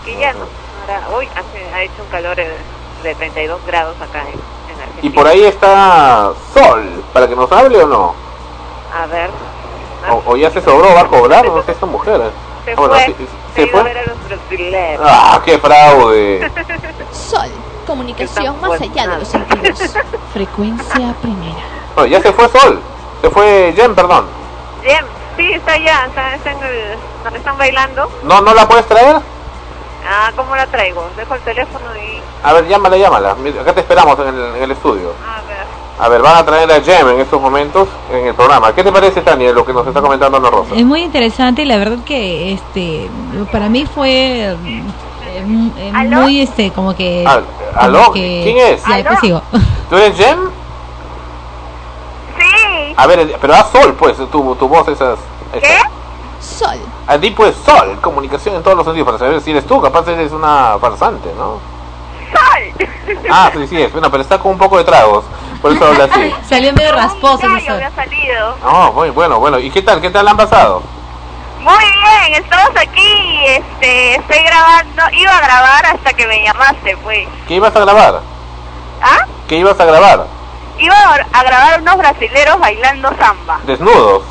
[0.06, 0.46] Y ya no,
[0.82, 2.56] ahora, hoy hace, ha hecho un calor eh,
[3.02, 4.28] de 32 grados acá en,
[4.74, 5.02] en Argentina.
[5.02, 8.14] Y por ahí está Sol, para que nos hable o no.
[8.96, 9.30] A ver,
[10.10, 12.30] O, o ya se sobró, va a cobrar, no sé, esta mujer.
[12.64, 13.14] se Bueno, fue, sí,
[13.54, 13.92] se, se iba a fue.
[13.92, 15.00] ver a los brasileños.
[15.04, 16.52] Ah, qué fraude.
[17.12, 17.50] Sol,
[17.86, 19.94] comunicación más allá de los sentidos.
[20.32, 21.58] Frecuencia primera.
[21.96, 22.80] Bueno, ya se fue Sol.
[23.22, 24.26] Se fue Jen, perdón.
[24.84, 25.04] Jem,
[25.36, 28.10] sí, está allá, está, está en el, donde están bailando.
[28.24, 29.16] ¿No, ¿No la puedes traer?
[30.08, 31.04] Ah, ¿cómo la traigo?
[31.16, 32.20] Dejo el teléfono y...
[32.46, 33.34] A ver, llámala, llámala.
[33.36, 35.12] Mira, Acá te esperamos en el, en el estudio.
[35.26, 35.56] A ver.
[35.98, 38.72] A ver, van a traer a Jem en estos momentos en el programa.
[38.74, 40.74] ¿Qué te parece, Tania, lo que nos está comentando Ana Rosa?
[40.76, 43.08] Es muy interesante y la verdad que este
[43.50, 44.10] para mí fue
[44.50, 44.56] eh,
[45.38, 48.12] m- eh, muy este como que Al- como ¿Aló?
[48.12, 48.84] que- ¿Quién es?
[48.84, 49.42] Ya, sigo.
[49.88, 50.38] ¿Tú eres Jem?
[52.96, 55.18] A ver, pero haz Sol, pues, tu, tu voz esas...
[55.52, 55.78] ¿Qué?
[56.40, 56.78] Sol.
[57.06, 60.32] Allí pues Sol, comunicación en todos los sentidos, para saber si eres tú, capaz eres
[60.32, 61.60] una farsante, ¿no?
[62.32, 62.88] ¡Sol!
[63.30, 65.24] Ah, sí, sí es, bueno, pero está con un poco de tragos,
[65.62, 66.34] por eso habla así.
[66.48, 68.56] Salió medio rasposo había salido.
[68.62, 70.00] No, muy bueno, bueno, ¿y qué tal?
[70.00, 70.82] ¿Qué tal han pasado?
[71.60, 77.28] Muy bien, estamos aquí, este, estoy grabando, iba a grabar hasta que me llamaste, pues.
[77.48, 78.20] ¿Qué ibas a grabar?
[79.02, 79.26] ¿Ah?
[79.48, 80.26] ¿Qué ibas a grabar?
[80.78, 80.94] Iba
[81.32, 84.22] a grabar unos brasileros bailando samba, Desnudos.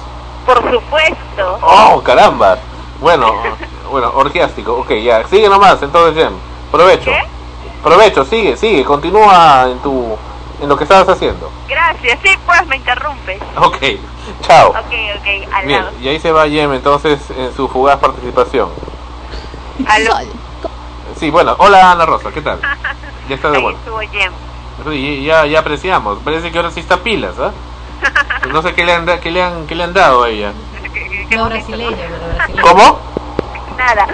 [0.45, 1.59] por supuesto.
[1.61, 2.57] Oh, caramba.
[2.99, 3.33] Bueno,
[3.91, 6.33] bueno, orgiástico, ok, ya, sigue nomás, entonces Jem,
[6.71, 7.11] provecho.
[7.83, 10.17] Provecho, sigue, sigue, continúa en tu,
[10.61, 11.51] en lo que estabas haciendo.
[11.67, 13.39] Gracias, sí, pues me interrumpes.
[13.57, 13.77] Ok,
[14.41, 14.69] chao.
[14.69, 14.77] Ok,
[15.19, 15.97] ok, al Bien, lado.
[15.99, 18.69] y ahí se va Jem entonces en su fugaz participación.
[19.87, 20.27] Al-
[21.19, 22.59] Sí, bueno, hola Ana Rosa, ¿qué tal?
[23.29, 23.79] Ya está de Ahí vuelta.
[23.79, 24.31] estuvo Jem.
[24.83, 27.51] Sí, ya, ya apreciamos, parece que ahora sí está pilas, ¿ah?
[28.51, 30.51] No sé qué le han, qué le han, qué le han dado a ella.
[31.31, 32.61] Lo brasileño, lo brasileño.
[32.61, 32.99] ¿Cómo?
[33.77, 34.07] Nada.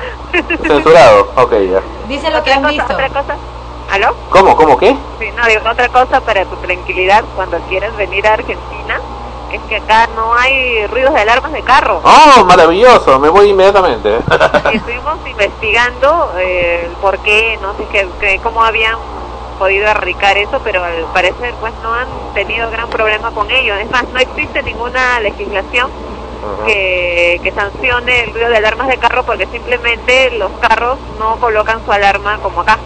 [0.66, 1.82] Censurado, ok, ya.
[2.08, 2.94] Dice lo que han cosa, visto.
[2.94, 3.36] Otra cosa.
[3.92, 4.16] ¿Aló?
[4.30, 4.96] ¿Cómo, cómo, qué?
[5.20, 9.02] Sí, no, digo, otra cosa para tu tranquilidad cuando quieras venir a Argentina
[9.52, 12.02] es que acá no hay ruidos de alarmas de carro.
[12.04, 14.18] Oh, maravilloso, me voy inmediatamente.
[14.74, 18.96] Estuvimos investigando eh, el por qué, no sé qué- cómo habían
[19.62, 23.76] podido erradicar eso, pero al parecer pues no han tenido gran problema con ello.
[23.76, 25.88] Es más, no existe ninguna legislación
[26.66, 31.86] que, que sancione el ruido de alarmas de carro porque simplemente los carros no colocan
[31.86, 32.80] su alarma como acá.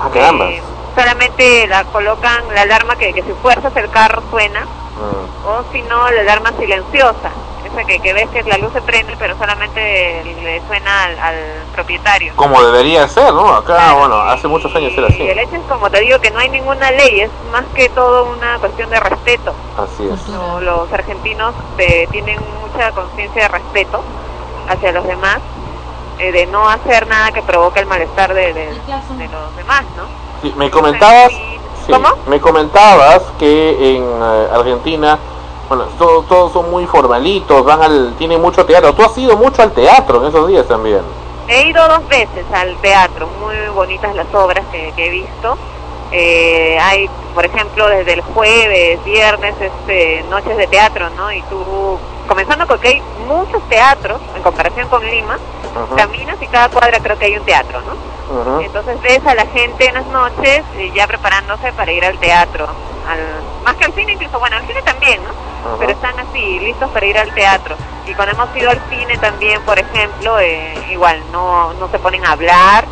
[0.00, 0.50] Ah, caramba.
[0.50, 0.60] Eh,
[0.96, 5.46] solamente la colocan la alarma que, que si fuerzas el carro suena Mm.
[5.46, 7.30] o si no la alarma silenciosa
[7.64, 9.80] esa que, que ves que la luz se prende pero solamente
[10.24, 11.36] le suena al, al
[11.72, 13.46] propietario Como debería ser, ¿no?
[13.54, 15.22] Acá, bueno, hace muchos años era y así.
[15.22, 18.24] el hecho es como te digo que no hay ninguna ley es más que todo
[18.24, 20.28] una cuestión de respeto Así es.
[20.28, 24.02] No, los argentinos eh, tienen mucha conciencia de respeto
[24.68, 25.38] hacia los demás
[26.18, 28.80] eh, de no hacer nada que provoque el malestar de, de-
[29.16, 31.32] de los demás no Sí, me comentabas,
[31.86, 31.92] sí,
[32.26, 35.18] me comentabas que en eh, Argentina,
[35.68, 38.94] bueno, todos, todos son muy formalitos, van al, tienen mucho teatro.
[38.94, 41.00] Tú has ido mucho al teatro en esos días también.
[41.48, 45.58] He ido dos veces al teatro, muy bonitas las obras que, que he visto.
[46.12, 51.32] Eh, hay, por ejemplo, desde el jueves, viernes, este, noches de teatro, ¿no?
[51.32, 55.38] Y tú, comenzando porque hay muchos teatros en comparación con Lima,
[55.96, 58.19] caminas y cada cuadra creo que hay un teatro, ¿no?
[58.62, 62.66] Entonces ves a la gente en las noches eh, ya preparándose para ir al teatro,
[63.08, 63.18] al,
[63.64, 65.30] más que al cine incluso, bueno, al cine también, ¿no?
[65.78, 67.76] Pero están así, listos para ir al teatro.
[68.06, 72.24] Y cuando hemos ido al cine también, por ejemplo, eh, igual, no, no se ponen
[72.24, 72.84] a hablar.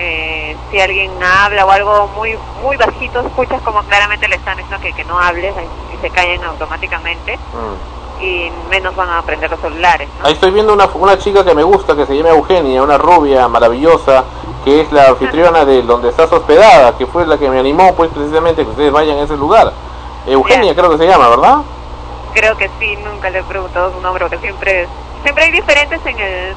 [0.00, 4.82] eh, si alguien habla o algo muy muy bajito, escuchas como claramente le están diciendo
[4.82, 5.54] que, que no hables
[5.94, 7.36] y se callan automáticamente.
[7.36, 8.00] Mm.
[8.22, 10.06] Y menos van a prender los celulares.
[10.22, 13.48] Ahí estoy viendo una, una chica que me gusta, que se llama Eugenia, una rubia
[13.48, 14.24] maravillosa,
[14.64, 18.10] que es la anfitriona de donde estás hospedada, que fue la que me animó pues
[18.10, 19.72] precisamente que ustedes vayan a ese lugar.
[20.26, 21.58] Eugenia creo que se llama, ¿verdad?
[22.34, 24.86] Creo que sí, nunca le he preguntado su nombre porque siempre
[25.22, 26.54] siempre hay diferentes en el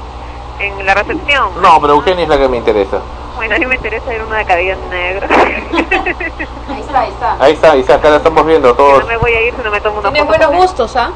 [0.60, 1.50] en la recepción.
[1.60, 3.00] No, pero Eugenia es la que me interesa.
[3.36, 5.26] Bueno, a mí me interesa ir una de cabello negro.
[5.28, 7.36] ahí está, ahí está.
[7.40, 9.00] Ahí está, ahí está, acá la estamos viendo todos.
[9.00, 11.10] No me voy a ir si no me tomo una Tienes buenos gustos, ¿ah?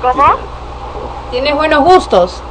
[0.00, 0.24] ¿Cómo?
[1.30, 2.42] Tienes buenos gustos.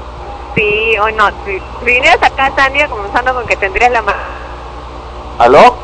[0.56, 1.30] Sí, o no.
[1.46, 4.20] Si vinieras acá, Tania, comenzando con que tendrías la mano.
[5.38, 5.76] ¿Aló?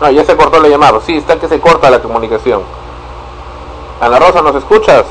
[0.00, 1.00] No, ya se cortó la llamada.
[1.04, 2.62] Sí, está que se corta la comunicación.
[4.00, 5.04] Ana Rosa, ¿nos escuchas?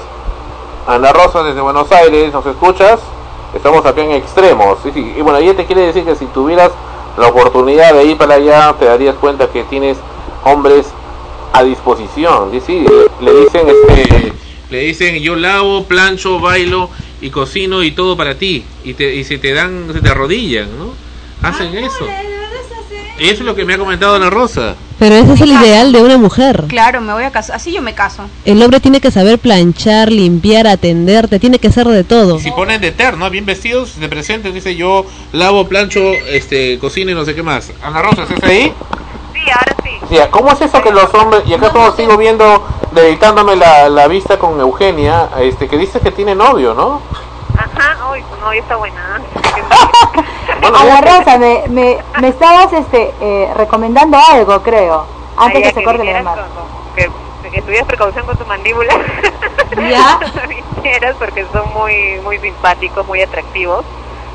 [0.87, 2.99] Ana Rosa desde Buenos Aires, ¿nos escuchas?
[3.53, 4.79] Estamos acá en extremos.
[4.83, 5.13] Sí, sí.
[5.17, 6.71] Y bueno, ella te quiere decir que si tuvieras
[7.17, 9.97] la oportunidad de ir para allá, te darías cuenta que tienes
[10.45, 10.87] hombres
[11.53, 12.51] a disposición.
[12.51, 12.85] Sí, sí,
[13.19, 14.33] le dicen este
[14.69, 16.89] le dicen yo lavo, plancho, bailo
[17.21, 20.67] y cocino y todo para ti y te y se te dan se te arrodillan,
[20.77, 20.93] ¿no?
[21.41, 22.07] Hacen eso.
[23.19, 24.75] Y eso es lo que me ha comentado Ana Rosa.
[24.97, 26.65] Pero ese es el ideal de una mujer.
[26.67, 27.55] Claro, me voy a casar.
[27.55, 28.27] Así yo me caso.
[28.45, 32.39] El hombre tiene que saber planchar, limpiar, atenderte, tiene que ser de todo.
[32.39, 33.29] Si ponen de ter, ¿no?
[33.29, 37.71] Bien vestidos, de presente, dice yo lavo, plancho, este, cocino y no sé qué más.
[37.83, 38.73] Ana Rosa, ¿estás ahí?
[39.43, 39.99] Sí, ahora sí.
[40.09, 44.07] Sí, ¿cómo es eso que los hombres, y acá todo sigo viendo, dedicándome la, la
[44.07, 47.01] vista con Eugenia, este, que dice que tiene novio, ¿no?
[47.57, 49.21] Ajá, uy, tu novia está buena.
[50.63, 55.05] Ana Rosa, me, me, me estabas este, eh, recomendando algo, creo,
[55.37, 56.45] antes Ay, que se corte la llamada.
[56.95, 57.09] que,
[57.51, 58.93] que tuvieras precaución con tu mandíbula.
[59.89, 60.19] Ya.
[60.75, 63.85] vinieras porque son muy muy simpáticos, muy atractivos.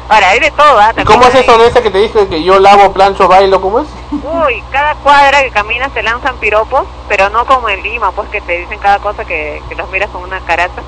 [0.09, 0.93] Ahora, hay de todo, ¿ah?
[0.93, 3.61] ¿Y También cómo es eso de ese que te dice que yo lavo, plancho, bailo,
[3.61, 3.87] cómo es?
[4.11, 8.41] Uy, cada cuadra que caminas te lanzan piropos, pero no como en Lima, pues que
[8.41, 10.83] te dicen cada cosa que, que los miras con una carata.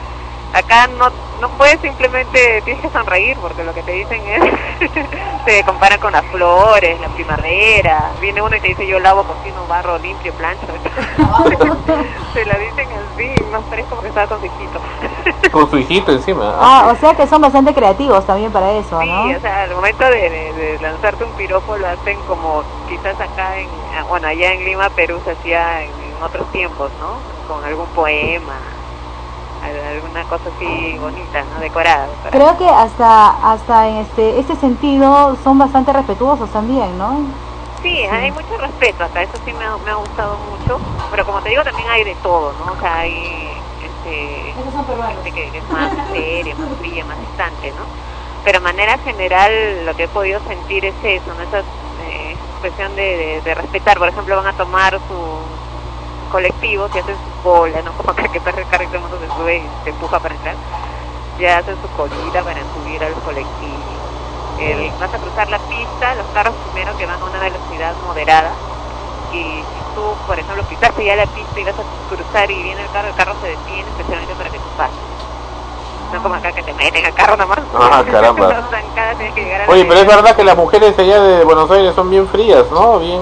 [0.53, 1.09] Acá no
[1.41, 4.43] no puedes simplemente, tienes que sonreír, porque lo que te dicen es,
[5.47, 9.65] te comparan con las flores, la primavera, viene uno y te dice yo lavo, cocino,
[9.69, 10.67] barro, limpio, plancho.
[12.35, 14.81] te la dicen así, más parece como que estaba con su hijito.
[15.53, 16.57] Con su hijito encima.
[16.61, 19.29] Ah, o sea que son bastante creativos también para eso, ¿no?
[19.29, 23.19] Sí, o sea, al momento de, de- de lanzarte un piropo lo hacen como quizás
[23.19, 27.23] acá en, ah, bueno, allá en Lima, Perú se hacía en, en otros tiempos, ¿no?
[27.47, 28.61] Con algún poema,
[29.77, 31.61] alguna cosa así bonita, ¿no?
[31.61, 32.07] Decorada.
[32.31, 37.17] Creo que hasta hasta en este este sentido son bastante respetuosos también, ¿no?
[37.83, 40.81] Sí, hay mucho respeto acá, eso sí me ha, me ha gustado mucho,
[41.11, 42.73] pero como te digo también hay de todo, ¿no?
[42.73, 47.85] O sea, hay este, gente que, que es más seria, más fría, más distante, ¿no?
[48.45, 51.43] Pero de manera general lo que he podido sentir es eso, ¿no?
[51.43, 55.58] Esa eh, expresión de, de, de respetar, por ejemplo, van a tomar su
[56.29, 57.93] colectivo, si hacen su cola, ¿no?
[57.93, 60.19] Como acá que perro el carro y todo el mundo se sube y se empuja
[60.19, 60.57] para entrar,
[61.41, 64.03] ya hacen su colita para subir al colectivo.
[64.61, 68.53] El- vas a cruzar la pista, los carros primero que van a una velocidad moderada
[69.33, 72.83] y si tú, por ejemplo, pisaste ya la pista y vas a cruzar y viene
[72.83, 74.97] el carro, el carro se detiene especialmente para que tú pases.
[76.13, 77.61] No como acá que te meten al carro nomás.
[77.75, 78.49] Ah, caramba.
[78.71, 81.71] Los tienes que llegar a Oye, pero es verdad que las mujeres allá de Buenos
[81.71, 82.99] Aires son bien frías, ¿no?
[82.99, 83.21] Bien...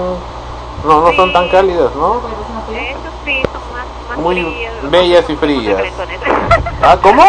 [0.85, 2.21] No, no son tan cálidas, ¿no?
[2.67, 5.81] Eso sí, son más, más Muy bellas y frías.
[6.81, 7.23] Ah, ¿cómo?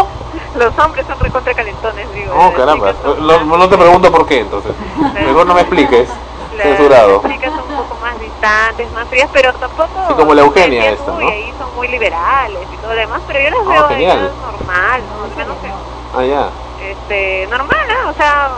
[0.54, 2.32] Los hombres son recontra calentones, digo.
[2.34, 2.92] Oh, las caramba.
[3.20, 4.74] No, no te pregunto por qué, entonces.
[5.14, 6.12] Mejor no me expliques.
[6.60, 7.20] Censurado.
[7.22, 10.06] Las chicas son un poco más distantes, más frías, pero tampoco...
[10.08, 11.30] Sí, como la Eugenia esta, "Uy, ¿no?
[11.30, 14.32] ahí son muy liberales y todo lo demás, pero yo las Ah, veo genial.
[14.40, 15.22] normal, ¿no?
[15.24, 15.72] Al menos que-
[16.14, 16.50] Ah, ya.
[16.80, 18.10] este, normal, ¿no?
[18.10, 18.50] O sea,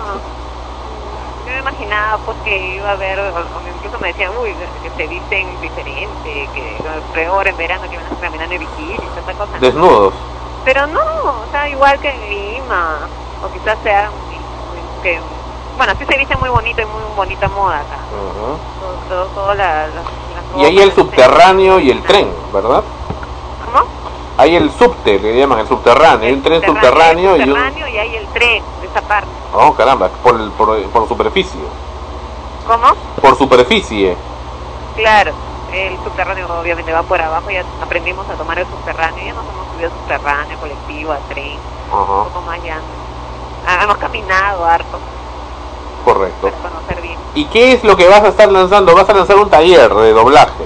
[1.51, 3.19] yo me imaginaba pues que iba a haber,
[3.77, 4.51] incluso me decían, uy,
[4.83, 6.77] que se visten diferente, que
[7.15, 9.53] peor en verano que van a caminando en bikini, tanta cosa.
[9.55, 9.59] ¿no?
[9.61, 10.15] Desnudos.
[10.65, 12.99] Pero no, o sea, igual que en Lima,
[13.43, 14.11] o quizás sea
[15.03, 15.19] que,
[15.77, 17.97] bueno, sí se viste muy bonito y muy bonita moda acá.
[18.13, 18.59] Ujú.
[18.81, 22.83] Todo, todo, todo la, la- las Y ahí el subterráneo y el tren, ¿verdad?
[23.65, 23.85] ¿Cómo?
[24.37, 26.27] Hay el subte, que llaman el subterráneo.
[26.29, 27.47] Hay un tren subterráneo y un...
[27.47, 29.29] subterráneo y hay el tren de esa parte.
[29.55, 31.61] Oh, caramba, por, el, por, por superficie.
[32.67, 32.89] ¿Cómo?
[33.21, 34.17] Por superficie.
[34.97, 35.33] Claro,
[35.73, 39.67] el subterráneo obviamente va por abajo, ya aprendimos a tomar el subterráneo, ya nos hemos
[39.73, 41.59] subido al subterráneo, colectivo, a tren,
[41.93, 42.79] un Ajá, poco más ya.
[43.67, 44.99] Ah, hemos caminado harto
[46.05, 46.51] correcto.
[46.51, 47.19] para conocer bien.
[47.35, 48.95] ¿Y qué es lo que vas a estar lanzando?
[48.95, 50.65] Vas a lanzar un taller de doblaje.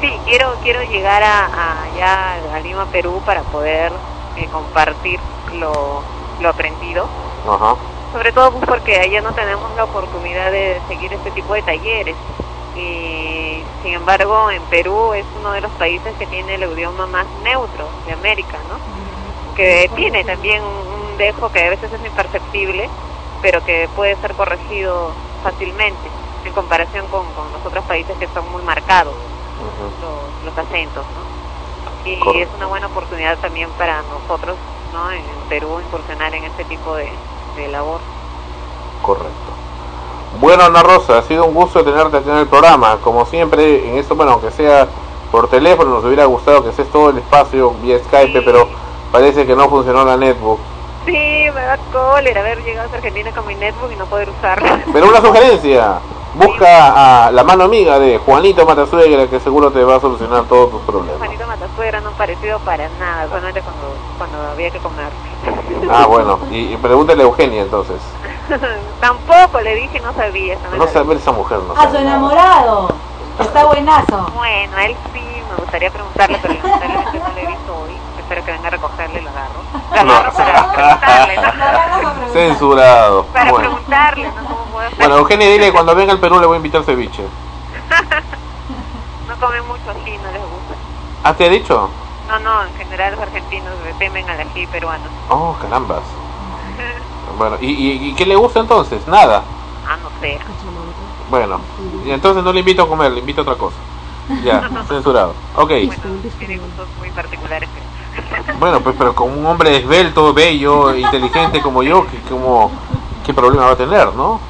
[0.00, 3.92] Sí, quiero quiero llegar a, a allá a Lima, Perú, para poder
[4.36, 5.18] eh, compartir
[5.54, 6.02] lo,
[6.40, 7.06] lo aprendido.
[7.48, 7.76] Ajá.
[8.12, 12.16] Sobre todo pues, porque allá no tenemos la oportunidad de seguir este tipo de talleres.
[12.76, 17.26] Y sin embargo, en Perú es uno de los países que tiene el idioma más
[17.42, 19.54] neutro de América, ¿no?
[19.56, 20.86] Que tiene también un
[21.16, 22.88] un dejo que a veces es imperceptible,
[23.42, 26.08] pero que puede ser corregido fácilmente
[26.44, 29.14] en comparación con, con los otros países que son muy marcados
[30.02, 32.10] los, los acentos, ¿no?
[32.10, 32.52] Y Correcto.
[32.52, 34.56] es una buena oportunidad también para nosotros,
[34.92, 35.10] ¿no?
[35.10, 37.08] En Perú incursionar en este tipo de,
[37.56, 38.00] de labor.
[39.02, 39.30] Correcto.
[40.40, 42.98] Bueno, Ana Rosa, ha sido un gusto tenerte aquí en el programa.
[43.02, 44.86] Como siempre, en esto, bueno, aunque sea
[45.30, 48.68] por teléfono, nos hubiera gustado que estés todo el espacio vía Skype, pero
[49.12, 50.58] Parece que no funcionó la netbook.
[51.06, 54.82] Sí, me da cólera haber llegado a Argentina con mi netbook y no poder usarla.
[54.92, 56.00] Pero una sugerencia,
[56.36, 60.70] busca a la mano amiga de Juanito Matasuegra que seguro te va a solucionar todos
[60.70, 61.18] tus problemas.
[61.18, 65.08] Juanito Matasuegra no parecido para nada, solamente cuando, cuando había que comer.
[65.88, 68.00] Ah, bueno, y, y pregúntale a Eugenia entonces.
[69.00, 70.54] Tampoco le dije, no sabía.
[70.54, 72.88] Eso No sabe esa mujer, no A su enamorado.
[73.38, 74.26] Está buenazo.
[74.34, 77.95] Bueno, a él sí me gustaría preguntarle, pero lamentablemente no lo he visto hoy.
[78.26, 79.62] Espero que venga a recogerle y lo agarro.
[79.72, 82.32] Lo agarro para preguntarle, ¿no?
[82.32, 83.24] Censurado.
[83.26, 83.68] Para Bueno.
[83.68, 84.34] preguntarle, ¿no?
[84.48, 84.98] ¿Cómo puedo hacer?
[84.98, 87.22] Bueno, Eugenia, dile cuando venga al Perú le voy a invitar ceviche.
[89.28, 90.74] No comen mucho ají, no les gusta.
[91.22, 91.90] ¿Ah, te ha dicho?
[92.28, 95.04] No, no, en general los argentinos temen al ají peruano.
[95.30, 96.02] Oh, carambas.
[97.38, 99.06] Bueno, ¿y, y, y qué le gusta entonces?
[99.06, 99.42] Nada.
[99.86, 100.38] Ah, no sé.
[101.28, 101.60] Bueno,
[102.04, 103.76] y entonces no le invito a comer, le invito a otra cosa.
[104.42, 105.34] Ya, censurado.
[105.56, 105.68] Ok.
[106.38, 107.68] Tiene gustos muy particulares.
[108.58, 112.70] Bueno, pues pero con un hombre esbelto, bello, inteligente como yo, que como
[113.24, 114.40] qué problema va a tener, ¿no?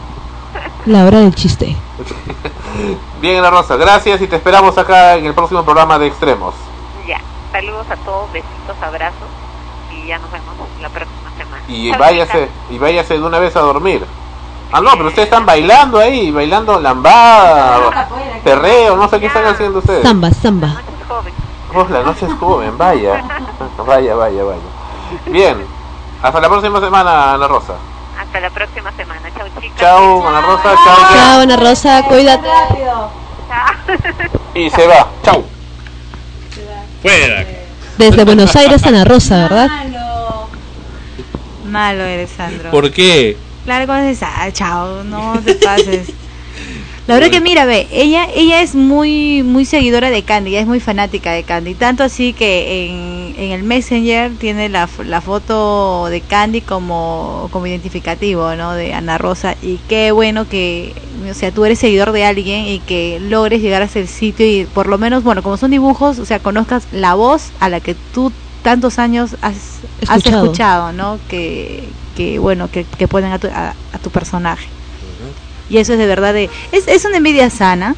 [0.86, 1.76] La hora del chiste.
[3.20, 6.54] Bien, Ana Rosa, gracias y te esperamos acá en el próximo programa de Extremos.
[7.06, 7.20] Ya,
[7.50, 9.28] saludos a todos, besitos, abrazos
[9.92, 11.62] y ya nos vemos la próxima semana.
[11.66, 14.04] Y váyase, y váyase de una vez a dormir.
[14.72, 18.08] Ah, no, pero ustedes están bailando ahí, bailando lambada,
[18.44, 20.02] perreo, no sé qué están haciendo ustedes.
[20.02, 20.76] Samba, samba.
[21.76, 23.22] La noche es joven, vaya.
[23.86, 24.60] Vaya, vaya, vaya.
[25.26, 25.58] Bien,
[26.22, 27.74] hasta la próxima semana, Ana Rosa.
[28.18, 29.20] Hasta la próxima semana.
[29.36, 29.78] Chau, chicas.
[29.78, 30.96] Chao, Ana Rosa, chao.
[31.12, 32.48] Chao, Ana Rosa, cuídate.
[34.54, 35.44] Y se va, chao.
[37.02, 37.44] Fuera.
[37.98, 39.68] Desde Buenos Aires, Ana Rosa, ¿verdad?
[41.66, 42.70] Malo eres, Sandro.
[42.70, 43.36] ¿Por qué?
[43.64, 46.10] Claro, cuando dices, ah, chao, no te pases.
[47.06, 50.66] La verdad que mira, ve, ella ella es muy muy seguidora de Candy, ella es
[50.66, 56.06] muy fanática de Candy, tanto así que en, en el Messenger tiene la, la foto
[56.06, 58.72] de Candy como como identificativo, ¿no?
[58.74, 62.80] De Ana Rosa y qué bueno que, o sea, tú eres seguidor de alguien y
[62.80, 66.24] que logres llegar hasta el sitio y por lo menos, bueno, como son dibujos, o
[66.26, 70.44] sea, conozcas la voz a la que tú tantos años has has Escuchado.
[70.44, 71.20] escuchado, ¿no?
[71.28, 74.75] Que, que bueno, que, que ponen a tu, a, a tu personaje.
[75.68, 76.48] Y eso es de verdad de...
[76.72, 77.96] Es, es una envidia sana,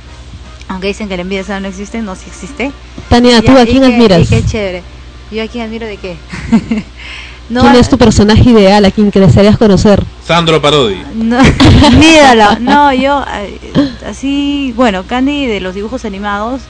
[0.69, 2.73] aunque dicen que la envidia sana no existe, no, sí existe.
[3.09, 4.20] Tania, ¿tú a quién admiras?
[4.20, 4.82] y qué chévere.
[5.31, 6.16] ¿Yo a quién admiro de qué?
[7.51, 10.03] no, ¿Quién es tu personaje ideal a quien desearías conocer?
[10.24, 11.03] Sandro Parodi.
[11.15, 11.39] no,
[11.99, 12.59] mi ídolo.
[12.61, 13.59] No, yo eh,
[14.07, 16.62] así, bueno, Candy de los dibujos animados,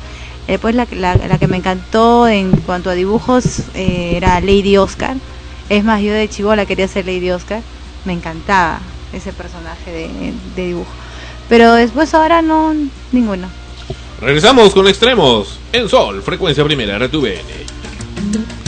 [0.48, 4.76] eh, pues la, la, la que me encantó en cuanto a dibujos eh, era Lady
[4.76, 5.16] Oscar.
[5.68, 7.62] Es más, yo de chivola quería ser Lady Oscar,
[8.04, 8.80] me encantaba
[9.12, 10.90] ese personaje de, de dibujo.
[11.48, 12.74] Pero después ahora no,
[13.12, 13.48] ninguno.
[14.20, 18.67] Regresamos con Extremos en Sol, frecuencia primera, RTVN.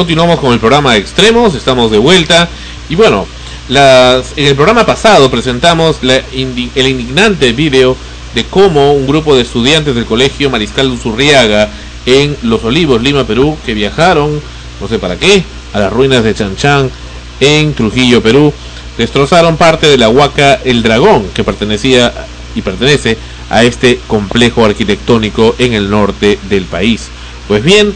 [0.00, 2.48] Continuamos con el programa Extremos, estamos de vuelta.
[2.88, 3.26] Y bueno,
[3.68, 7.94] en el programa pasado presentamos el indignante video
[8.34, 11.68] de cómo un grupo de estudiantes del colegio Mariscal Uzurriaga
[12.06, 14.40] en Los Olivos, Lima, Perú, que viajaron,
[14.80, 15.44] no sé para qué,
[15.74, 16.90] a las ruinas de Chanchán
[17.38, 18.54] en Trujillo, Perú,
[18.96, 22.10] destrozaron parte de la Huaca El Dragón, que pertenecía
[22.54, 23.18] y pertenece
[23.50, 27.08] a este complejo arquitectónico en el norte del país.
[27.46, 27.92] Pues bien,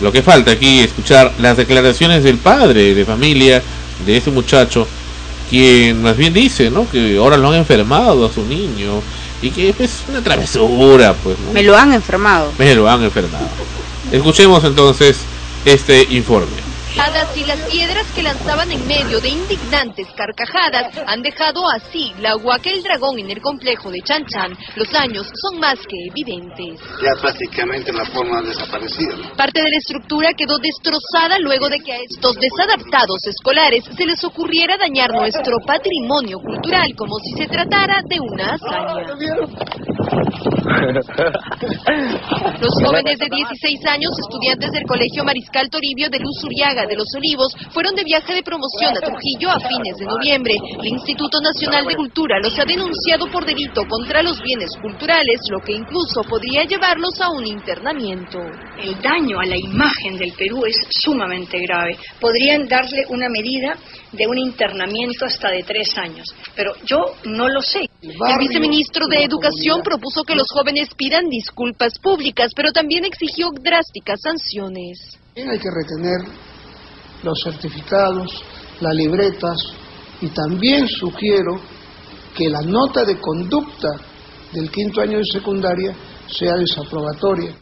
[0.00, 3.62] lo que falta aquí es escuchar las declaraciones del padre de familia
[4.04, 4.86] de ese muchacho,
[5.48, 6.88] quien más bien dice, ¿no?
[6.88, 9.00] Que ahora lo han enfermado a su niño
[9.40, 11.38] y que es una travesura, pues.
[11.38, 11.52] ¿no?
[11.52, 12.52] Me lo han enfermado.
[12.58, 13.46] Me lo han enfermado.
[14.12, 15.18] Escuchemos entonces
[15.64, 16.66] este informe.
[17.36, 22.70] Y las piedras que lanzaban en medio de indignantes carcajadas han dejado así la huaca
[22.70, 24.56] el dragón en el complejo de Chan Chan.
[24.76, 26.80] Los años son más que evidentes.
[27.02, 29.16] ya prácticamente la forma ha desaparecido.
[29.36, 34.24] Parte de la estructura quedó destrozada luego de que a estos desadaptados escolares se les
[34.24, 39.04] ocurriera dañar nuestro patrimonio cultural como si se tratara de una hazaña.
[42.60, 47.06] Los jóvenes de 16 años, estudiantes del Colegio Mariscal Toribio de Luz Uriaga de Los
[47.14, 47.25] Olivos,
[47.70, 50.54] fueron de viaje de promoción a Trujillo a fines de noviembre.
[50.80, 55.60] El Instituto Nacional de Cultura los ha denunciado por delito contra los bienes culturales, lo
[55.60, 58.38] que incluso podría llevarlos a un internamiento.
[58.78, 61.96] El daño a la imagen del Perú es sumamente grave.
[62.20, 63.76] Podrían darle una medida
[64.12, 67.88] de un internamiento hasta de tres años, pero yo no lo sé.
[68.02, 74.20] El viceministro de Educación propuso que los jóvenes pidan disculpas públicas, pero también exigió drásticas
[74.22, 75.18] sanciones.
[75.36, 76.55] Hay que retener
[77.26, 78.42] los certificados,
[78.80, 79.56] las libretas
[80.22, 81.60] y también sugiero
[82.34, 83.88] que la nota de conducta
[84.52, 85.92] del quinto año de secundaria
[86.26, 87.52] sea desaprobatoria.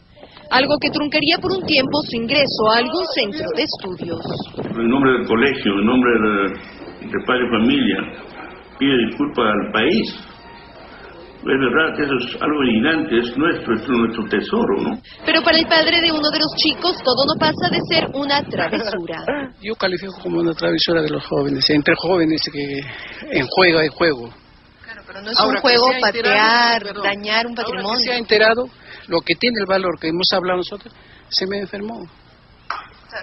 [0.51, 4.21] Algo que truncaría por un tiempo su ingreso a algún centro de estudios.
[4.57, 7.97] En nombre del colegio, en nombre de, de padre y familia,
[8.77, 10.34] pide disculpas al país.
[11.47, 14.99] Es verdad que eso es algo indignante, es nuestro, es nuestro tesoro, ¿no?
[15.25, 18.41] Pero para el padre de uno de los chicos, todo no pasa de ser una
[18.41, 19.51] travesura.
[19.61, 22.79] Yo califico como una travesura de los jóvenes, entre jóvenes que
[23.31, 24.33] en juego hay juego.
[25.05, 28.03] Pero no es Ahora, un juego enterado, patear, dañar un Ahora que patrimonio.
[28.03, 28.65] se ha enterado
[29.07, 30.91] lo que tiene el valor que hemos hablado nosotros,
[31.29, 31.99] se me enfermó.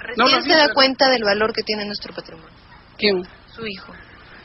[0.00, 2.48] Recién lo se da pero- cuenta del valor que tiene nuestro patrimonio.
[2.96, 3.20] ¿Quién?
[3.52, 3.92] Su hijo.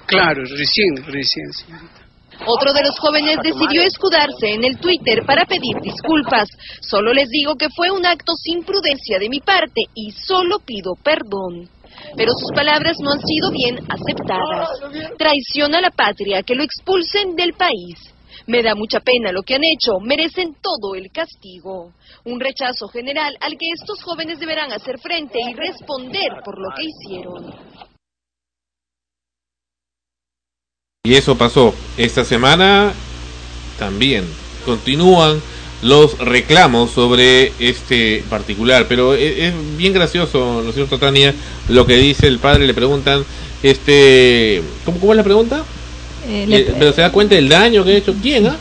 [0.08, 2.07] Claro, recién, recién, señorita.
[2.46, 6.50] Otro de los jóvenes decidió escudarse en el Twitter para pedir disculpas.
[6.82, 10.94] Solo les digo que fue un acto sin prudencia de mi parte y solo pido
[11.04, 11.70] perdón.
[12.16, 14.70] Pero sus palabras no han sido bien aceptadas.
[15.18, 18.14] Traición a la patria, que lo expulsen del país.
[18.46, 21.92] Me da mucha pena lo que han hecho, merecen todo el castigo.
[22.24, 26.86] Un rechazo general al que estos jóvenes deberán hacer frente y responder por lo que
[26.86, 27.97] hicieron.
[31.08, 32.92] Y eso pasó esta semana
[33.80, 34.26] también.
[34.66, 35.42] Continúan
[35.82, 41.34] los reclamos sobre este particular, pero e- es, bien gracioso, ¿no es cierto, Tania?
[41.70, 43.24] Lo que dice el padre, le preguntan,
[43.64, 45.64] este, ¿cómo, cómo es la pregunta?
[46.28, 48.14] Eh, Eh, le- pero se da cuenta del daño que ha hecho.
[48.22, 48.58] ¿Quién, ah?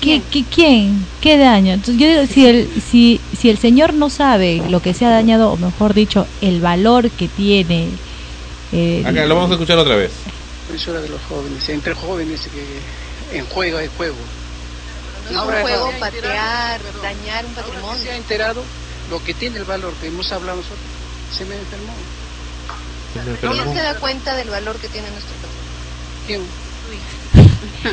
[0.00, 1.06] ¿Qué, qué- quién?
[1.20, 1.74] ¿Qué daño?
[1.74, 5.10] Entonces, yo digo, si el, si, si el señor no sabe lo que se ha
[5.10, 7.88] dañado, o mejor dicho, el valor que tiene.
[8.72, 10.12] eh, Acá lo vamos a escuchar otra vez.
[10.66, 12.40] Travesura de los jóvenes, entre jóvenes
[13.30, 14.16] que en juego hay juego.
[15.24, 18.02] No es Ahora, un juego patear, dañar un patrimonio.
[18.02, 18.62] se ha enterado
[19.10, 20.80] lo que tiene el valor que hemos hablado nosotros,
[21.36, 21.92] se me enfermó.
[23.40, 25.54] ¿Quién se da cuenta del valor que tiene nuestro patrimonio?
[26.26, 26.42] ¿Quién?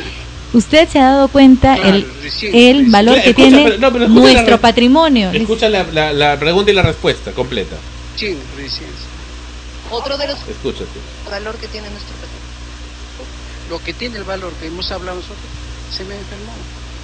[0.52, 2.92] usted se ha dado cuenta Claro, el, recién, el recién.
[2.92, 5.30] valor Escucha, que tiene pero- no, pero escucha la nuestro re- patrimonio.
[5.32, 7.76] Escucha la, la, la pregunta y la respuesta completa.
[8.18, 8.38] ¿Quién?
[8.56, 8.90] Recién.
[9.90, 10.86] Otro de los Escúchate.
[11.30, 12.41] valor que tiene nuestro patrimonio.
[13.72, 15.38] Lo que tiene el valor que hemos hablado nosotros,
[15.96, 16.52] se me enfermó.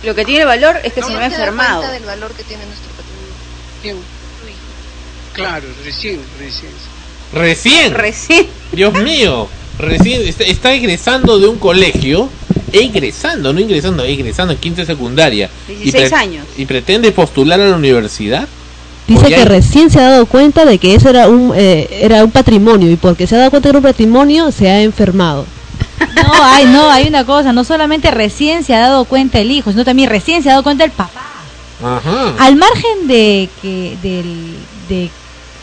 [0.04, 1.78] Lo que tiene valor es que No se me se ha da enfermado.
[1.78, 3.34] cuenta del valor que tiene nuestro patrimonio.
[3.82, 3.96] ¿Quién?
[5.32, 6.70] Claro, recién, recién.
[7.32, 7.94] Recién.
[7.94, 8.46] Recién.
[8.72, 9.48] Dios mío.
[9.78, 12.28] Recién está, está egresando de un colegio.
[12.70, 15.48] Egresando, no ingresando, egresando en 15 secundaria.
[15.68, 16.46] Y 16 años.
[16.58, 18.46] Y pretende postular a la universidad.
[19.06, 22.30] Dice que recién se ha dado cuenta de que eso era un eh, era un
[22.30, 25.46] patrimonio y porque se ha dado cuenta que era un patrimonio se ha enfermado.
[26.22, 29.70] No, hay, no, hay una cosa, no solamente recién se ha dado cuenta el hijo,
[29.70, 31.22] sino también recién se ha dado cuenta el papá.
[31.82, 32.34] Ajá.
[32.38, 34.56] Al margen de que del
[34.88, 35.10] de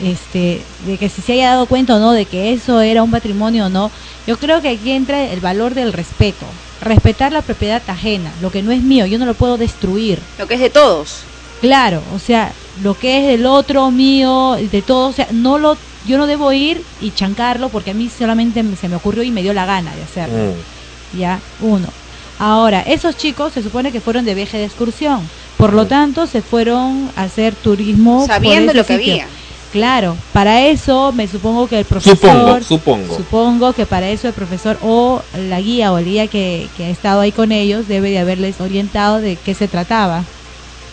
[0.01, 3.11] este de que si se haya dado cuenta o no de que eso era un
[3.11, 3.91] patrimonio o no,
[4.27, 6.45] yo creo que aquí entra el valor del respeto,
[6.81, 10.19] respetar la propiedad ajena, lo que no es mío, yo no lo puedo destruir.
[10.37, 11.19] Lo que es de todos.
[11.61, 12.53] Claro, o sea,
[12.83, 15.77] lo que es del otro mío, de todo, o sea, no lo
[16.07, 19.31] yo no debo ir y chancarlo porque a mí solamente me- se me ocurrió y
[19.31, 20.53] me dio la gana de hacerlo.
[20.53, 21.17] Mm.
[21.19, 21.87] Ya, uno.
[22.37, 25.27] Ahora, esos chicos se supone que fueron de viaje de excursión.
[25.57, 28.25] Por lo tanto, se fueron a hacer turismo.
[28.27, 29.13] Sabiendo ese lo que sitio.
[29.13, 29.27] había.
[29.71, 32.17] Claro, para eso me supongo que el profesor.
[32.17, 33.17] Supongo, supongo.
[33.17, 36.89] Supongo que para eso el profesor o la guía o el guía que, que ha
[36.89, 40.23] estado ahí con ellos debe de haberles orientado de qué se trataba,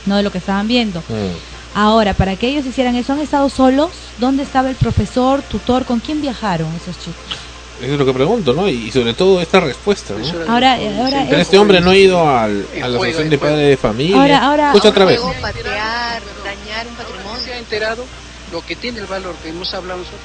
[0.07, 1.01] no de lo que estaban viendo.
[1.09, 1.52] Mm.
[1.75, 3.91] Ahora, para que ellos hicieran eso, ¿han estado solos?
[4.19, 5.85] ¿Dónde estaba el profesor, tutor?
[5.87, 7.17] ¿Con quién viajaron esos chicos?
[7.81, 8.69] Eso es lo que pregunto, ¿no?
[8.69, 10.53] Y sobre todo esta respuesta, ¿no?
[10.53, 13.69] Ahora, ahora Pero es- este hombre no ha ido al, a la asociación de padres
[13.71, 14.21] de familia.
[14.21, 15.21] Ahora- ahora- Escucha otra vez.
[15.41, 17.41] patear, dañar un patrimonio.
[17.43, 18.05] se ha enterado
[18.53, 20.21] lo que tiene el valor que hemos hablado nosotros,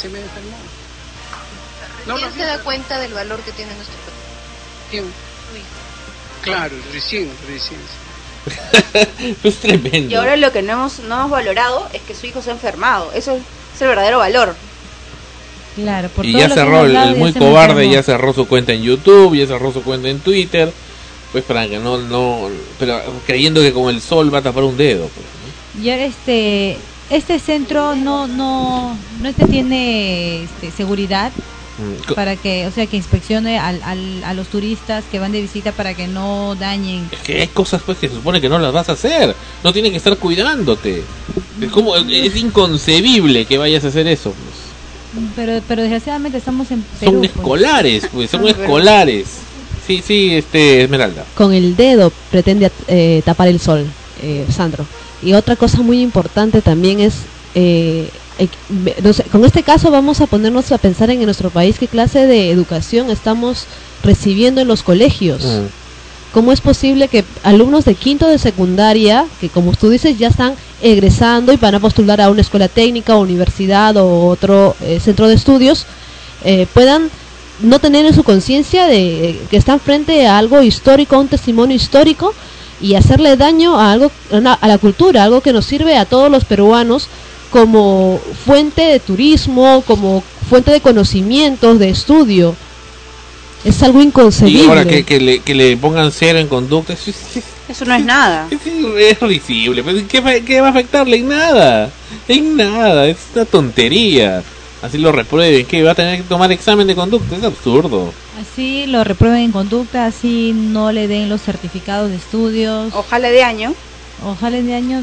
[0.00, 0.56] se me enfermó.
[2.06, 4.24] No, ¿Quién no, se da cuenta del valor que tiene nuestro patrimonio?
[4.90, 5.64] ¿Quién?
[6.42, 7.80] Claro, recién, recién.
[9.44, 10.10] es tremendo.
[10.10, 12.52] Y ahora lo que no hemos, no hemos valorado es que su hijo se ha
[12.52, 13.10] enfermado.
[13.12, 13.42] Eso es,
[13.74, 14.54] es el verdadero valor.
[15.74, 18.82] Claro, por y todo ya lo cerró el, muy cobarde, ya cerró su cuenta en
[18.82, 20.72] YouTube, ya cerró su cuenta en Twitter,
[21.32, 22.48] pues para que no, no,
[22.78, 25.08] pero creyendo que con el sol va a tapar un dedo.
[25.08, 25.84] pues.
[25.84, 26.76] Y ahora este
[27.10, 31.32] este centro no no no este tiene este, seguridad
[32.14, 35.72] para que o sea que inspeccione al, al- a los turistas que van de visita
[35.72, 38.72] para que no dañen Es que hay cosas pues que se supone que no las
[38.72, 41.02] vas a hacer, no tienen que estar cuidándote.
[41.60, 44.32] Es como es inconcebible que vayas a hacer eso.
[44.32, 45.24] pues.
[45.36, 47.30] pero pero desgraciadamente estamos en Perú Son pues.
[47.34, 49.26] escolares, pues, son escolares.
[49.86, 51.24] Sí, sí, este Esmeralda.
[51.34, 53.84] con el dedo pretende eh, tapar el sol,
[54.22, 54.86] eh, Sandro.
[55.22, 57.14] Y otra cosa muy importante también es,
[57.54, 58.08] eh,
[59.30, 63.10] con este caso vamos a ponernos a pensar en, nuestro país qué clase de educación
[63.10, 63.64] estamos
[64.02, 65.44] recibiendo en los colegios.
[65.44, 65.66] Mm.
[66.32, 70.54] ¿Cómo es posible que alumnos de quinto de secundaria, que como tú dices ya están
[70.82, 75.28] egresando y van a postular a una escuela técnica, o universidad o otro eh, centro
[75.28, 75.86] de estudios,
[76.44, 77.08] eh, puedan
[77.60, 81.28] no tener en su conciencia de eh, que están frente a algo histórico, a un
[81.28, 82.34] testimonio histórico
[82.80, 86.04] y hacerle daño a algo a una- a la cultura, algo que nos sirve a
[86.04, 87.06] todos los peruanos
[87.54, 92.56] como fuente de turismo, como fuente de conocimientos, de estudio.
[93.64, 94.64] Es algo inconcebible.
[94.64, 97.84] Y ahora que, que, le, que le pongan cero en conducta, es, es- es- Eso
[97.84, 98.48] no es nada.
[98.50, 99.84] es risible.
[100.08, 101.18] ¿qué, va- qué va a afectarle?
[101.18, 101.90] En nada.
[102.26, 103.06] En nada.
[103.06, 104.42] Es una tontería.
[104.82, 105.64] Así lo reprueben.
[105.64, 107.36] que va a tener que tomar examen de conducta?
[107.36, 108.12] Es absurdo.
[108.42, 113.44] así lo reprueben en conducta así no le den los certificados de estudios ojalá de
[113.44, 113.74] año
[114.24, 114.98] ojalá de año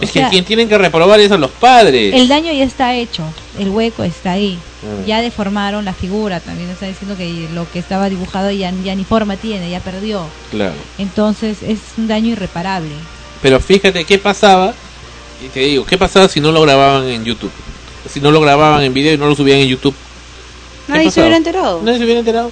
[0.00, 2.14] o Es que sea, quien tienen que reprobar es a los padres.
[2.14, 3.22] el daño ya está hecho
[3.58, 5.06] el hueco está ahí Mm.
[5.06, 9.04] ya deformaron la figura también está diciendo que lo que estaba dibujado ya, ya ni
[9.04, 10.74] forma tiene ya perdió Claro.
[10.98, 12.90] entonces es un daño irreparable
[13.42, 14.74] Pero fíjate qué pasaba.
[15.44, 17.50] Y te digo, ¿qué pasaba si no lo grababan en YouTube?
[18.10, 19.94] Si no lo grababan en video y no lo subían en YouTube.
[20.86, 21.80] ¿Qué nadie se hubiera enterado.
[21.82, 22.50] Nadie se hubiera enterado.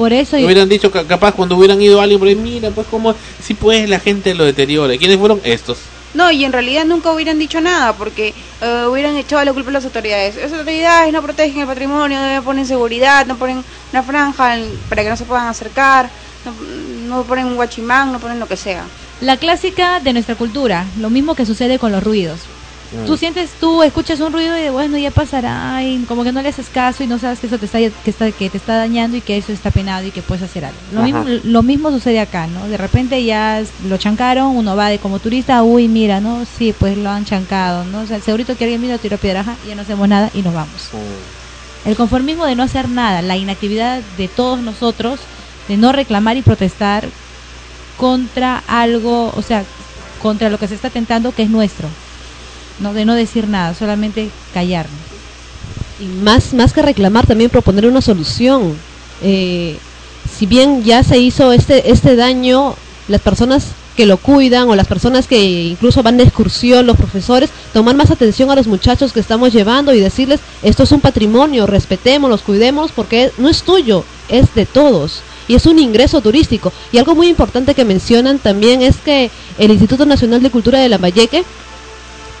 [0.00, 2.86] Por eso hubieran dicho ca- capaz cuando hubieran ido a alguien por ahí, mira, pues
[2.86, 4.96] como si pues la gente lo deteriora.
[4.96, 5.40] ¿Quiénes fueron?
[5.44, 5.76] Estos.
[6.14, 8.32] No, y en realidad nunca hubieran dicho nada porque
[8.62, 10.36] eh, hubieran echado la culpa a las autoridades.
[10.36, 13.62] Las autoridades no protegen el patrimonio, no ponen seguridad, no ponen
[13.92, 14.56] una franja
[14.88, 16.10] para que no se puedan acercar,
[16.46, 16.52] no,
[17.18, 18.86] no ponen un guachimán, no ponen lo que sea.
[19.20, 22.40] La clásica de nuestra cultura, lo mismo que sucede con los ruidos.
[22.90, 23.04] Mm.
[23.04, 26.42] Tú sientes, tú escuchas un ruido y de bueno ya pasará y como que no
[26.42, 28.76] le haces caso y no sabes que eso te está que está que te está
[28.76, 30.80] dañando y que eso está penado y que puedes hacer algo.
[30.90, 31.06] Lo Ajá.
[31.06, 32.66] mismo lo mismo sucede acá, ¿no?
[32.66, 36.44] De repente ya lo chancaron, uno va de como turista, uy, mira, ¿no?
[36.44, 38.00] Sí, pues lo han chancado, ¿no?
[38.00, 40.42] O sea, segurito que alguien vino, tiró piedra, ajá, y ya no hacemos nada y
[40.42, 40.92] nos vamos.
[41.84, 45.20] El conformismo de no hacer nada, la inactividad de todos nosotros,
[45.68, 47.12] de no reclamar y protestar
[47.96, 49.64] contra algo, o sea,
[50.18, 51.90] contra lo que se está tentando que es nuestro.
[52.80, 54.98] No de no decir nada, solamente callarnos.
[56.00, 58.74] y más más que reclamar también proponer una solución
[59.22, 59.76] Eh,
[60.38, 62.74] si bien ya se hizo este este daño
[63.08, 63.66] las personas
[63.96, 68.10] que lo cuidan o las personas que incluso van de excursión los profesores tomar más
[68.10, 72.92] atención a los muchachos que estamos llevando y decirles esto es un patrimonio respetémoslos cuidémoslos
[72.92, 77.28] porque no es tuyo es de todos y es un ingreso turístico y algo muy
[77.28, 81.44] importante que mencionan también es que el Instituto Nacional de Cultura de Lambayeque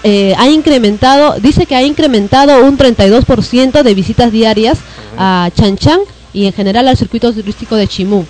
[0.02, 4.78] eh, ha incrementado, dice que ha incrementado un 32% de visitas diarias
[5.18, 6.00] a Chan Chan
[6.32, 8.24] y en general al circuito turístico de Chimú.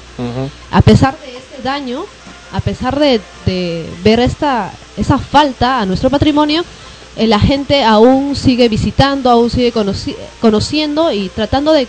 [0.73, 2.05] A pesar de este daño,
[2.53, 6.65] a pesar de, de ver esta esa falta a nuestro patrimonio,
[7.17, 11.87] eh, la gente aún sigue visitando, aún sigue conoci- conociendo y tratando de,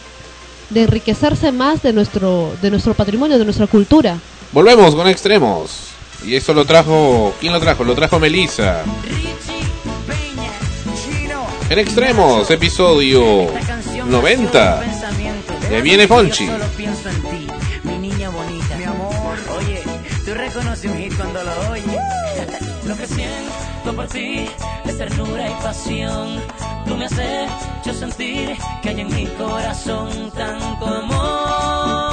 [0.69, 4.17] de enriquecerse más de nuestro de nuestro patrimonio, de nuestra cultura.
[4.51, 5.71] Volvemos con extremos.
[6.25, 7.33] Y eso lo trajo.
[7.39, 7.83] ¿Quién lo trajo?
[7.83, 8.83] Lo trajo Melissa.
[11.71, 13.47] En extremos, episodio
[14.05, 14.81] 90.
[15.71, 16.45] Ya viene Fonchi.
[17.83, 18.75] Mi niña bonita.
[18.75, 19.81] Mi amor, oye,
[20.25, 21.85] tú reconoces un hit cuando lo oyes.
[22.85, 24.49] Lo que siento por ti
[24.83, 26.41] es ternura y pasión.
[26.85, 32.10] Tú me has hecho sentir que hay en mi corazón tanto amor,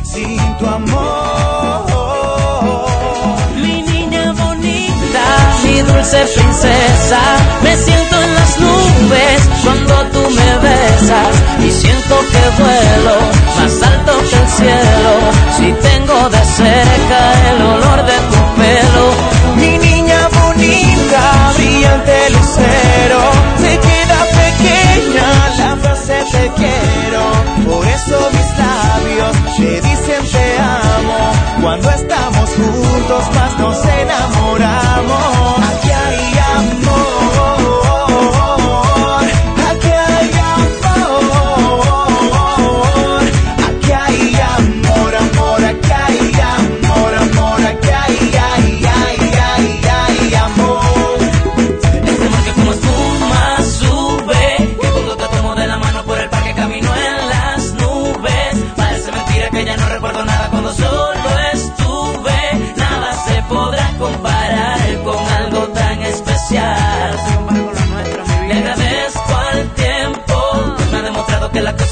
[0.03, 1.87] Sin tu amor.
[3.57, 5.25] Mi niña bonita,
[5.65, 7.21] mi dulce princesa,
[7.63, 11.35] me siento en las nubes cuando tú me besas
[11.67, 13.17] y siento que vuelo
[13.57, 15.13] más alto que el cielo.
[15.57, 17.21] Si tengo de cerca
[17.51, 19.07] el olor de tu pelo,
[19.57, 21.23] Mi niña bonita,
[21.57, 23.21] brillante lucero,
[23.63, 25.48] se queda pequeña
[26.57, 27.23] quiero.
[27.67, 31.33] Por eso mis labios te dicen te amo.
[31.63, 35.68] Cuando estamos juntos más nos enamoramos.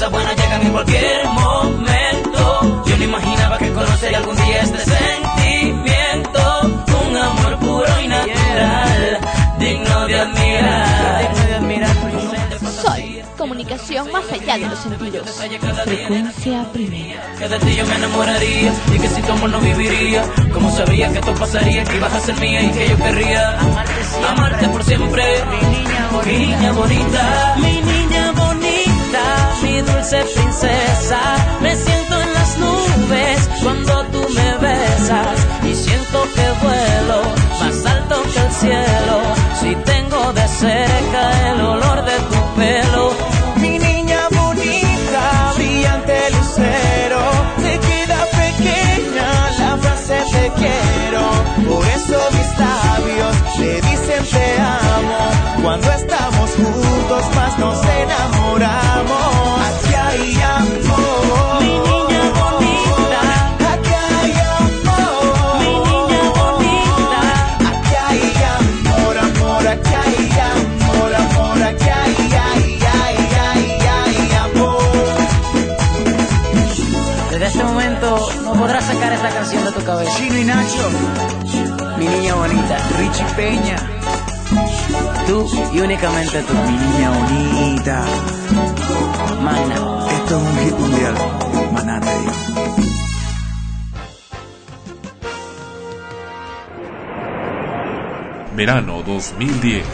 [0.07, 2.83] Cosas buenas llegan en cualquier momento.
[2.85, 6.61] Yo no imaginaba que conocería algún día este sentimiento,
[7.07, 9.19] un amor puro y natural,
[9.59, 11.35] digno de admirar.
[12.81, 15.29] Soy comunicación más allá de los sentidos.
[15.83, 17.21] Frecuencia primera.
[17.37, 20.23] Que de ti yo me enamoraría y que sin tu amor no viviría.
[20.53, 23.59] Como sabía que esto pasaría, que ibas a ser mía y que yo querría
[24.29, 25.23] amarte, por siempre.
[25.49, 28.16] Mi niña bonita, mi niña bonita, mi niña bonita,
[29.61, 31.19] mi dulce princesa.
[31.61, 37.21] Me siento en las nubes cuando tú me besas y siento que vuelo
[37.59, 39.17] más alto que el cielo.
[39.59, 43.13] Si tengo de cerca el olor de tu pelo.
[43.57, 47.21] Mi niña bonita, brillante lucero,
[47.57, 51.23] se queda pequeña la frase te quiero.
[51.67, 55.63] Por eso mis labios te dicen te amo.
[55.63, 58.96] Cuando estamos juntos más nos enamoramos.
[83.35, 83.75] Peña,
[85.25, 88.05] tú y únicamente tú, mi niña bonita.
[89.41, 89.75] Magna.
[90.11, 91.15] Esto es un hit mundial,
[91.73, 92.31] Maná Radio.
[98.55, 99.85] Verano 2010.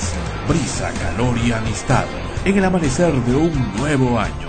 [0.48, 2.06] Brisa, calor y amistad
[2.46, 4.48] en el amanecer de un nuevo año.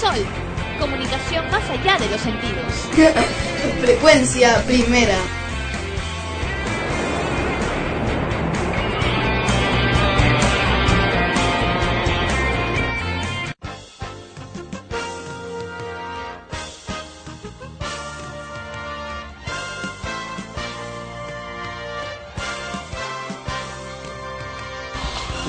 [0.00, 0.18] Sol,
[0.78, 3.57] comunicación más allá de los sentidos.
[3.80, 5.16] Frecuencia primera.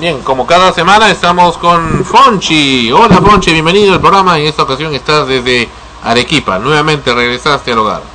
[0.00, 2.90] Bien, como cada semana estamos con Fonchi.
[2.90, 4.38] Hola Fonchi, bienvenido al programa.
[4.38, 5.68] En esta ocasión estás desde
[6.02, 6.58] Arequipa.
[6.58, 8.09] Nuevamente regresaste al hogar.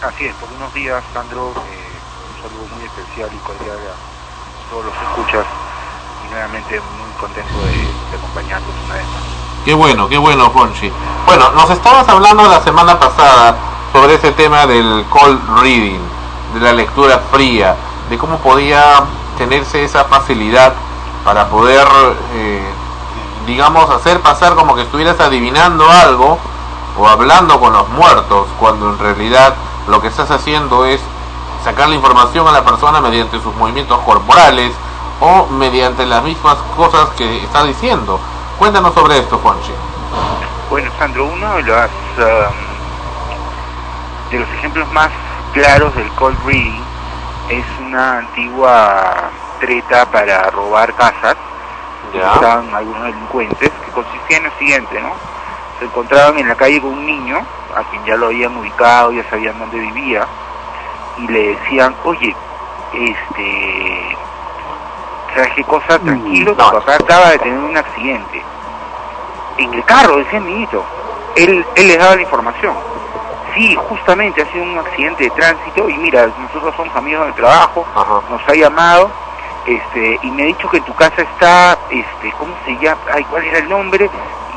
[0.00, 1.90] Así es, por unos días, Sandro, eh,
[2.30, 5.44] un saludo muy especial y cordial a todos los escuchas
[6.24, 9.22] y nuevamente muy contento de, de acompañarlos una vez más.
[9.64, 10.92] Qué bueno, qué bueno Fonchi.
[11.26, 13.56] Bueno, nos estabas hablando la semana pasada
[13.92, 15.98] sobre ese tema del cold reading,
[16.54, 17.74] de la lectura fría,
[18.08, 19.02] de cómo podía
[19.36, 20.74] tenerse esa facilidad
[21.24, 21.88] para poder,
[22.34, 22.70] eh,
[23.46, 26.38] digamos, hacer pasar como que estuvieras adivinando algo
[26.96, 29.54] o hablando con los muertos, cuando en realidad
[29.88, 31.00] lo que estás haciendo es
[31.64, 34.72] sacar la información a la persona mediante sus movimientos corporales
[35.20, 38.20] o mediante las mismas cosas que está diciendo.
[38.58, 39.72] Cuéntanos sobre esto, Juanchi.
[40.70, 42.54] Bueno, Sandro, uno de los, um,
[44.30, 45.10] de los ejemplos más
[45.52, 46.82] claros del cold reading
[47.48, 51.36] es una antigua treta para robar casas.
[52.12, 52.34] Ya.
[52.34, 55.12] Estaban algunos delincuentes que consistía en lo siguiente, ¿no?
[55.78, 57.38] Se encontraban en la calle con un niño,
[57.74, 60.26] a quien ya lo habían ubicado, ya sabían dónde vivía,
[61.18, 62.34] y le decían, oye,
[62.92, 64.16] este,
[65.34, 65.98] ¿sabes qué cosa?
[65.98, 68.42] Tranquilo, tu papá acaba de tener un accidente.
[69.58, 70.84] En el carro, decía el niñito.
[71.36, 72.74] Él, él les daba la información.
[73.54, 77.84] Sí, justamente ha sido un accidente de tránsito y mira, nosotros somos amigos del trabajo,
[78.30, 79.10] nos ha llamado
[79.66, 83.00] este y me ha dicho que en tu casa está, este, ¿cómo se llama?
[83.12, 84.08] Ay, ¿cuál era el nombre?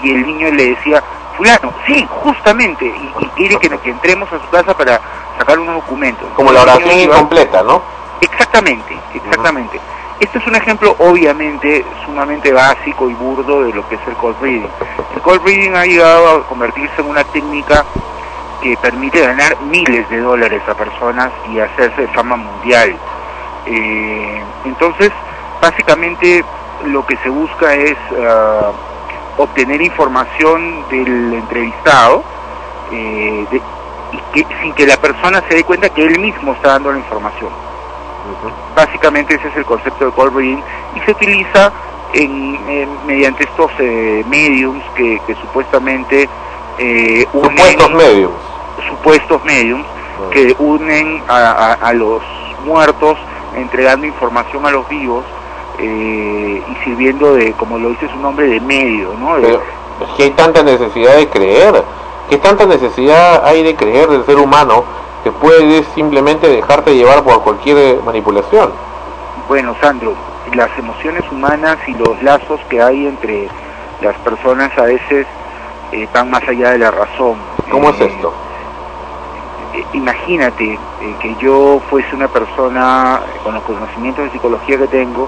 [0.04, 1.04] Y el niño le decía,
[1.38, 5.00] fulano, sí, justamente, y, y quiere que, que entremos a su casa para
[5.38, 6.28] sacar unos documentos.
[6.36, 7.82] Como la oración incompleta, ¿no?
[8.22, 9.80] Exactamente, exactamente.
[10.20, 14.38] Este es un ejemplo obviamente sumamente básico y burdo de lo que es el cold
[14.40, 14.68] reading.
[15.16, 17.84] El cold reading ha llegado a convertirse en una técnica
[18.62, 22.96] que permite ganar miles de dólares a personas y hacerse fama mundial.
[23.66, 25.12] Eh, entonces,
[25.60, 26.46] básicamente
[26.86, 28.72] lo que se busca es ah,
[29.38, 32.24] obtener información del entrevistado
[32.92, 33.62] eh, de-
[34.14, 36.98] y que, sin que la persona se dé cuenta que él mismo está dando la
[37.00, 37.50] información.
[38.76, 40.62] Básicamente ese es el concepto de cold reading
[40.96, 41.72] y se utiliza
[42.14, 46.30] en, en- mediante estos eh, mediums que, que supuestamente
[46.78, 48.34] eh, unen Supuestos mediums.
[48.90, 49.86] supuestos mediums
[50.32, 52.22] que unen a, a- a los
[52.66, 53.18] muertos
[53.56, 55.26] entregando información a los vivos
[55.82, 59.36] eh, y sirviendo de, como lo dice su nombre, de medio, ¿no?
[59.36, 59.62] De- Pero
[60.02, 61.84] es que hay tanta necesidad de creer.
[62.30, 64.84] ¿Qué tanta necesidad hay de creer del ser humano
[65.24, 68.72] que puedes simplemente dejarte llevar por cualquier eh, manipulación?
[69.48, 70.14] Bueno, Sandro,
[70.54, 73.48] las emociones humanas y los lazos que hay entre
[74.02, 75.28] las personas a veces
[75.92, 77.36] eh, van más allá de la razón.
[77.70, 78.34] ¿Cómo es Eh, esto?
[79.76, 80.80] eh, imagínate
[81.22, 85.28] que yo fuese una persona con los conocimientos de psicología que tengo,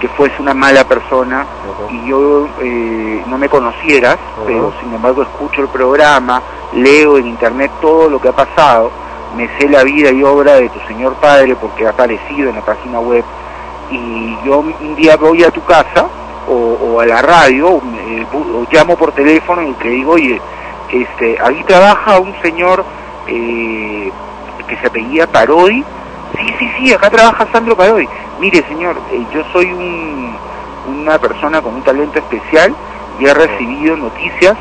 [0.00, 1.46] que fuese una mala persona
[1.92, 4.16] y yo eh, no me conocieras,
[4.46, 8.90] pero sin embargo escucho el programa, leo en internet todo lo que ha pasado,
[9.36, 12.62] me sé la vida y obra de tu señor padre porque ha aparecido en la
[12.62, 13.24] página web
[13.90, 16.06] y yo un día voy a tu casa
[16.48, 20.12] o, o a la radio o, me- bu- o llamo por teléfono y te digo,
[20.12, 20.40] oye,
[20.90, 22.84] este, ahí trabaja un señor
[23.28, 24.10] eh,
[24.66, 25.84] que se apellida Parodi.
[26.40, 28.08] Sí, sí, sí, acá trabaja Sandro Parodi.
[28.40, 30.34] Mire, señor, eh, yo soy un,
[30.88, 32.74] una persona con un talento especial
[33.18, 34.56] y he recibido noticias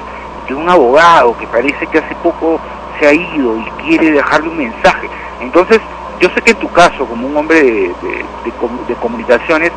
[0.48, 2.60] de un abogado que parece que hace poco
[3.00, 5.10] se ha ido y quiere dejarle un mensaje.
[5.40, 5.80] Entonces,
[6.20, 9.72] yo sé que en tu caso, como un hombre de, de- de com- de comunicaciones,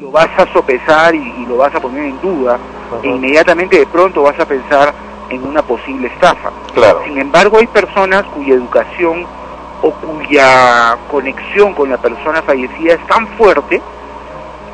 [0.00, 2.58] lo vas a sopesar y, y lo vas a poner en duda
[3.02, 4.94] e inmediatamente de pronto vas a pensar
[5.28, 6.50] en una posible estafa.
[6.72, 7.00] Claro.
[7.04, 9.26] Sin embargo, hay personas cuya educación
[9.86, 13.80] o cuya conexión con la persona fallecida es tan fuerte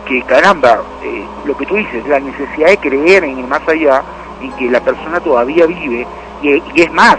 [0.06, 4.02] que, caramba, eh, lo que tú dices, la necesidad de creer en el más allá,
[4.40, 6.06] en que la persona todavía vive,
[6.42, 7.16] y, es más,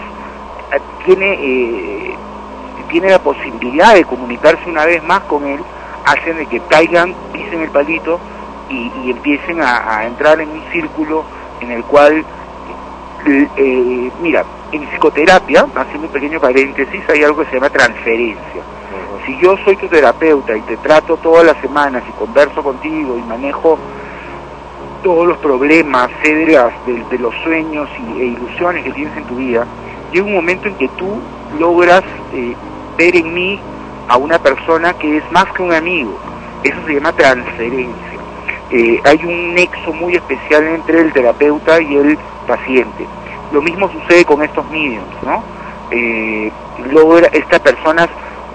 [0.72, 2.14] eh, tiene, eh,
[2.90, 5.60] tiene la posibilidad de comunicarse una vez más con él,
[6.04, 8.18] hacen de que caigan, pisen el palito
[8.68, 11.24] y, empiecen a, entrar en un círculo
[11.60, 12.24] en el cual
[14.20, 18.62] mira, en psicoterapia, haciendo un pequeño paréntesis, hay algo que se llama transferencia.
[19.26, 23.22] Si yo soy tu terapeuta y te trato todas las semanas y converso contigo y
[23.22, 23.78] manejo
[25.02, 26.10] todos los problemas,
[26.86, 29.66] de- de los sueños y, e ilusiones que tienes en tu vida,
[30.12, 31.20] llega un momento en que tú
[31.58, 32.54] logras eh,
[32.96, 33.60] ver en mí
[34.08, 36.18] a una persona que es más que un amigo.
[36.62, 37.94] Eso se llama transferencia.
[38.70, 43.06] Eh, hay un nexo muy especial entre el terapeuta y el paciente.
[43.52, 45.42] Lo mismo sucede con estos mediums, ¿no?
[45.90, 46.50] Eh,
[47.32, 48.08] estas personas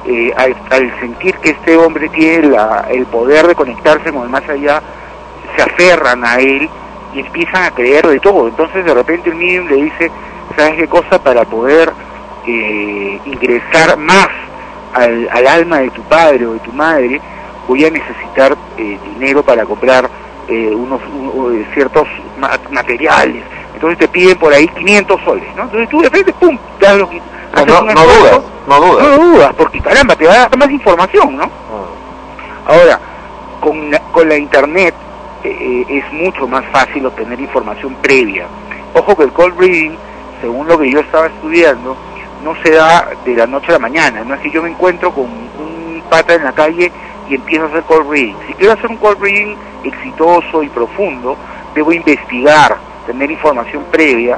[0.05, 2.55] eh, al, sentir que este hombre tiene
[2.89, 4.81] el poder de conectarse con el más allá,
[5.55, 6.69] se aferran a él
[7.13, 8.47] y empiezan a creer de todo.
[8.47, 10.11] Entonces de repente el medium le dice,
[10.55, 11.21] ¿sabes qué cosa?
[11.21, 11.91] Para poder
[12.47, 14.27] eh, ingresar más
[14.93, 17.21] al, al alma de tu padre o de tu madre,
[17.67, 20.09] voy a necesitar eh, dinero para comprar
[20.47, 20.99] eh, unos
[21.73, 22.07] ciertos
[22.39, 23.43] ma- materiales.
[23.79, 25.63] Entonces te piden por ahí 500 soles, ¿no?
[25.63, 27.21] Entonces tú de repente, ¡pum!, das lo que...
[27.53, 29.07] haces no- dudas, no dudas.
[29.07, 31.49] No dudas, porque caramba, te va a dar más información, ¿no?
[32.67, 32.99] Ahora,
[33.61, 34.93] con la, con la internet
[35.45, 38.47] eh, eh, es mucho más fácil obtener información previa.
[38.93, 39.91] Ojo que el cold reading,
[40.41, 41.95] según lo que yo estaba estudiando,
[42.43, 44.23] no se da de la noche a la mañana.
[44.25, 46.91] No es que yo me encuentro con un pata en la calle
[47.29, 48.35] y empiezo a hacer cold reading.
[48.47, 51.37] Si quiero hacer un cold reading exitoso y profundo,
[51.73, 52.75] debo investigar,
[53.09, 54.37] tener información previa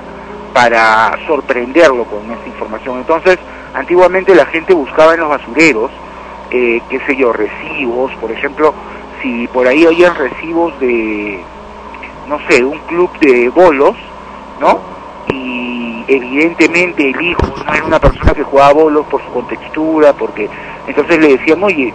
[0.53, 2.99] para sorprenderlo con esta información.
[2.99, 3.37] Entonces,
[3.73, 5.91] antiguamente la gente buscaba en los basureros
[6.51, 8.73] eh, qué sé yo, recibos, por ejemplo,
[9.21, 11.41] si por ahí oyen recibos de,
[12.27, 13.95] no sé, un club de bolos,
[14.59, 14.79] ¿no?
[15.33, 20.49] Y evidentemente el hijo no era una persona que jugaba bolos por su contextura, porque
[20.87, 21.93] entonces le decíamos, oye,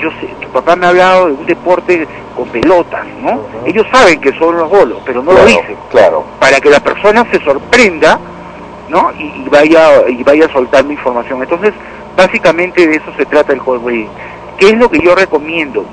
[0.00, 3.40] yo sé, tu papá me ha hablado de un deporte con pelotas, ¿no?
[3.64, 5.76] Ellos saben que son los bolos, pero no lo dicen.
[5.90, 6.24] Claro.
[6.38, 8.18] Para que la persona se sorprenda,
[8.88, 9.12] ¿no?
[9.18, 11.42] Y, y vaya y vaya soltando información.
[11.42, 11.74] Entonces,
[12.16, 14.08] básicamente de eso se trata el reading.
[14.58, 15.84] ¿Qué es lo que yo recomiendo?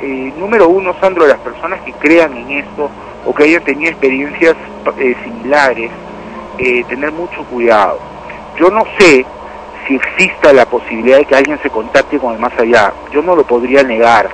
[0.00, 2.90] Eh, número uno, Sandro, las personas que crean en esto
[3.24, 4.56] o que hayan tenido experiencias
[4.98, 5.90] eh, similares,
[6.58, 7.98] eh, tener mucho cuidado.
[8.58, 9.24] Yo no sé
[9.96, 12.92] exista la posibilidad de que alguien se contacte con el más allá.
[13.12, 14.28] Yo no lo podría negar,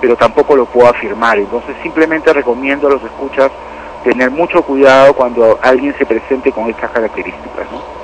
[0.00, 1.38] pero tampoco lo puedo afirmar.
[1.38, 3.50] Entonces simplemente recomiendo a los escuchas
[4.04, 7.66] tener mucho cuidado cuando alguien se presente con estas características.
[7.70, 8.00] ¿no?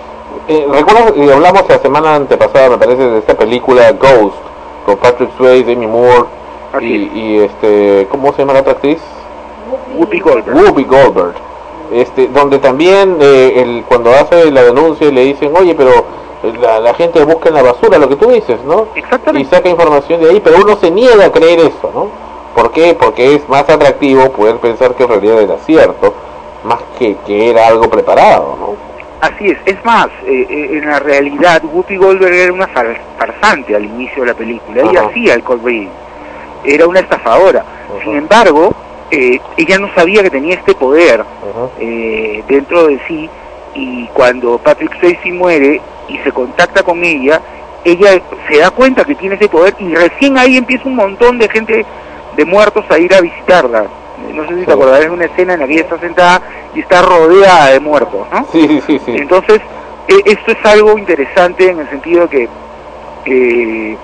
[0.48, 1.12] Eh, ¿Recuerdas?
[1.16, 4.36] Y hablamos la semana antepasada, me parece, de esta película Ghost,
[4.84, 6.26] con Patrick Swayze, Demi Moore
[6.80, 8.98] y, y este, ¿cómo se llama la otra actriz?
[9.96, 10.56] Whoopi Goldberg.
[10.56, 11.34] Whoopi Goldberg.
[11.92, 16.04] Este, donde también eh, el, cuando hace la denuncia le dicen, oye, pero
[16.52, 18.88] la, la gente busca en la basura lo que tú dices, ¿no?
[19.40, 22.08] Y saca información de ahí, pero uno se niega a creer eso, ¿no?
[22.54, 22.96] ¿Por qué?
[22.98, 26.14] Porque es más atractivo poder pensar que en realidad era cierto,
[26.64, 28.86] más que que era algo preparado, ¿no?
[29.20, 33.74] Así es, es más, eh, eh, en la realidad Whoopi Goldberg era una far- farsante
[33.74, 35.08] al inicio de la película, ella Ajá.
[35.08, 35.88] hacía el cold
[36.64, 37.64] era una estafadora,
[38.04, 38.72] sin embargo,
[39.10, 41.24] eh, ella no sabía que tenía este poder
[41.78, 43.30] eh, dentro de sí
[43.76, 47.40] y cuando Patrick Swayze muere y se contacta con ella,
[47.84, 51.48] ella se da cuenta que tiene ese poder y recién ahí empieza un montón de
[51.48, 51.84] gente
[52.36, 53.84] de muertos a ir a visitarla.
[54.32, 56.42] No sé si te acordarás de una escena en la que ella está sentada
[56.74, 58.46] y está rodeada de muertos, ¿no?
[58.50, 59.16] Sí, sí, sí.
[59.16, 59.60] Entonces,
[60.08, 62.48] eh, esto es algo interesante en el sentido de
[63.24, 63.96] que eh,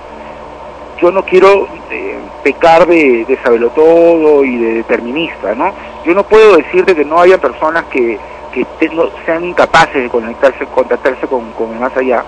[1.01, 3.37] yo no quiero eh, pecar de, de
[3.75, 5.73] todo y de determinista, ¿no?
[6.05, 8.19] Yo no puedo decirte que no haya personas que,
[8.53, 8.65] que
[9.25, 12.23] sean incapaces de conectarse, contactarse con, con el más allá,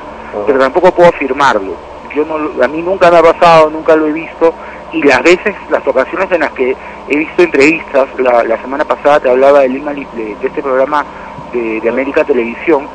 [0.46, 1.74] pero tampoco puedo afirmarlo.
[2.16, 4.54] Yo no, a mí nunca me ha pasado, nunca lo he visto,
[4.92, 6.76] y las veces, las ocasiones en las que
[7.10, 10.62] he visto entrevistas, la, la semana pasada te hablaba de, Lima Li- de, de este
[10.62, 11.06] programa
[11.52, 12.88] de, de América Televisión,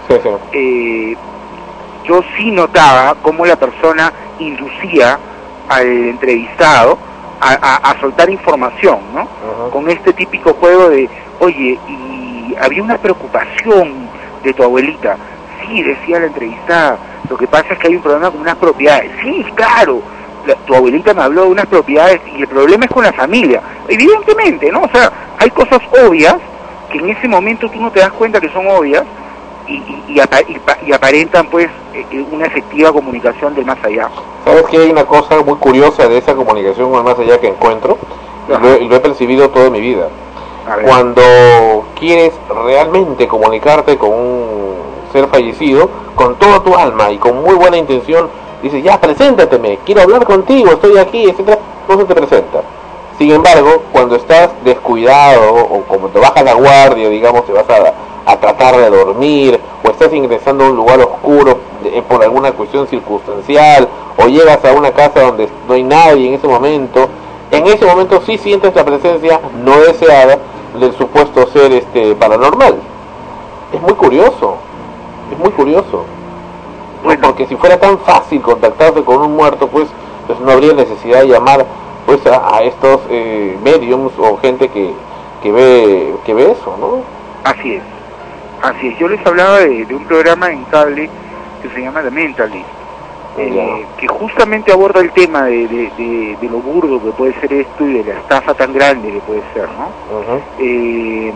[0.52, 1.16] eh,
[2.04, 5.18] yo sí notaba cómo la persona inducía
[5.68, 6.98] al entrevistado
[7.40, 9.28] a, a- a soltar información, ¿no?
[9.70, 11.08] Con este típico juego de,
[11.40, 11.92] oye, y
[12.60, 14.08] había una preocupación
[14.42, 15.16] de tu abuelita.
[15.66, 16.98] Sí, decía la entrevistada,
[17.28, 19.10] lo que pasa es que hay un problema con unas propiedades.
[19.22, 20.00] Sí, claro,
[20.46, 23.60] la- tu abuelita me habló de unas propiedades y el problema es con la familia.
[23.88, 24.82] Evidentemente, ¿no?
[24.82, 26.36] O sea, hay cosas obvias
[26.90, 29.04] que en ese momento tú no te das cuenta que son obvias
[29.68, 33.78] y, y, y y pa- y aparentan pues eh, eh, una efectiva comunicación del más
[33.84, 34.08] allá.
[34.44, 37.48] ¿Sabes que hay una cosa muy curiosa de esa comunicación con el más allá que
[37.48, 37.98] encuentro?
[38.48, 40.08] Lo, lo he percibido toda mi vida.
[40.84, 41.22] Cuando
[41.98, 42.32] quieres
[42.64, 44.74] realmente comunicarte con un
[45.12, 48.28] ser fallecido, con toda tu alma y con muy buena intención,
[48.62, 52.62] dices, ya, preséntateme, quiero hablar contigo, estoy aquí, etcétera, no se te presenta.
[53.18, 58.30] Sin embargo, cuando estás descuidado o como te baja la guardia, digamos, te vas a,
[58.30, 62.86] a tratar de dormir o estás ingresando a un lugar oscuro eh, por alguna cuestión
[62.86, 67.08] circunstancial o llegas a una casa donde no hay nadie en ese momento,
[67.50, 70.38] en ese momento sí sientes la presencia no deseada
[70.78, 72.76] del supuesto ser este paranormal.
[73.72, 74.56] Es muy curioso,
[75.32, 76.04] es muy curioso.
[77.22, 79.88] Porque si fuera tan fácil contactarse con un muerto, pues,
[80.26, 81.64] pues no habría necesidad de llamar
[82.06, 84.92] pues a, a estos eh, mediums o gente que,
[85.42, 87.02] que ve que ve eso, ¿no?
[87.44, 87.82] Así es,
[88.62, 88.98] así es.
[88.98, 91.08] Yo les hablaba de, de un programa en cable
[91.62, 92.66] que se llama The Mentalist,
[93.38, 97.52] eh, que justamente aborda el tema de, de- de- de lo burdo que puede ser
[97.52, 99.88] esto y de la estafa tan grande que puede ser, ¿no?
[100.58, 101.32] Eh,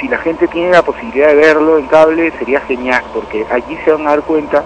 [0.00, 3.92] si la gente tiene la posibilidad de verlo en cable sería genial, porque allí se
[3.92, 4.64] van a dar cuenta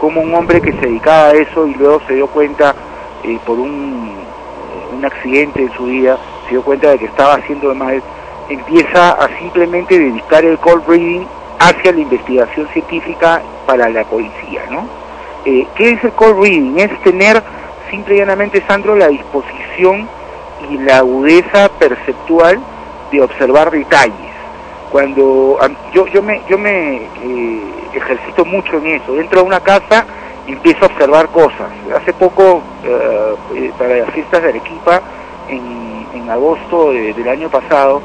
[0.00, 2.74] como un hombre que se dedicaba a eso y luego se dio cuenta
[3.22, 4.16] eh, por un,
[4.96, 8.02] un accidente en su vida, se dio cuenta de que estaba haciendo de mal,
[8.48, 11.24] empieza a simplemente dedicar el cold reading
[11.62, 14.86] hacia la investigación científica para la policía, ¿no?
[15.44, 16.78] Eh, ¿Qué es el cold reading?
[16.78, 17.42] Es tener
[17.90, 20.08] simple y llanamente, Sandro, la disposición
[20.70, 22.58] y la agudeza perceptual
[23.10, 24.32] de observar detalles.
[24.90, 25.58] Cuando
[25.92, 27.62] yo, yo me, yo me eh,
[27.94, 30.04] ejercito mucho en eso, dentro de una casa
[30.46, 31.70] empiezo a observar cosas.
[31.96, 35.00] Hace poco, eh, eh, para las fiestas de Arequipa,
[35.48, 38.02] en, en agosto de- del año pasado,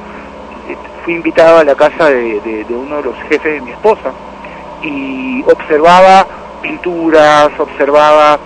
[1.08, 4.12] fui invitado a la casa de, uno de los jefes de mi esposa
[4.82, 6.28] y observaba
[6.62, 8.38] pinturas, observaba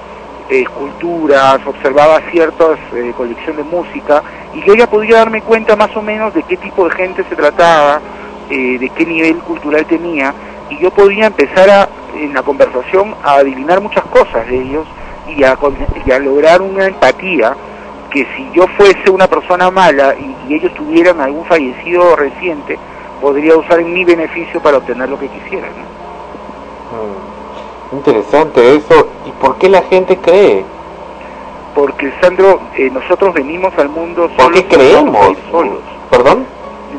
[0.48, 4.22] eh, esculturas, observaba ciertas eh, colección de música
[4.54, 7.36] y yo ya podía darme cuenta más o menos de qué tipo de gente se
[7.36, 8.00] trataba,
[8.52, 10.32] eh, de qué nivel cultural tenía
[10.70, 14.86] y yo podía empezar a, en la conversación a adivinar muchas cosas de ellos
[15.36, 15.58] y a,
[16.06, 17.56] y a lograr una empatía
[18.12, 22.78] que si yo fuese una persona mala y, y ellos tuvieran algún fallecido reciente,
[23.22, 25.70] podría usar en mi beneficio para obtener lo que quisieran.
[25.72, 26.98] ¿no?
[26.98, 27.32] Mm,
[27.98, 29.08] Interesante eso.
[29.26, 30.64] ¿Y por qué la gente cree?
[31.76, 34.44] Porque, Sandro, eh, nosotros venimos al mundo solos.
[34.44, 35.38] ¿Por qué creemos?
[35.52, 35.80] solos.
[36.10, 36.46] ¿Perdón?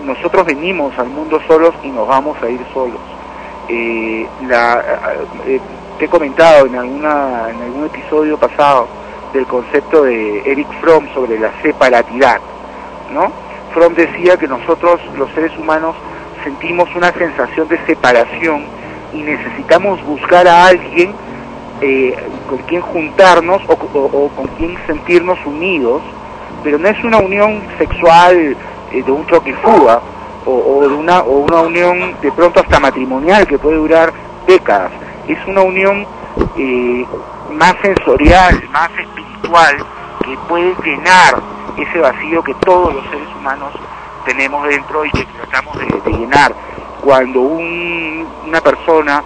[0.05, 3.01] Nosotros venimos al mundo solos y nos vamos a ir solos.
[3.69, 4.83] Eh, la,
[5.47, 5.61] eh,
[5.99, 8.87] te he comentado en, alguna, en algún episodio pasado
[9.33, 12.41] del concepto de Eric Fromm sobre la separatidad,
[13.13, 13.33] ¿no?
[13.73, 15.97] Fromm decía que nosotros, los seres humanos,
[16.45, 18.65] sentimos una sensación de separación
[19.13, 21.15] y necesitamos buscar a alguien
[21.81, 22.17] eh,
[22.49, 23.77] con quien juntarnos o,
[24.37, 26.03] con quien sentirnos unidos,
[26.63, 28.57] pero no es una unión sexual
[28.93, 30.01] eh, de un choque y fuga
[30.45, 34.13] o, o de una, o una unión de pronto hasta matrimonial que puede durar
[34.47, 34.93] décadas,
[35.29, 36.07] es una unión
[36.57, 37.07] eh,
[37.53, 39.22] más sensorial, más espiritual,
[40.25, 41.35] que puede llenar
[41.77, 43.73] ese vacío que todos los seres humanos
[44.25, 46.55] tenemos dentro y que tratamos de, de llenar.
[47.01, 49.23] Cuando un- una persona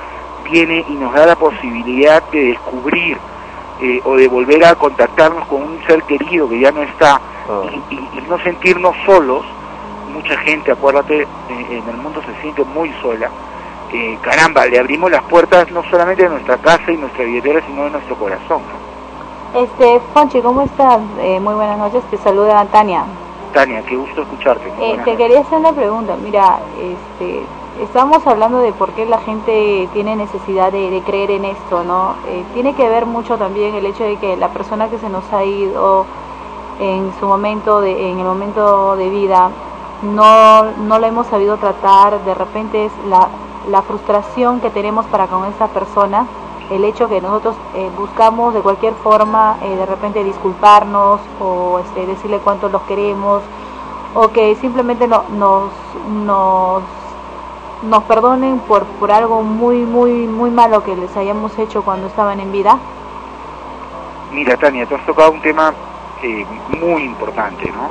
[0.51, 3.19] viene y nos da la posibilidad de descubrir
[3.81, 7.21] eh, o de volver a contactarnos con un ser querido que ya no está
[7.91, 9.45] y, y- y no sentirnos solos,
[10.13, 13.29] mucha gente, acuérdate, eh, en el mundo se siente muy sola.
[13.93, 17.85] Eh, caramba, le abrimos las puertas no solamente de nuestra casa y nuestra billetera, sino
[17.85, 18.63] de nuestro corazón.
[18.63, 18.86] ¿no?
[19.57, 21.01] Este, Fonchi, ¿cómo estás?
[21.19, 23.05] Eh, muy buenas noches, te saluda Tania.
[23.55, 24.71] Tania, qué gusto escucharte.
[24.79, 26.15] Eh, te quería hacer una pregunta.
[26.23, 27.41] Mira, este,
[27.83, 32.17] estamos hablando de por qué la gente tiene necesidad de, de creer en esto, ¿no?
[32.29, 35.25] Eh, tiene que ver mucho también el hecho de que la persona que se nos
[35.33, 36.05] ha ido
[36.79, 39.49] en su momento, de, en el momento de vida,
[40.03, 42.23] no, no la hemos sabido tratar.
[42.27, 43.29] De repente es la,
[43.71, 46.27] la frustración que tenemos para con esa persona,
[46.71, 52.07] el hecho que nosotros eh, buscamos de cualquier forma, eh, de repente disculparnos o este,
[52.07, 53.43] decirle cuánto los queremos
[54.15, 55.71] o que simplemente no- nos,
[56.25, 56.83] nos,
[57.83, 62.41] nos perdonen por, por algo muy, muy, muy malo que les hayamos hecho cuando estaban
[62.41, 62.79] en vida.
[64.33, 65.73] Mira, Tania, tú has tocado un tema
[66.23, 66.45] eh,
[66.81, 67.89] muy importante, ¿no?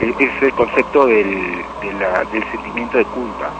[0.00, 1.64] Eh, Es el concepto del,
[2.32, 3.50] del sentimiento de culpa.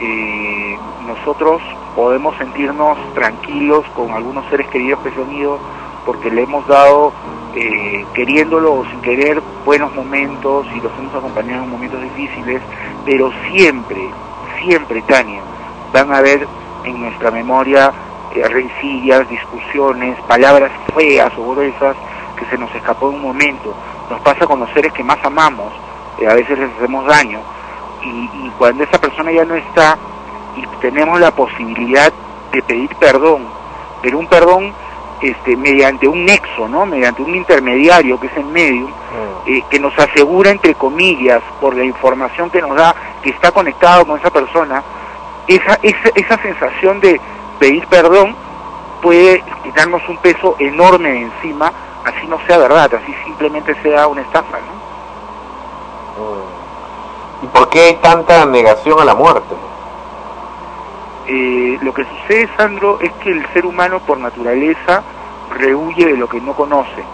[0.00, 1.60] Eh, nosotros
[1.94, 5.58] podemos sentirnos tranquilos con algunos seres queridos que se han ido
[6.04, 7.12] porque le hemos dado,
[7.54, 12.62] eh, queriéndolo o sin querer, buenos momentos y los hemos acompañado en momentos difíciles,
[13.04, 14.10] pero siempre,
[14.62, 15.40] siempre, Tania,
[15.92, 16.46] van a haber
[16.84, 17.92] en nuestra memoria
[18.34, 21.96] eh, rencillas, discusiones, palabras feas o gruesas
[22.36, 23.74] que se nos escapó en un momento.
[24.08, 25.72] Nos pasa con los seres que más amamos,
[26.18, 27.40] eh, a veces les hacemos daño.
[28.02, 29.98] Y, y cuando esa persona ya no está
[30.80, 32.12] tenemos la posibilidad
[32.52, 33.46] de pedir perdón,
[34.02, 34.72] pero un perdón
[35.20, 36.86] este, mediante un nexo, ¿no?
[36.86, 38.90] mediante un intermediario que es el medium,
[39.46, 44.06] eh, que nos asegura, entre comillas, por la información que nos da, que está conectado
[44.06, 44.82] con esa persona,
[45.46, 47.20] esa, esa, esa sensación de
[47.58, 48.34] pedir perdón
[49.02, 51.72] puede quitarnos un peso enorme de encima,
[52.04, 54.80] así no sea verdad, así simplemente sea una estafa, ¿no?
[57.42, 59.54] ¿Y por qué hay tanta negación a la muerte?
[61.32, 65.02] Eh, lo que sucede, Sandro, es que el ser humano por naturaleza
[65.56, 67.04] rehuye de lo que no conoce.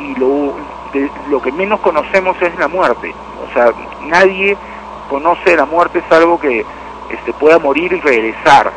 [0.00, 0.54] Y lo,
[0.92, 3.14] de- lo que menos conocemos es la muerte.
[3.48, 4.56] O sea, nadie
[5.08, 6.64] conoce la muerte salvo que
[7.10, 8.72] este, pueda morir y regresar.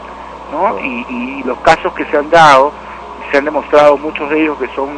[0.51, 0.79] ¿no?
[0.79, 2.71] Y, y los casos que se han dado,
[3.31, 4.89] se han demostrado muchos de ellos que son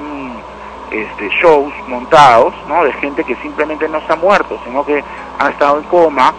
[0.91, 2.83] este, shows montados, ¿no?
[2.83, 5.01] De gente que simplemente no se ha muerto, sino que
[5.39, 6.33] ha estado en coma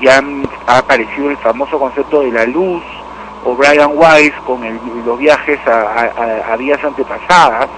[0.00, 2.82] y han, ha aparecido el famoso concepto de la luz,
[3.44, 6.10] o Brian Weiss con el- los viajes a,
[6.52, 7.68] a- vidas antepasadas.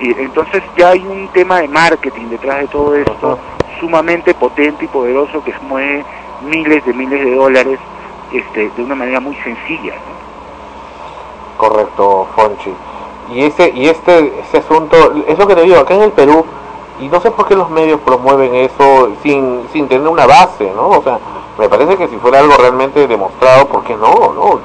[0.00, 3.38] Y entonces ya hay un tema de marketing detrás de todo esto,
[3.78, 6.04] sumamente potente y poderoso que mueve
[6.44, 7.78] miles de miles de dólares
[8.32, 9.94] este, de una manera muy sencilla.
[11.56, 12.72] Correcto, Fonchi.
[13.32, 16.44] Y ese y este ese asunto, es lo que te digo, acá en el Perú,
[17.00, 20.88] y no sé por qué los medios promueven eso sin, sin tener una base, ¿no?
[20.88, 21.18] O sea,
[21.58, 24.32] me parece que si fuera algo realmente demostrado, ¿por qué no?
[24.34, 24.60] ¿No?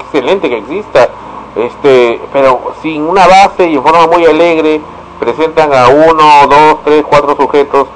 [0.00, 1.08] Excelente que exista,
[1.56, 4.80] este, pero sin una base y en forma muy alegre,
[5.18, 7.88] presentan a uno, dos, tres, cuatro sujetos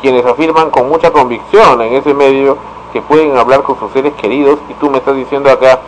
[0.00, 2.56] quienes afirman con mucha convicción en ese medio
[2.92, 5.80] que pueden hablar con sus seres queridos y tú me estás diciendo acá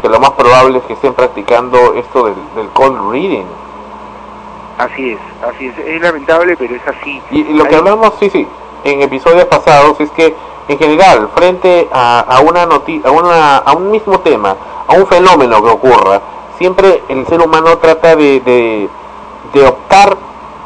[0.00, 3.46] que lo más probable es que estén practicando esto del, del cold reading.
[4.78, 5.78] Así es, así es.
[5.78, 7.20] Es lamentable, pero es así.
[7.30, 8.46] Y, y lo que hablamos, sí, sí,
[8.84, 10.34] en episodios pasados es que
[10.70, 14.54] en general, frente a, a una noti a, una, a un mismo tema,
[14.86, 16.20] a un fenómeno que ocurra,
[16.58, 18.88] siempre el ser humano trata de, de,
[19.52, 20.16] de optar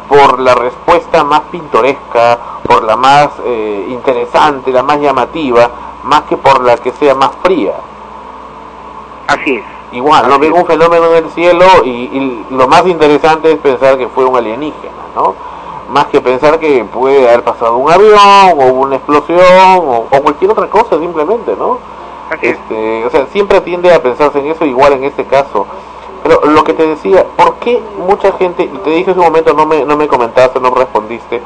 [0.07, 5.71] por la respuesta más pintoresca, por la más eh, interesante, la más llamativa,
[6.03, 7.73] más que por la que sea más fría.
[9.27, 9.65] Así es.
[9.93, 13.97] Igual, no ven un fenómeno en el cielo y, y lo más interesante es pensar
[13.97, 15.54] que fue un alienígena, ¿no?
[15.95, 18.19] Más que pensar que puede haber pasado un avión
[18.59, 19.41] o una explosión
[19.79, 21.79] o, o cualquier otra cosa simplemente, ¿no?
[22.43, 25.67] Este, o sea, siempre tiende a pensarse en eso, igual en este caso.
[26.25, 29.67] Pero lo que te decía, ¿por qué mucha gente, te dije en un momento, no
[29.67, 31.41] me, no me comentaste, no me respondiste,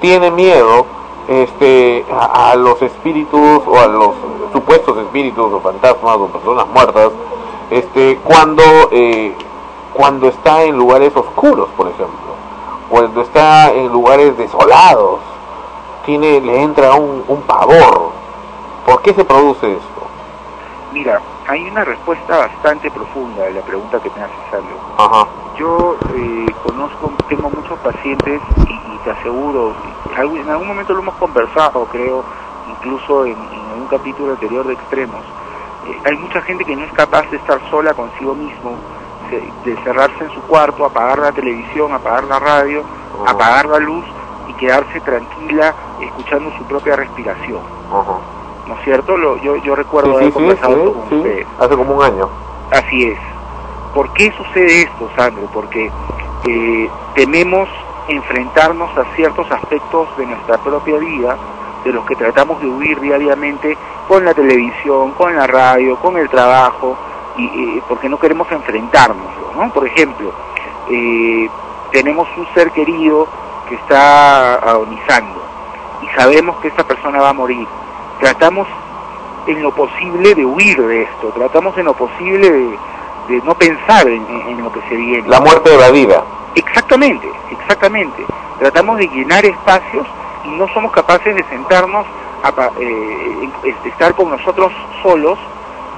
[0.00, 0.86] tiene miedo
[1.28, 4.10] este, a, a los espíritus o a los
[4.52, 7.12] supuestos espíritus o fantasmas o personas muertas
[7.70, 9.32] este, cuando, eh,
[9.92, 12.33] cuando está en lugares oscuros, por ejemplo,
[12.88, 15.20] cuando está en lugares desolados,
[16.04, 18.12] tiene, le entra un, un pavor.
[18.86, 20.02] ¿Por qué se produce esto?
[20.92, 24.76] Mira, hay una respuesta bastante profunda a la pregunta que me haces, Sandro.
[24.98, 25.26] Ajá.
[25.56, 29.72] Yo eh, conozco, tengo muchos pacientes y, y te aseguro,
[30.16, 32.22] en algún momento lo hemos conversado, creo,
[32.70, 35.20] incluso en, en un capítulo anterior de Extremos.
[35.86, 38.76] Eh, hay mucha gente que no es capaz de estar sola consigo mismo,
[39.30, 42.82] de cerrarse en su cuarto, apagar la televisión, apagar la radio,
[43.26, 44.04] apagar la luz
[44.48, 47.60] y quedarse tranquila escuchando su propia respiración.
[48.66, 49.16] ¿No es cierto?
[49.16, 51.46] Lo- yo, yo recuerdo Sí, haber sí, conversado sí, con sí, ustedes.
[51.60, 52.28] hace como un año.
[52.70, 53.18] Así es.
[53.94, 55.46] ¿Por qué sucede esto, Sandro?
[55.52, 55.90] Porque
[56.48, 57.68] eh, tememos
[58.08, 61.36] enfrentarnos a ciertos aspectos de nuestra propia vida,
[61.84, 63.76] de los que tratamos de huir diariamente
[64.08, 66.96] con la televisión, con la radio, con el trabajo,
[67.36, 67.44] y,
[67.78, 69.72] eh, porque no queremos enfrentarnos, ¿no?
[69.72, 70.32] Por ejemplo,
[70.90, 71.48] eh,
[71.92, 73.26] tenemos un ser querido
[73.68, 75.42] que está agonizando
[76.02, 77.66] y sabemos que esta persona va a morir.
[78.20, 78.68] Tratamos
[79.46, 82.78] en lo posible de huir de esto, tratamos en lo posible de,
[83.28, 85.28] de no pensar en, lo que se viene.
[85.28, 86.24] La muerte evadida.
[86.54, 88.24] Exactamente, exactamente.
[88.58, 90.06] Tratamos de llenar espacios
[90.44, 92.06] y no somos capaces de sentarnos
[92.42, 93.48] a eh,
[93.84, 95.38] estar con nosotros solos,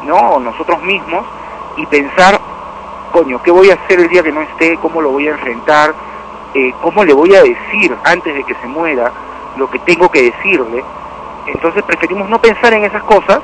[0.05, 0.17] ¿no?
[0.17, 1.25] O nosotros mismos
[1.77, 2.41] y pensar,
[3.13, 4.77] coño, ¿qué voy a hacer el día que no esté?
[4.79, 5.95] ¿Cómo lo voy a enfrentar?
[6.55, 9.13] Eh, ¿Cómo le voy a decir antes de que se muera
[9.57, 10.85] lo que tengo que decirle?
[11.47, 13.41] Entonces preferimos no pensar en esas cosas,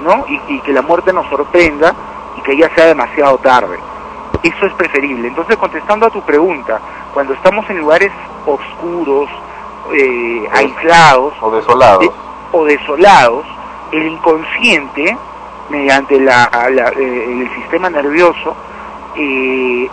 [0.00, 0.24] ¿no?
[0.28, 1.94] Y, y que la muerte nos sorprenda
[2.36, 3.78] y que ya sea demasiado tarde.
[4.42, 5.28] Eso es preferible.
[5.28, 6.80] Entonces, contestando a tu pregunta,
[7.12, 8.10] cuando estamos en lugares
[8.46, 9.28] oscuros,
[9.92, 12.00] eh, aislados O desolados.
[12.00, 12.10] de-
[12.52, 13.44] o desolados,
[13.92, 15.16] el inconsciente,
[15.70, 16.50] mediante la,
[16.96, 18.54] eh, el sistema nervioso,
[19.16, 19.88] eh,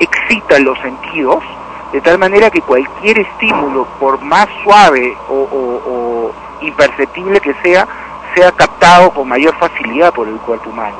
[0.00, 1.44] excita los sentidos
[1.92, 7.86] de tal manera que cualquier estímulo, por más suave o, imperceptible que sea,
[8.34, 10.96] sea captado con mayor facilidad por el cuerpo humano.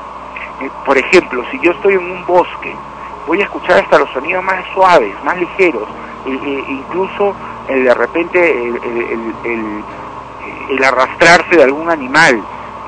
[0.60, 2.74] Eh, por ejemplo, si yo estoy en un bosque,
[3.26, 5.88] voy a escuchar hasta los sonidos más suaves, más ligeros,
[6.26, 7.34] e- e- incluso
[7.68, 8.72] el, de repente
[10.70, 12.42] el arrastrarse de algún animal,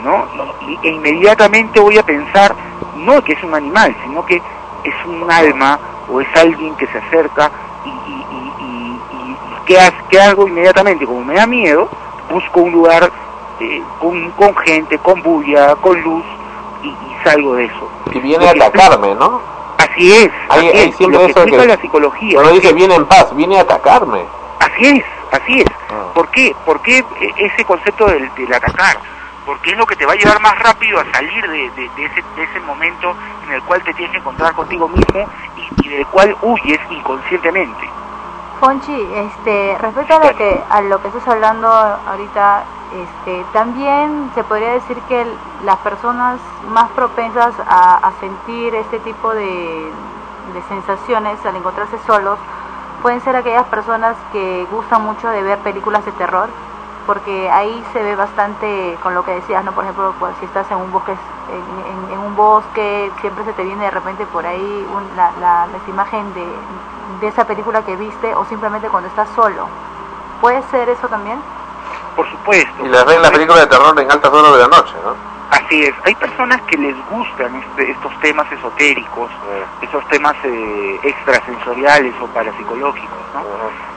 [0.04, 0.26] ¿no?
[0.68, 2.54] Y, e inmediatamente voy a pensar,
[2.96, 5.78] no que es un animal, sino que es un alma
[6.10, 7.50] o es alguien que se acerca
[7.84, 8.22] y, y,
[8.60, 11.06] y, ¿qué, ha- qué hago inmediatamente?
[11.06, 11.88] Como me da miedo,
[12.30, 13.10] busco un lugar
[13.60, 16.24] eh, con, con gente, con bulla, con luz
[16.82, 17.88] y, salgo de eso.
[18.12, 19.40] Y viene a atacarme, ¿no?
[19.78, 21.68] Así es, Hay, así hay es, siempre lo que eso explica que...
[21.68, 22.40] la psicología.
[22.42, 24.22] Es dice que- viene en paz, viene a atacarme.
[24.58, 25.66] Así es, así es.
[26.14, 26.54] ¿Por qué?
[26.64, 28.96] ¿Por qué eh, ese concepto del, del atacar?
[29.46, 32.04] Porque es lo que te va a llevar más rápido a salir de, de- de
[32.04, 33.12] ese, de ese momento
[33.46, 37.88] en el cual te tienes que encontrar contigo mismo y, y del cual huyes inconscientemente.
[38.60, 42.62] Fonchi, este, respecto a lo que a lo que estás hablando ahorita,
[42.94, 45.26] este, también se podría decir que
[45.64, 46.38] las personas
[46.68, 49.90] más propensas a, a sentir este tipo de,
[50.54, 52.38] de sensaciones al encontrarse solos
[53.02, 56.48] pueden ser aquellas personas que gustan mucho de ver películas de terror,
[57.06, 59.72] porque ahí se ve bastante con lo que decías, ¿no?
[59.72, 63.52] Por ejemplo, pues, si estás en un bosque, en, en- en un bosque, siempre se
[63.52, 66.46] te viene de repente por ahí un- la, la, esa imagen de,
[67.20, 69.66] de esa película que viste o simplemente cuando estás solo.
[70.40, 71.40] ¿Puede ser eso también?
[72.16, 72.84] Por supuesto.
[72.84, 75.14] Y les ven la película de terror en altas horas de la noche, ¿no?
[75.52, 79.30] Así es, hay personas que les gustan este- estos temas esotéricos,
[79.82, 83.42] estos temas eh, extrasensoriales o parapsicológicos, ¿no?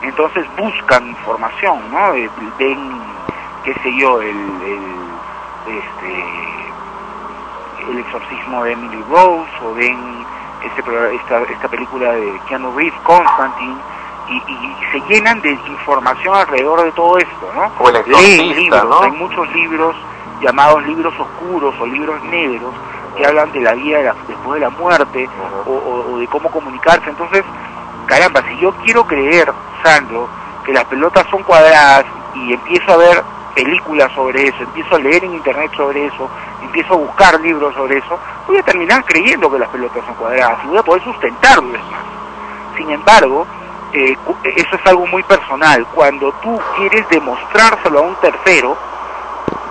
[0.01, 2.13] Entonces buscan información, ¿no?
[2.13, 3.01] Eh, Ven,
[3.63, 4.81] qué sé yo, el, el,
[5.79, 6.25] este,
[7.89, 10.25] El exorcismo de Emily Rose o ven
[10.63, 10.81] este,
[11.15, 13.77] esta, esta película de Keanu Reeves, Constantine,
[14.27, 17.71] y, y se llenan de información alrededor de todo esto, ¿no?
[17.79, 19.01] O El Exorcista, Leen libros, ¿no?
[19.03, 19.95] hay muchos libros
[20.45, 22.73] llamados libros oscuros o libros negros
[23.17, 25.27] que hablan de la vida después de la muerte
[25.65, 25.71] o,
[26.13, 27.09] o- de cómo comunicarse.
[27.09, 27.43] Entonces,
[28.05, 29.51] caramba, si yo quiero creer,
[29.83, 30.27] Sandro,
[30.65, 33.23] que las pelotas son cuadradas y empiezo a ver
[33.55, 36.29] películas sobre eso, empiezo a leer en internet sobre eso,
[36.61, 40.59] empiezo a buscar libros sobre eso, voy a terminar creyendo que las pelotas son cuadradas
[40.65, 41.81] y voy a poder sustentarlo más.
[42.75, 43.47] Sin embargo,
[43.93, 44.17] eh,
[44.57, 45.85] eso es algo muy personal.
[45.95, 48.75] Cuando tú quieres demostrárselo a un tercero,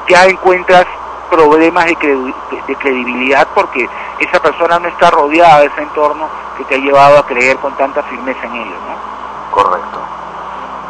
[0.08, 0.86] ya encuentras
[1.31, 2.34] problemas de, credi-
[2.66, 3.89] de credibilidad porque
[4.20, 7.73] esa persona no está rodeada de ese entorno que te ha llevado a creer con
[7.76, 8.94] tanta firmeza en ello, ¿no?
[9.50, 9.99] Correcto.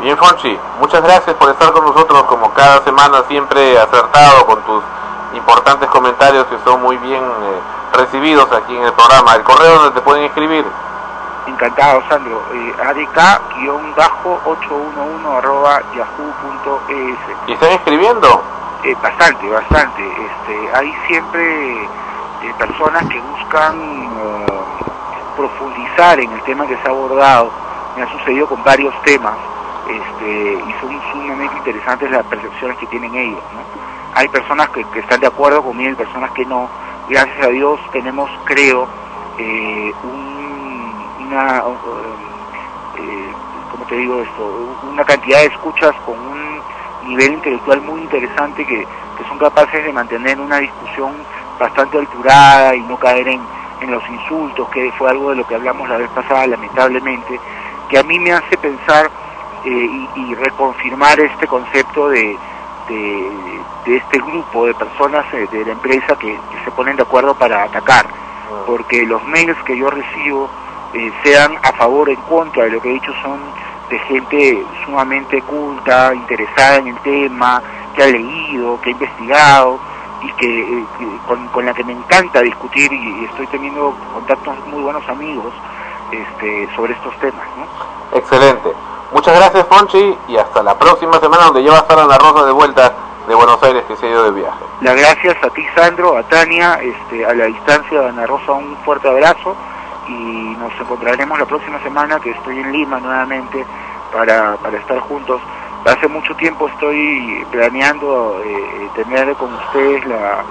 [0.00, 4.82] Bien, Fonchi, muchas gracias por estar con nosotros como cada semana, siempre acertado con tus
[5.34, 7.60] importantes comentarios que son muy bien eh,
[7.94, 9.34] recibidos aquí en el programa.
[9.36, 10.66] El correo donde te pueden escribir.
[11.46, 12.42] Encantado, Sandro.
[12.52, 17.18] Eh, adk-811 arroba yahoo.es.
[17.46, 18.42] ¿Y están escribiendo?
[18.84, 20.02] Eh, bastante, bastante.
[20.06, 24.46] Este, hay siempre eh, personas que buscan eh,
[25.36, 27.50] profundizar en el tema que se ha abordado.
[27.96, 29.36] Me ha sucedido con varios temas
[29.88, 33.42] este, y son sumamente interesantes las percepciones que tienen ellos.
[33.54, 33.60] ¿no?
[34.14, 36.68] Hay personas que, que están de acuerdo conmigo y personas que no.
[37.08, 38.86] Gracias a Dios tenemos, creo,
[39.38, 40.94] eh, un-
[41.26, 41.62] una,
[43.70, 44.68] ¿cómo te digo esto?
[44.90, 46.53] Una cantidad de escuchas con un
[47.04, 48.86] nivel intelectual muy interesante que,
[49.18, 51.12] que son capaces de mantener una discusión
[51.58, 53.40] bastante alturada y no caer en,
[53.80, 57.38] en los insultos, que fue algo de lo que hablamos la vez pasada, lamentablemente,
[57.88, 59.10] que a mí me hace pensar
[59.64, 62.36] eh, y, reconfirmar este concepto de,
[62.88, 63.30] de,
[63.86, 67.34] de este grupo de personas eh, de la empresa que, que se ponen de acuerdo
[67.34, 68.06] para atacar,
[68.66, 70.50] porque los mails que yo recibo,
[70.94, 73.40] eh, sean a favor o en contra de lo que he dicho, son
[73.90, 77.62] de gente sumamente culta, interesada en el tema,
[77.94, 79.78] que ha leído, que ha investigado
[80.22, 83.94] y que, eh, que con, con la que me encanta discutir y, y estoy teniendo
[84.12, 85.52] contactos muy buenos amigos
[86.10, 87.46] este, sobre estos temas.
[87.56, 88.18] ¿no?
[88.18, 88.72] Excelente.
[89.12, 92.46] Muchas gracias, Fonchi, y hasta la próxima semana donde ya va a estar Ana Rosa
[92.46, 92.92] de vuelta
[93.28, 94.64] de Buenos Aires que se ha ido de viaje.
[94.80, 98.76] Las gracias a ti, Sandro, a Tania, este, a la distancia de Ana Rosa, un
[98.78, 99.56] fuerte abrazo
[100.08, 103.64] y nos encontraremos la próxima semana que estoy en Lima nuevamente
[104.12, 105.40] para, para estar juntos.
[105.84, 110.42] Hace mucho tiempo estoy planeando eh, tener con ustedes la,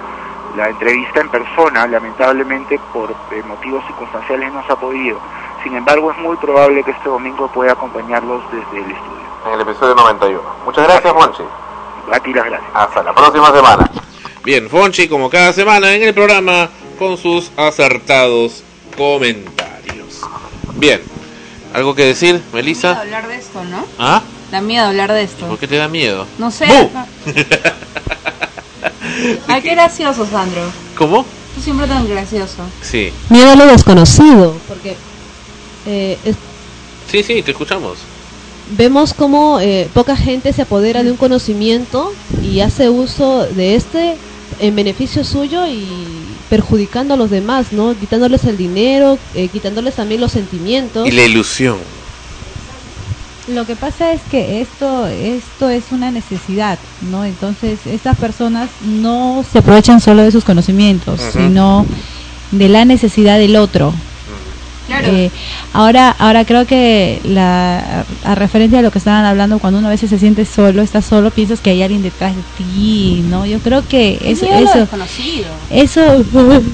[0.56, 5.18] la entrevista en persona, lamentablemente por eh, motivos circunstanciales no se ha podido.
[5.62, 9.24] Sin embargo, es muy probable que este domingo pueda acompañarlos desde el estudio.
[9.46, 10.40] En el episodio 91.
[10.64, 11.42] Muchas gracias, Fonchi.
[12.12, 12.70] A ti las gracias.
[12.74, 13.90] Hasta la próxima semana.
[14.44, 16.68] Bien, Fonchi, como cada semana en el programa,
[16.98, 18.62] con sus acertados
[18.96, 20.20] comentarios.
[20.76, 21.02] Bien,
[21.72, 23.00] ¿algo que decir, Da Melissa?
[23.00, 23.86] hablar de esto, ¿no?
[23.98, 24.22] ¿Ah?
[24.50, 25.46] Da miedo hablar de esto.
[25.48, 26.26] ¿Por qué te da miedo?
[26.38, 26.66] No sé.
[29.48, 30.62] Ay, qué gracioso, Sandro.
[30.96, 31.24] ¿Cómo?
[31.54, 32.64] Tú siempre tan gracioso.
[32.80, 33.12] Sí.
[33.30, 34.96] Miedo a lo desconocido, porque
[35.86, 36.36] eh, es-
[37.10, 37.98] Sí, sí, te escuchamos.
[38.76, 44.16] vemos como eh, poca gente se apodera de un conocimiento y hace uso de este
[44.58, 47.94] en beneficio suyo y perjudicando a los demás, ¿no?
[47.98, 51.06] Quitándoles el dinero, eh, quitándoles también los sentimientos.
[51.06, 51.78] Y la ilusión.
[53.48, 56.78] Lo que pasa es que esto, esto es una necesidad,
[57.10, 57.24] ¿no?
[57.24, 61.84] Entonces, estas personas no se aprovechan solo de sus conocimientos, sino
[62.52, 63.92] de la necesidad del otro.
[64.86, 65.08] Claro.
[65.08, 65.32] Eh,
[65.72, 69.90] ahora, ahora creo que la, a referencia a lo que estaban hablando, cuando uno a
[69.90, 73.46] veces se siente solo, está solo, piensas que hay alguien detrás de ti, ¿no?
[73.46, 74.88] Yo creo que Es eso, eso,
[75.70, 76.24] eso,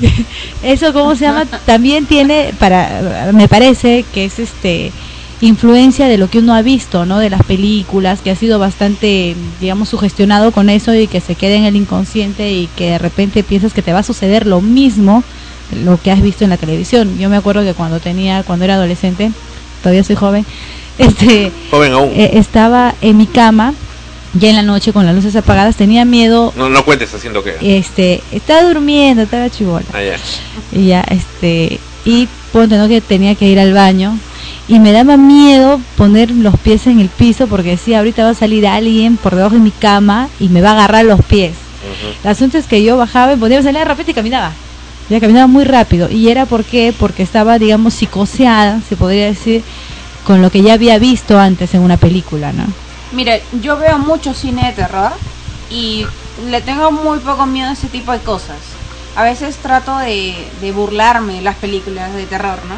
[0.62, 1.46] eso, ¿cómo se llama?
[1.66, 4.92] También tiene, para, me parece que es este
[5.40, 7.18] influencia de lo que uno ha visto, ¿no?
[7.18, 11.54] De las películas, que ha sido bastante, digamos, sugestionado con eso y que se queda
[11.54, 15.24] en el inconsciente y que de repente piensas que te va a suceder lo mismo
[15.84, 17.18] lo que has visto en la televisión.
[17.18, 19.30] Yo me acuerdo que cuando tenía, cuando era adolescente,
[19.82, 20.44] todavía soy joven,
[20.98, 22.10] este, Joven aún.
[22.14, 23.72] eh, estaba en mi cama
[24.34, 27.56] ya en la noche con las luces apagadas, tenía miedo, No, no cuentes haciendo qué.
[27.60, 29.84] este, estaba durmiendo, estaba chivola.
[29.92, 30.00] Ah.
[30.72, 32.86] Y ya, este, y ponte, ¿no?
[32.86, 34.16] Que tenía que ir al baño.
[34.68, 38.34] Y me daba miedo poner los pies en el piso porque decía, ahorita va a
[38.34, 41.54] salir alguien por debajo de mi cama y me va a agarrar los pies.
[42.22, 44.52] El asunto es que yo bajaba y podía salir de repente y caminaba.
[45.10, 46.08] Ya caminaba muy rápido.
[46.08, 49.62] Y era porque, porque estaba, digamos, psicoseada, se podría decir,
[50.24, 52.64] con lo que ya había visto antes en una película, ¿no?
[53.12, 55.12] Mire, yo veo mucho cine de terror
[55.68, 56.06] y
[56.48, 58.58] le tengo muy poco miedo a ese tipo de cosas.
[59.16, 62.76] a veces trato de, de burlarme de las películas de terror, ¿no?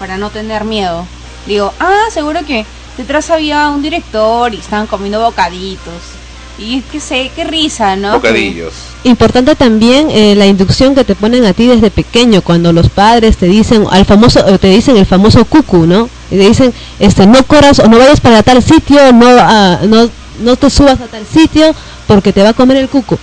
[0.00, 1.06] Para no tener miedo.
[1.46, 2.66] Digo, ah, seguro que
[2.96, 6.17] detrás había un director y estaban comiendo bocaditos.
[6.58, 8.14] Y qué sé, qué risa, ¿no?
[8.14, 8.72] Bocadillos.
[9.04, 13.36] Importante también eh, la inducción que te ponen a ti desde pequeño, cuando los padres
[13.36, 16.10] te dicen al famoso, te dicen el famoso cucu, ¿no?
[16.30, 20.10] Y te dicen, este, no corras o no vayas para tal sitio, no, ah, no,
[20.40, 21.74] no te subas a tal sitio
[22.08, 23.16] porque te va a comer el cucu.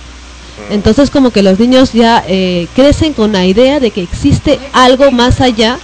[0.70, 5.10] Entonces como que los niños ya eh, crecen con la idea de que existe algo
[5.12, 5.78] más allá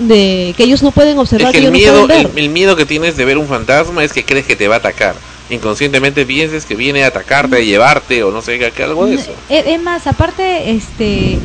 [0.00, 2.48] de que ellos no pueden Es observar, que que el ellos no miedo, el, el
[2.50, 5.14] miedo que tienes de ver un fantasma es que crees que te va a atacar.
[5.52, 9.32] Inconscientemente pienses que viene a atacarte, a llevarte o no sé, que algo de eso.
[9.48, 11.38] Es, más, aparte, este,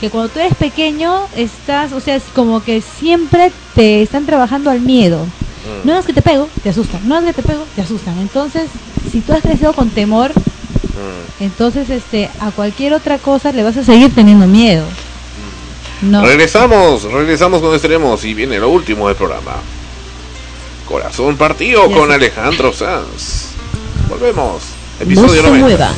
[0.00, 4.70] que cuando tú eres pequeño, estás, o sea, es como que siempre te están trabajando
[4.70, 5.24] al miedo.
[5.24, 5.86] Mm.
[5.86, 7.06] No es que te pego, te asustan.
[7.06, 8.18] No es que te pego, te asustan.
[8.20, 8.70] Entonces,
[9.10, 11.44] si tú has crecido con temor, Mm.
[11.44, 14.84] entonces, este, a cualquier otra cosa le vas a seguir teniendo miedo.
[16.02, 16.24] No.
[16.24, 19.56] Regresamos, regresamos cuando estaremos y viene lo último del programa.
[20.92, 22.12] Corazón partido con.
[22.12, 23.52] Alejandro Sanz.
[24.10, 24.62] Volvemos.
[24.98, 25.58] No Episodio se 90.
[25.66, 25.90] mueva.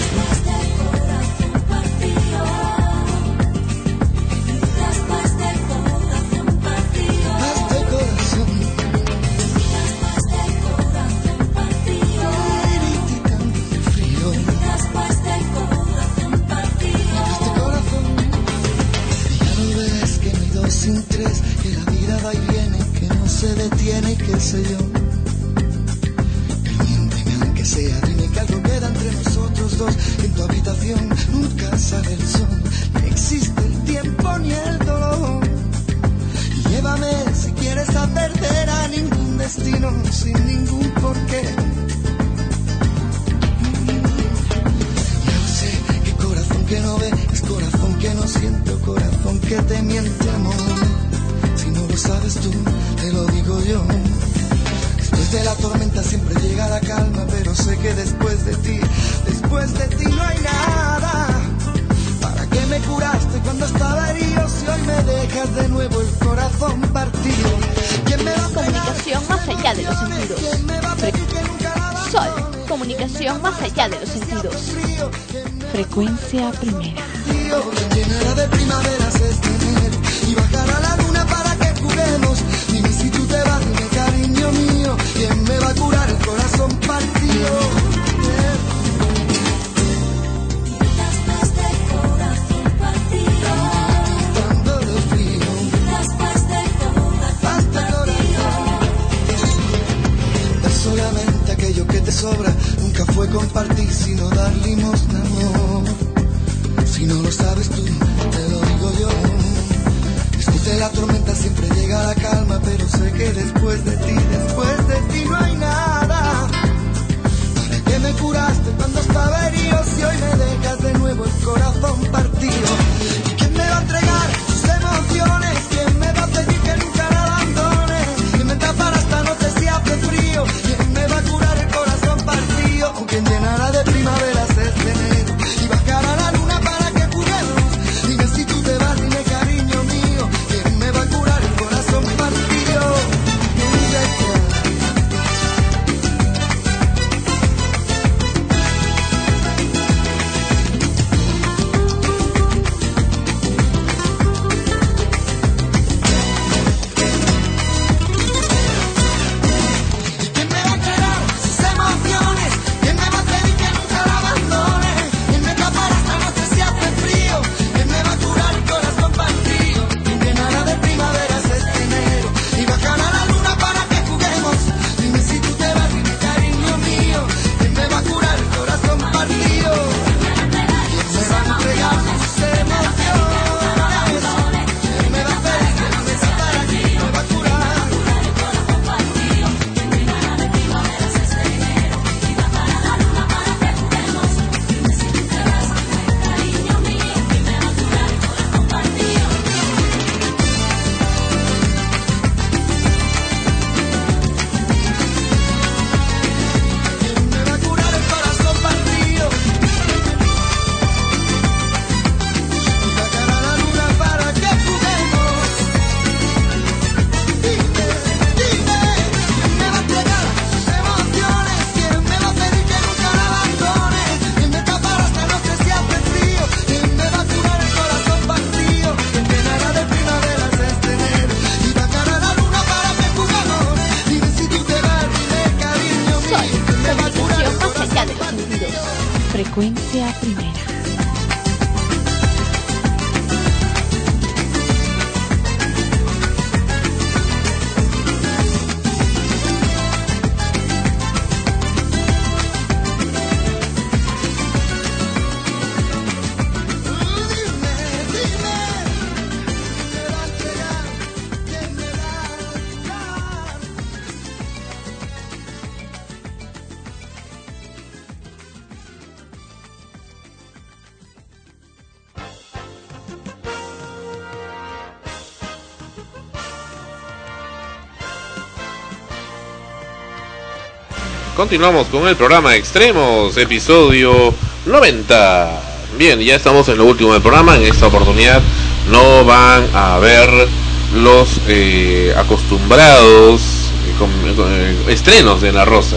[281.54, 284.34] Continuamos con el programa Extremos, episodio
[284.66, 285.60] 90.
[285.96, 287.54] Bien, ya estamos en lo último del programa.
[287.54, 288.42] En esta oportunidad
[288.90, 290.48] no van a ver
[290.96, 295.94] los eh, acostumbrados eh, eh, estrenos de La Rosa.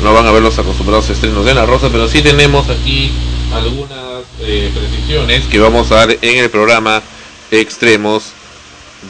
[0.00, 3.10] No van a ver los acostumbrados estrenos de La Rosa, pero sí tenemos aquí
[3.52, 7.02] algunas precisiones que vamos a dar en el programa
[7.50, 8.26] Extremos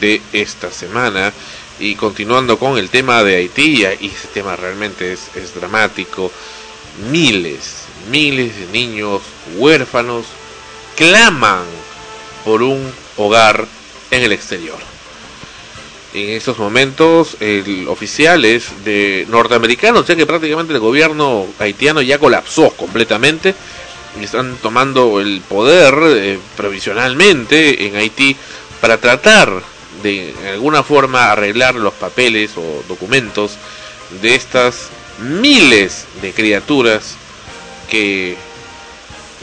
[0.01, 1.31] de esta semana.
[1.83, 6.31] Y continuando con el tema de Haití, y ese tema realmente es, dramático,
[7.11, 9.21] miles, miles de niños
[9.57, 10.23] huérfanos
[10.95, 11.65] claman
[12.45, 13.67] por un hogar
[14.11, 14.77] en el exterior.
[16.13, 22.69] En estos momentos, el, oficiales de norteamericanos, ya que prácticamente el gobierno haitiano ya colapsó
[22.69, 23.55] completamente,
[24.21, 28.37] y están tomando el poder eh, provisionalmente en Haití
[28.79, 29.72] para tratar
[30.03, 33.53] de alguna forma arreglar los papeles o documentos
[34.21, 37.15] de estas miles de criaturas
[37.89, 38.37] que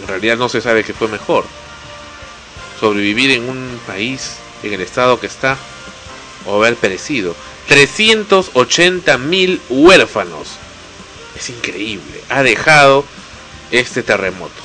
[0.01, 1.45] en realidad no se sabe qué fue mejor.
[2.79, 5.57] Sobrevivir en un país, en el estado que está,
[6.47, 7.35] o haber perecido.
[7.69, 10.49] 380 mil huérfanos.
[11.37, 12.23] Es increíble.
[12.29, 13.05] Ha dejado
[13.71, 14.61] este terremoto.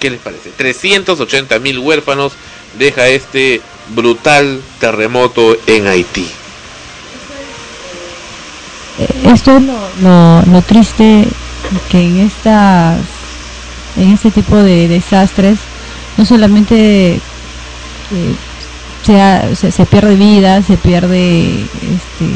[0.00, 0.50] ¿Qué les parece?
[0.50, 2.32] 380 mil huérfanos
[2.78, 3.62] deja este
[3.94, 6.26] brutal terremoto en Haití.
[9.24, 11.28] Esto es lo, lo, lo triste
[11.90, 12.98] que en estas
[13.96, 15.58] en este tipo de desastres
[16.16, 17.20] no solamente eh,
[19.04, 22.26] se, ha- se, se pierde vida, se pierde este,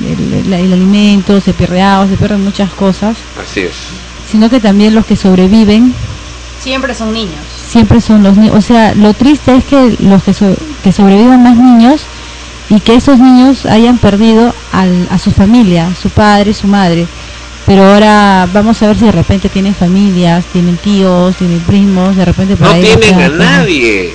[0.00, 3.16] el, el- el alimento, se pierde agua, se pierden muchas cosas,
[3.48, 3.72] Así es.
[4.30, 5.92] sino que también los que sobreviven
[6.60, 7.44] Siempre son niños.
[7.72, 8.56] Siempre son los niños.
[8.56, 12.02] O sea, lo triste es que los que, so- que sobrevivan más niños
[12.68, 17.06] y que esos niños hayan perdido al, a su familia, su padre, su madre.
[17.66, 22.24] Pero ahora vamos a ver si de repente tienen familias, tienen tíos, tienen primos, de
[22.24, 24.14] repente por No ahí tienen a nadie.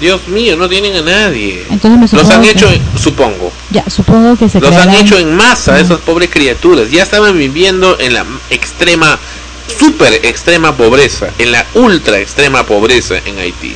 [0.00, 1.64] Dios mío, no tienen a nadie.
[1.70, 5.18] Entonces me Los han que- hecho, supongo, Ya, supongo que se los han crearán- hecho
[5.18, 6.90] en masa, esas pobres criaturas.
[6.90, 9.18] Ya estaban viviendo en la extrema,
[9.78, 13.74] super extrema pobreza, en la ultra extrema pobreza en Haití.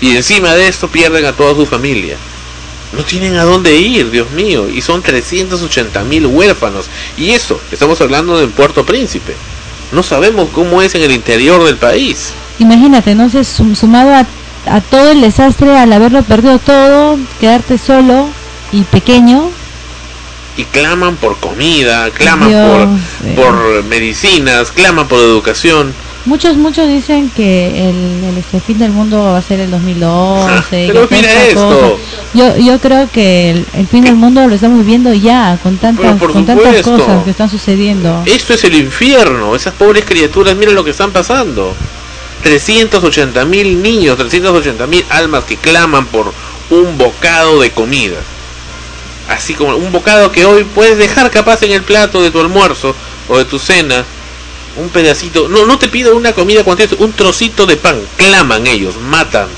[0.00, 2.16] Y encima de esto pierden a toda su familia.
[2.96, 4.68] No tienen a dónde ir, Dios mío.
[4.68, 6.86] Y son 380 mil huérfanos.
[7.16, 9.34] Y eso, estamos hablando de Puerto Príncipe.
[9.92, 12.30] No sabemos cómo es en el interior del país.
[12.58, 14.26] Imagínate, no sé, sum- sumado a,
[14.66, 18.28] a todo el desastre, al haberlo perdido todo, quedarte solo
[18.72, 19.50] y pequeño,
[20.56, 23.34] y claman por comida, claman Dios, por, eh.
[23.36, 25.94] por medicinas, claman por educación.
[26.26, 30.60] Muchos, muchos dicen que el, el este fin del mundo va a ser el 2012.
[30.70, 31.98] Pero que mira esto.
[32.34, 36.16] Yo, yo creo que el, el fin del mundo lo estamos viviendo ya, con tantas,
[36.18, 38.22] Pero con tantas cosas que están sucediendo.
[38.26, 41.74] Esto es el infierno, esas pobres criaturas, miren lo que están pasando.
[42.42, 46.32] 380 mil niños, 380 mil almas que claman por
[46.70, 48.16] un bocado de comida.
[49.30, 52.94] Así como un bocado que hoy puedes dejar capaz en el plato de tu almuerzo
[53.28, 54.04] o de tu cena.
[54.76, 57.98] Un pedacito, no, no te pido una comida cuantiosa, un trocito de pan.
[58.16, 59.48] Claman ellos, matan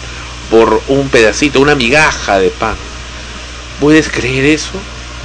[0.51, 2.77] por un pedacito, una migaja de pan.
[3.81, 4.73] ¿Puedes creer eso?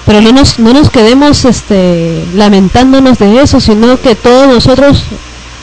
[0.05, 5.03] Pero no nos, no nos quedemos este, lamentándonos de eso, sino que todos nosotros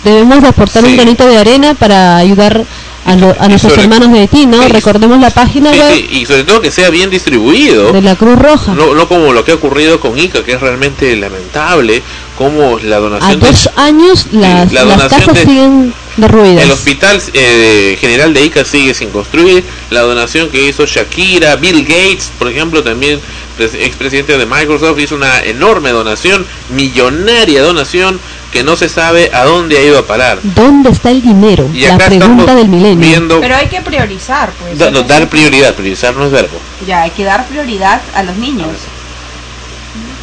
[0.05, 2.65] debemos de aportar un granito de arena para ayudar
[3.05, 4.66] a, lo- a nuestros sobre- hermanos de Haití, ¿no?
[4.68, 7.92] Recordemos la página Sí, web sí, y sobre todo que sea bien distribuido.
[7.92, 8.74] de la Cruz Roja.
[8.74, 12.02] No, no como lo que ha ocurrido con Ica, que es realmente lamentable,
[12.39, 16.62] como la A donación de- dos años las, la las casas de- siguen derruidas.
[16.65, 21.83] el hospital eh, general de Ica sigue sin construir, la donación que hizo Shakira, Bill
[21.83, 23.20] Gates, por ejemplo, también
[23.58, 28.18] pres- expresidente de Microsoft, hizo una enorme donación, millonaria donación,
[28.55, 30.39] que no se sabe a dónde ha ido a parar.
[30.42, 31.68] ¿Dónde está el dinero?
[31.74, 33.07] Y La acá pregunta del milenio.
[33.07, 34.78] viendo- Pero hay que priorizar, pues.
[34.78, 36.57] Da- no, dar prioridad, priorizar no es verbo.
[36.86, 38.68] Ya, hay que dar prioridad a los niños.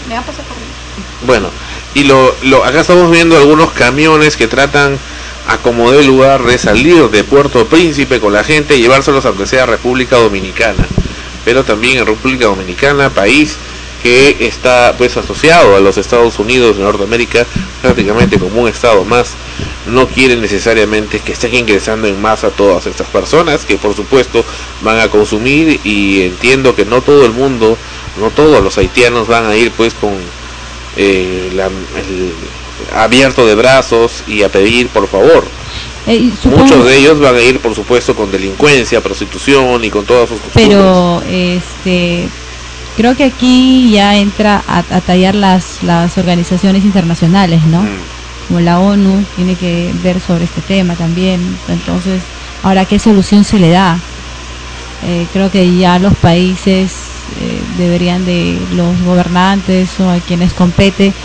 [0.08, 1.50] Me va a pasar por Bueno,
[1.94, 4.98] Y lo, lo, acá estamos viendo algunos camiones que tratan
[5.50, 9.46] a como de lugar de salir de Puerto Príncipe con la gente y llevárselos aunque
[9.46, 10.86] sea República Dominicana.
[11.44, 13.58] Pero también en República Dominicana, país
[14.02, 17.46] que está pues asociado a los Estados Unidos de Norteamérica
[17.82, 19.34] prácticamente como un estado más
[19.88, 24.44] no quieren necesariamente que estén ingresando en masa todas estas personas que por supuesto
[24.82, 27.78] van a consumir y entiendo que no todo el mundo
[28.20, 30.14] no todos los haitianos van a ir pues con
[30.98, 32.34] eh, la- el
[32.96, 35.46] abierto de brazos y a pedir por favor.
[36.08, 40.04] Eh, supongo- muchos de ellos van a ir por supuesto con delincuencia prostitución y con
[40.06, 40.68] todas sus costumbres.
[40.68, 42.28] pero este
[42.96, 47.82] creo que aquí ya entra a, a tallar las las organizaciones internacionales no
[48.48, 51.60] como la ONU tiene que ver sobre este tema también.
[51.68, 52.24] Entonces
[52.62, 54.04] ahora qué solución se le da
[55.04, 61.16] Eh, creo que ya los países eh, deberían de los gobernantes o a quienes compete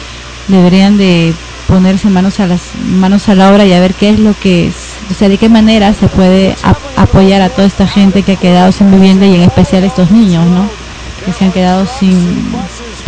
[0.46, 1.36] deberían de
[1.66, 4.66] ponerse manos a las manos a la obra y a ver qué es lo que
[4.68, 8.32] es, o sea, de qué manera se puede ap- apoyar a toda esta gente que
[8.32, 10.85] ha quedado sin vivienda y en especial a estos niños, ¿no?
[11.26, 12.54] Que se han quedado sin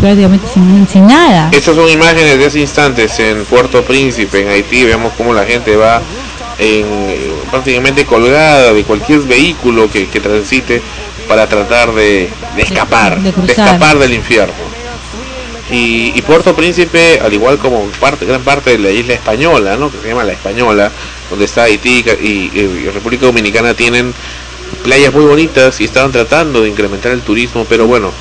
[0.00, 1.50] prácticamente sin, sin nada.
[1.52, 4.84] Estas son imágenes de hace instantes en Puerto Príncipe, en Haití.
[4.84, 6.02] Vemos cómo la gente va
[6.58, 6.86] en,
[7.50, 10.82] prácticamente colgada de cualquier vehículo que, que transite
[11.28, 14.68] para tratar de, de escapar, de escapar del infierno.
[15.70, 19.92] Y, y Puerto Príncipe, al igual como parte, gran parte de la isla española, ¿no?
[19.92, 20.90] que se llama la Española,
[21.28, 24.14] donde está Haití y República Dominicana, tienen
[24.82, 28.12] playas muy bonitas y estaban tratando de incrementar el turismo, pero bueno,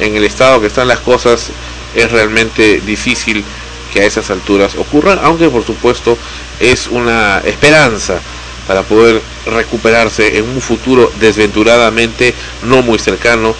[0.00, 1.50] en el estado que están las cosas
[1.94, 3.44] es realmente difícil
[3.92, 6.16] que a esas alturas ocurran, aunque por supuesto
[6.60, 8.20] es una esperanza
[8.66, 13.54] para poder recuperarse en un futuro desventuradamente no muy cercano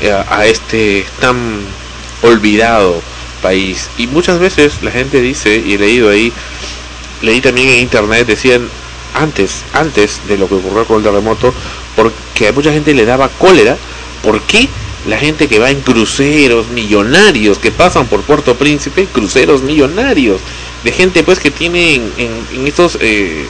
[0.00, 1.36] eh, a este tan
[2.22, 3.00] olvidado
[3.42, 3.88] país.
[3.98, 6.32] Y muchas veces la gente dice, y he leído ahí,
[7.22, 8.68] leí también en internet, decían
[9.14, 11.54] antes, antes de lo que ocurrió con el terremoto,
[11.96, 13.76] porque a mucha gente le daba cólera,
[14.22, 14.68] ¿por qué
[15.06, 20.40] la gente que va en cruceros millonarios que pasan por Puerto Príncipe, cruceros millonarios,
[20.84, 23.46] de gente pues que tiene en, estos eh,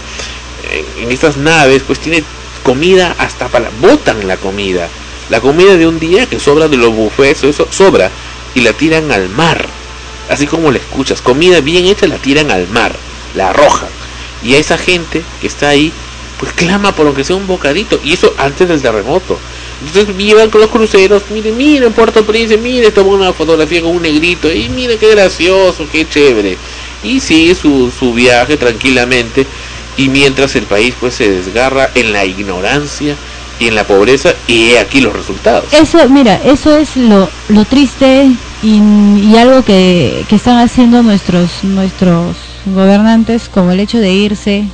[1.00, 2.23] en, estas naves pues tiene
[2.62, 4.89] comida hasta para botan la comida,
[5.31, 8.10] la comida de un día que sobra de los buffets, eso sobra
[8.55, 9.66] y la tiran al mar,
[10.31, 12.94] así como la escuchas, comida bien hecha la tiran al mar,
[13.34, 13.89] la arrojan.
[14.42, 15.92] Y a esa gente que está ahí
[16.39, 19.39] pues clama por aunque sea un bocadito y eso antes del terremoto.
[19.86, 24.02] Entonces llevan con los cruceros miren miren Puerto Príncipe miren toma una fotografía con un
[24.02, 26.56] negrito y miren qué gracioso qué chévere.
[27.02, 29.47] Y sigue su, su viaje tranquilamente
[29.97, 33.15] y mientras el país pues se desgarra en la ignorancia
[33.58, 35.73] y en la pobreza y aquí los resultados.
[35.73, 38.31] Eso, mira, eso es lo, lo triste
[38.62, 38.81] y,
[39.20, 44.65] y algo que, que están haciendo nuestros nuestros gobernantes, como el hecho de irse,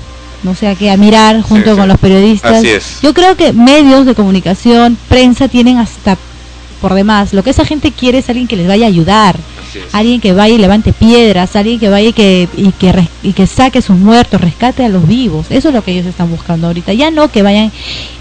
[0.43, 1.77] no sé a qué, a mirar junto sí.
[1.79, 2.57] con los periodistas.
[2.59, 3.01] Así es.
[3.03, 6.17] Yo creo que medios de comunicación, prensa, tienen hasta
[6.81, 7.33] por demás.
[7.33, 9.37] Lo que esa gente quiere es alguien que les vaya a ayudar,
[9.93, 13.33] alguien que vaya y levante piedras, alguien que vaya y que, y que, res- y
[13.35, 15.47] que saque a sus muertos, rescate a los vivos.
[15.49, 16.93] Eso es lo que ellos están buscando ahorita.
[16.93, 17.71] Ya no que vayan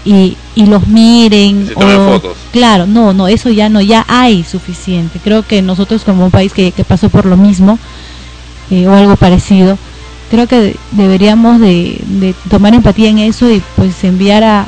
[0.04, 1.66] y, y los miren.
[1.66, 2.36] Se tomen o- fotos.
[2.52, 5.18] Claro, no, no, eso ya no, ya hay suficiente.
[5.24, 7.80] Creo que nosotros como un país que, que pasó por lo mismo
[8.70, 9.76] eh, o algo parecido,
[10.32, 14.62] creo que deberíamos de, tomar empatía en eso y pues enviar a,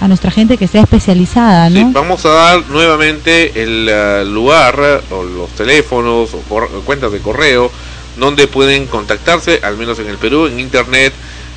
[0.00, 1.90] a- nuestra gente que sea especializada, ¿no?
[1.90, 7.70] vamos a dar nuevamente el eh, lugar o los teléfonos o cuentas de correo
[8.16, 11.12] donde pueden contactarse, al menos en el Perú, en internet.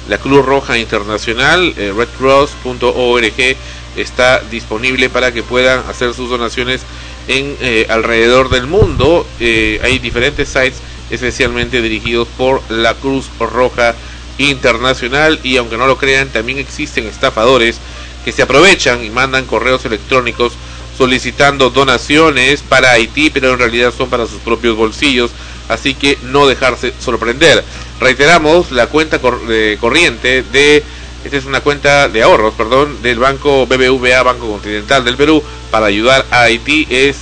[0.09, 3.55] La Cruz Roja Internacional, eh, redcross.org,
[3.95, 6.81] está disponible para que puedan hacer sus donaciones
[7.27, 9.25] en eh, alrededor del mundo.
[9.39, 10.81] Eh, hay diferentes sites
[11.11, 13.93] especialmente dirigidos por la Cruz Roja
[14.37, 17.77] Internacional y aunque no lo crean, también existen estafadores
[18.25, 20.53] que se aprovechan y mandan correos electrónicos
[20.97, 25.31] solicitando donaciones para Haití, pero en realidad son para sus propios bolsillos,
[25.69, 27.63] así que no dejarse sorprender.
[27.99, 30.83] Reiteramos, la cuenta de corriente de,
[31.23, 35.87] esta es una cuenta de ahorros, perdón, del Banco BBVA, Banco Continental del Perú, para
[35.87, 37.17] ayudar a Haití es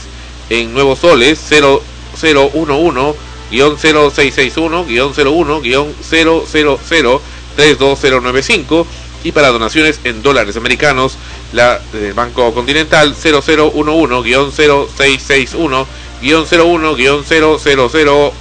[0.50, 7.22] en nuevos soles 0011 0661 01 000
[7.56, 8.88] 32095
[9.24, 11.18] y para donaciones en dólares americanos
[11.52, 15.88] la del Banco Continental 0011 0661
[16.22, 17.24] 01 000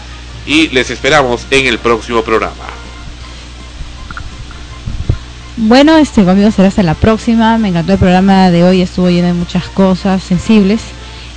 [0.46, 2.56] y les esperamos en el próximo programa.
[5.58, 7.58] Bueno, este conmigo será hasta la próxima.
[7.58, 10.82] Me encantó el programa de hoy, estuvo lleno de muchas cosas sensibles.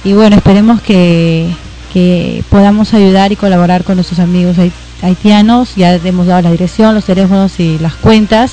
[0.03, 1.49] Y bueno, esperemos que,
[1.93, 5.75] que podamos ayudar y colaborar con nuestros amigos hait- haitianos.
[5.77, 8.53] Ya hemos dado la dirección, los teléfonos y las cuentas.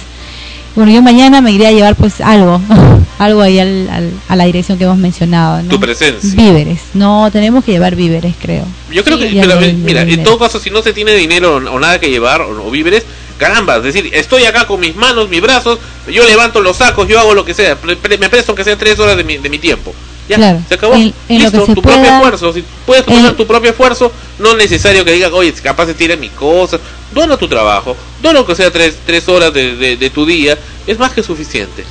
[0.76, 2.62] Bueno, yo mañana me iré a llevar pues algo,
[3.20, 5.62] algo ahí al- al- a la dirección que hemos mencionado.
[5.64, 5.70] ¿no?
[5.70, 6.30] Tu presencia.
[6.36, 8.66] Víveres, no, tenemos que llevar víveres, creo.
[8.92, 11.58] Yo creo que, pero, eh, mira, en todo caso, si no se tiene dinero o,
[11.58, 13.04] o nada que llevar o, o víveres,
[13.38, 15.80] caramba, es decir, estoy acá con mis manos, mis brazos,
[16.12, 18.78] yo levanto los sacos, yo hago lo que sea, pre- pre- me presto aunque sea
[18.78, 19.94] tres horas de mi, de mi tiempo.
[20.30, 20.94] Ya, Claro, se acabó.
[20.94, 22.54] en- en lo Listo, que se tu propio pueda- esfuerzo.
[22.54, 25.94] Si puedes poner en- tu propio esfuerzo, no es necesario que digas, oye, capaz de
[25.94, 26.80] tirar mis cosas.
[27.14, 30.98] Dona tu trabajo, dona aunque sea tres, tres horas de, de- de tu día, es
[30.98, 31.84] más que suficiente.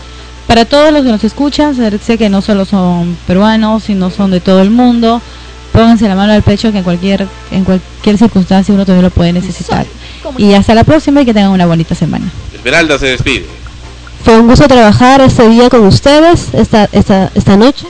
[0.47, 4.41] Para todos los que nos escuchan, sé que no solo son peruanos, sino son de
[4.41, 5.21] todo el mundo.
[5.73, 9.33] Pónganse la mano al pecho que en cualquier en cualquier circunstancia uno también lo puede
[9.33, 9.87] necesitar.
[10.39, 12.25] Y hasta la próxima y que tengan una bonita semana.
[12.55, 13.47] Esmeralda se despide.
[14.25, 17.87] Fue un gusto trabajar este día con ustedes, esta, esta, esta noche.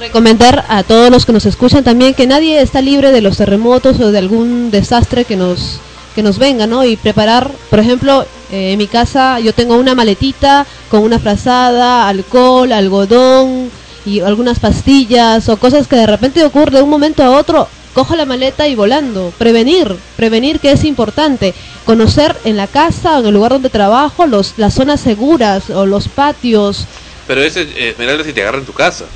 [0.00, 3.98] Recomendar a todos los que nos escuchan también que nadie está libre de los terremotos
[4.00, 5.80] o de algún desastre que nos,
[6.14, 6.84] que nos venga, ¿no?
[6.84, 12.08] Y preparar, por ejemplo, eh, en mi casa yo tengo una maletita con una frazada,
[12.08, 13.70] alcohol, algodón
[14.06, 17.68] y algunas pastillas o cosas que de repente ocurre de un momento a otro.
[17.92, 19.32] Cojo la maleta y volando.
[19.36, 21.54] Prevenir, prevenir que es importante.
[21.84, 25.86] Conocer en la casa o en el lugar donde trabajo los, las zonas seguras o
[25.86, 26.86] los patios.
[27.26, 29.06] Pero ese eh, Esmeralda si te agarra en tu casa.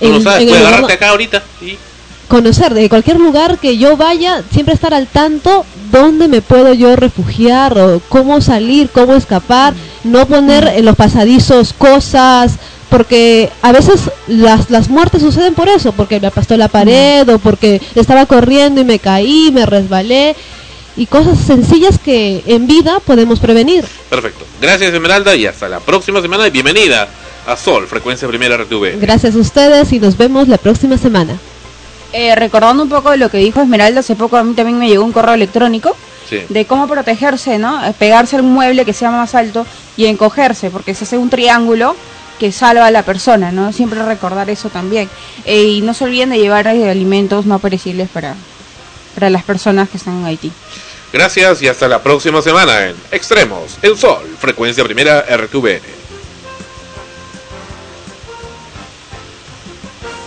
[0.00, 1.76] Tú En- no sabes, agarrarte acá ahorita y
[2.28, 6.96] conocer de cualquier lugar que yo vaya, siempre estar al tanto dónde me puedo yo
[6.96, 12.54] refugiar o cómo salir, cómo escapar, no poner en los pasadizos cosas,
[12.90, 17.38] porque a veces las, las muertes suceden por eso, porque me aplastó la pared o
[17.38, 20.34] porque estaba corriendo y me caí, me resbalé
[20.96, 23.84] y cosas sencillas que en vida podemos prevenir.
[24.08, 24.44] Perfecto.
[24.60, 26.46] Gracias Esmeralda y hasta la próxima semana.
[26.46, 27.08] Y bienvenida
[27.46, 28.98] a Sol, frecuencia primera RTV.
[29.00, 31.38] Gracias a ustedes y nos vemos la próxima semana.
[32.12, 34.88] Eh, recordando un poco de lo que dijo Esmeralda, hace poco a mí también me
[34.88, 35.96] llegó un correo electrónico
[36.28, 36.40] Sí.
[36.48, 37.84] de cómo protegerse, ¿no?
[37.86, 39.64] Eh, Pegarse a un mueble que sea más alto
[39.96, 41.94] y encogerse, porque se hace un triángulo
[42.40, 43.72] que salva a la persona, ¿no?
[43.72, 45.08] Siempre recordar eso también.
[45.44, 48.34] Eh, y no se olviden de llevar alimentos no perecibles para,
[49.14, 50.52] para las personas que están en Haití.
[51.12, 55.80] Gracias y hasta la próxima semana en Extremos, el Sol, frecuencia primera RTVN.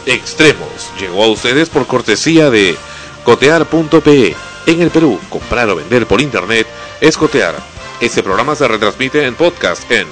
[0.09, 2.75] Extremos llegó a ustedes por cortesía de
[3.23, 4.35] cotear.pe.
[4.65, 6.65] En el Perú, comprar o vender por internet
[6.99, 7.53] es cotear.
[8.01, 10.07] Este programa se retransmite en podcast en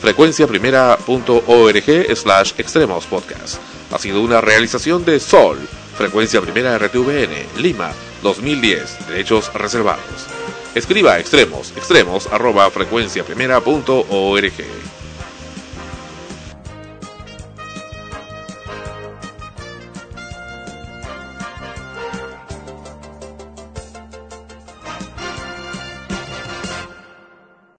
[0.00, 3.56] frecuenciaprimera.org slash extremos podcast.
[3.90, 5.58] Ha sido una realización de Sol,
[5.98, 7.90] frecuencia primera RTVN, Lima,
[8.22, 10.28] 2010, derechos reservados.
[10.76, 14.89] Escriba extremos, extremos arroba frecuenciaprimera.org.